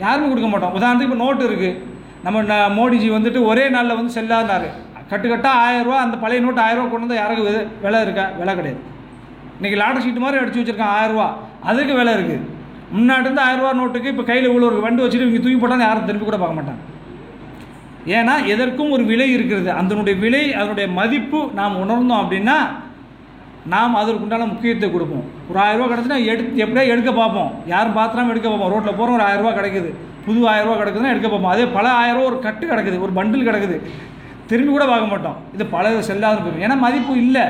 யாருமே 0.00 0.28
கொடுக்க 0.28 0.48
மாட்டோம். 0.48 0.74
உதாரணத்துக்கு 0.74 1.10
இப்போ 1.10 1.14
நோட்டு 1.14 1.50
இருக்குது 1.50 1.78
நம்ம 2.22 2.42
ந- 2.42 2.72
மோடிஜி 2.78 3.06
வந்துட்டு 3.10 3.44
ஒரே 3.44 3.68
நாளில் 3.68 3.94
வந்து 3.94 4.12
செல்லாதார் 4.12 4.82
கட்டுக்கட்டாக 5.10 5.58
ஆயிரரூவா 5.58 5.96
அந்த 5.98 6.16
பழைய 6.16 6.42
நோட்டு 6.42 6.60
ஆயிரரூவா 6.60 6.90
கொண்டு 6.90 6.98
வந்து 6.98 7.14
யாருக்கு 7.14 7.68
விலை- 7.82 8.02
இருக்கா? 8.02 8.30
விலை 8.38 8.54
கிடையாது. 8.54 8.82
இன்றைக்கி 9.60 9.76
லாட்டர் 9.76 10.02
சீட்டு 10.02 10.20
மாதிரி 10.20 10.40
அடித்து 10.40 10.60
வச்சுருக்கான் 10.60 10.86
ஆயிரரூவா. 10.86 11.32
அதுக்கு 11.62 11.94
விலை 11.94 12.14
இருக்குது 12.14 12.52
முன்னாடி 12.96 13.20
இருந்து 13.20 13.42
ஆயிரரூவா 13.42 13.74
நோட்டுக்கு 13.74 14.06
இப்போ 14.06 14.22
கையில் 14.22 14.48
உள்ள 14.48 14.66
ஒரு 14.66 14.80
வண்டு 14.80 15.06
வச்சுட்டு 15.06 15.20
இவங்க 15.20 15.36
தூக்கி 15.36 15.56
போட்டாலும் 15.56 15.84
யாரும் 15.84 16.04
திரும்பி 16.04 16.24
கூட 16.24 16.36
பார்க்க 16.36 16.60
மாட்டாங்க. 16.60 16.82
ஏன்னா 18.06 18.44
எதற்கும் 18.44 18.90
ஒரு 18.90 19.04
விலை 19.04 19.32
இருக்கிறது. 19.32 19.70
அதனுடைய 19.70 20.20
விலை 20.20 20.54
அதனுடைய 20.54 20.90
மதிப்பு 20.92 21.50
நாம் 21.54 21.76
உணர்ந்தோம் 21.76 22.14
அப்படின்னா 22.14 22.52
நாம் 23.72 23.98
அதற்குண்டான 24.00 24.46
முக்கியத்துவம் 24.50 24.94
கொடுப்போம். 24.94 25.24
ஒரு 25.50 25.58
ஆயிரரூவா 25.64 25.86
கிடச்சுன்னா 25.90 26.18
எடுத்து 26.32 26.62
எப்படியா 26.64 26.84
எடுக்க 26.94 27.10
பார்ப்போம். 27.12 27.50
யாரும் 27.72 27.96
பாத்திரம் 27.98 28.32
எடுக்க 28.32 28.46
பார்ப்போம். 28.48 28.72
ரோட்டில் 28.72 28.98
போகிறோம் 28.98 29.16
ஒரு 29.18 29.26
ஆயிரரூவா 29.28 29.52
கிடைக்குது. 29.58 29.90
புது 30.26 30.40
ஆயிரரூவா 30.52 30.74
கிடக்குதுன்னா 30.80 31.12
எடுக்க 31.14 31.28
பார்ப்போம். 31.28 31.52
அதே 31.54 31.64
பல 31.76 31.86
ஆயிரரூவா 32.00 32.28
ஒரு 32.30 32.38
கட்டு 32.46 32.64
கிடக்குது. 32.72 32.98
ஒரு 33.06 33.12
பண்டில் 33.18 33.46
கிடக்குது. 33.48 33.78
திரும்பி 34.50 34.70
கூட 34.72 34.84
பார்க்க 34.92 35.12
மாட்டோம். 35.12 35.36
இது 35.54 35.66
பல 35.76 35.92
செல்லாத 36.10 36.42
போயிடும் 36.44 36.64
ஏன்னா 36.66 36.76
மதிப்பு 36.86 37.14
இல்லை. 37.24 37.44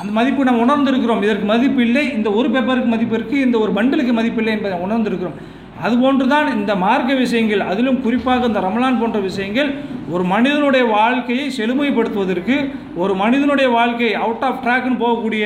அந்த 0.00 0.10
மதிப்பு 0.18 0.48
நம்ம 0.48 0.64
உணர்ந்திருக்கிறோம். 0.66 1.22
இதற்கு 1.26 1.46
மதிப்பு 1.52 1.80
இல்லை. 1.88 2.04
இந்த 2.16 2.28
ஒரு 2.38 2.48
பேப்பருக்கு 2.54 2.90
மதிப்பு 2.94 3.16
இருக்குது 3.18 3.44
இந்த 3.46 3.56
ஒரு 3.64 3.72
பண்டிலுக்கு 3.78 4.12
மதிப்பு 4.20 4.40
இல்லை 4.42 4.52
என்பதை 4.56 4.76
உணர்ந்திருக்கிறோம். 4.86 5.38
அதுபோன்று 5.86 6.24
தான் 6.34 6.46
இந்த 6.58 6.72
மார்க்க 6.84 7.14
விஷயங்கள் 7.24 7.60
அதிலும் 7.70 8.00
குறிப்பாக 8.04 8.48
இந்த 8.50 8.60
ரமலான் 8.60 9.00
போன்ற 9.00 9.18
விஷயங்கள் 9.26 9.68
ஒரு 10.14 10.24
மனிதனுடைய 10.32 10.84
வாழ்க்கையை 10.96 11.46
செழுமைப்படுத்துவதற்கு 11.56 12.56
ஒரு 13.02 13.12
மனிதனுடைய 13.22 13.68
வாழ்க்கை 13.78 14.08
அவுட் 14.24 14.44
ஆஃப் 14.48 14.60
ட்ராக்னு 14.64 15.00
போகக்கூடிய 15.02 15.44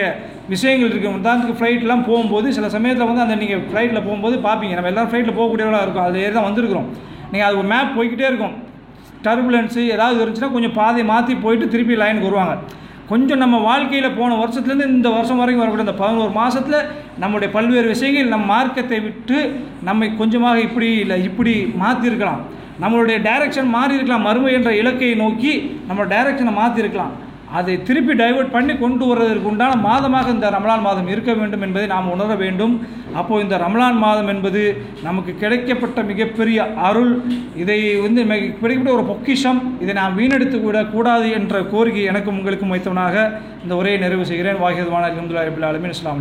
விஷயங்கள் 0.52 0.90
இருக்குது 0.90 1.14
உதாரணத்துக்கு 1.20 1.58
ஃப்ளைட்லாம் 1.60 2.04
போகும்போது 2.10 2.46
சில 2.56 2.68
சமயத்தில் 2.76 3.08
வந்து 3.10 3.24
அந்த 3.24 3.36
நீங்கள் 3.42 3.64
ஃப்ளைட்டில் 3.70 4.04
போகும்போது 4.06 4.36
பார்ப்பீங்க 4.46 4.76
நம்ம 4.78 4.90
எல்லோரும் 4.92 5.10
ஃப்ளைட்டில் 5.10 5.38
போகக்கூடியவர்களாக 5.38 5.86
இருக்கும். 5.86 6.06
அதில் 6.06 6.22
ஏறி 6.24 6.34
தான் 6.38 6.48
வந்திருக்கிறோம். 6.48 6.88
நீங்கள் 7.32 7.48
அது 7.48 7.58
ஒரு 7.62 7.68
மேப் 7.74 7.96
போய்கிட்டே 7.96 8.28
இருக்கும். 8.30 8.54
டர்புலன்ஸு 9.26 9.82
ஏதாவது 9.96 10.16
இருந்துச்சுன்னா 10.22 10.54
கொஞ்சம் 10.56 10.76
பாதையை 10.78 11.06
மாற்றி 11.12 11.34
போயிட்டு 11.44 11.66
திருப்பி 11.74 12.00
லைனுக்கு 12.04 12.30
வருவாங்க. 12.30 12.56
கொஞ்சம் 13.10 13.42
நம்ம 13.44 13.56
வாழ்க்கையில் 13.68 14.16
போன 14.18 14.36
வருஷத்துலேருந்து 14.42 14.90
இந்த 14.96 15.08
வருஷம் 15.18 15.40
வரைக்கும் 15.40 15.62
வரக்கூடிய 15.62 15.86
இந்த 15.88 15.98
பதினோரு 16.02 16.32
மாதத்தில் 16.40 16.80
நம்முடைய 17.22 17.48
பல்வேறு 17.56 17.88
விஷயங்கள் 17.94 18.34
நம் 18.34 18.50
மார்க்கத்தை 18.54 18.98
விட்டு 19.06 19.38
நம்மை 19.88 20.08
கொஞ்சமாக 20.20 20.66
இப்படி 20.66 20.88
இல்லை 21.04 21.16
இப்படி 21.28 21.54
மாற்றிருக்கலாம் 21.82 22.42
நம்மளுடைய 22.82 23.28
டைரக்ஷன் 23.28 23.64
மாறி 23.64 23.94
இருக்கலாம். 23.94 24.22
மறுமை 24.22 24.52
என்ற 24.52 24.70
இலக்கையை 24.70 25.16
நோக்கி 25.16 25.80
நம்ம 25.86 26.04
டைரக்ஷனை 26.04 26.52
மாற்றிருக்கலாம் 26.52 27.10
அதை 27.52 27.82
திருப்பி 27.82 28.14
டைவர்ட் 28.14 28.50
பண்ணி 28.50 28.78
கொண்டு 28.78 29.06
வருவதற்கு 29.06 29.48
உண்டான 29.48 29.72
மாதமாக 29.88 30.28
இந்த 30.28 30.50
ரமலான் 30.50 30.80
மாதம் 30.80 31.08
இருக்க 31.08 31.34
வேண்டும் 31.34 31.60
என்பதை 31.60 31.88
நாம் 31.88 32.10
உணர 32.10 32.34
வேண்டும். 32.34 32.86
அப்போது 33.14 33.42
இந்த 33.42 33.58
ரமலான் 33.58 33.94
மாதம் 33.94 34.28
என்பது 34.28 34.76
நமக்கு 35.02 35.36
கிடைக்கப்பட்ட 35.40 36.04
மிகப்பெரிய 36.04 36.72
அருள். 36.74 37.22
இதை 37.56 37.96
வந்து 37.96 38.24
மிக- 38.24 38.44
கிடைக்கப்பட்ட 38.44 38.88
ஒரு 38.88 39.04
பொக்கிஷம். 39.04 39.76
இதை 39.80 39.94
நாம் 39.94 40.14
வீணடித்து 40.14 40.60
விடக்கூடாது 40.60 41.30
என்ற 41.30 41.62
கோரிக்கை 41.62 42.02
எனக்கும் 42.02 42.38
உங்களுக்கும் 42.38 42.72
வைத்தவனாக 42.74 43.32
இந்த 43.62 43.76
உரையை 43.76 44.00
நிறைவு 44.00 44.26
செய்கிறேன். 44.26 44.56
வாகிதமான 44.56 45.06
அலமதுல்லா 45.06 45.42
ரபில் 45.42 45.66
அலமின் 45.66 45.92
அஸ்லாம் 45.92 46.20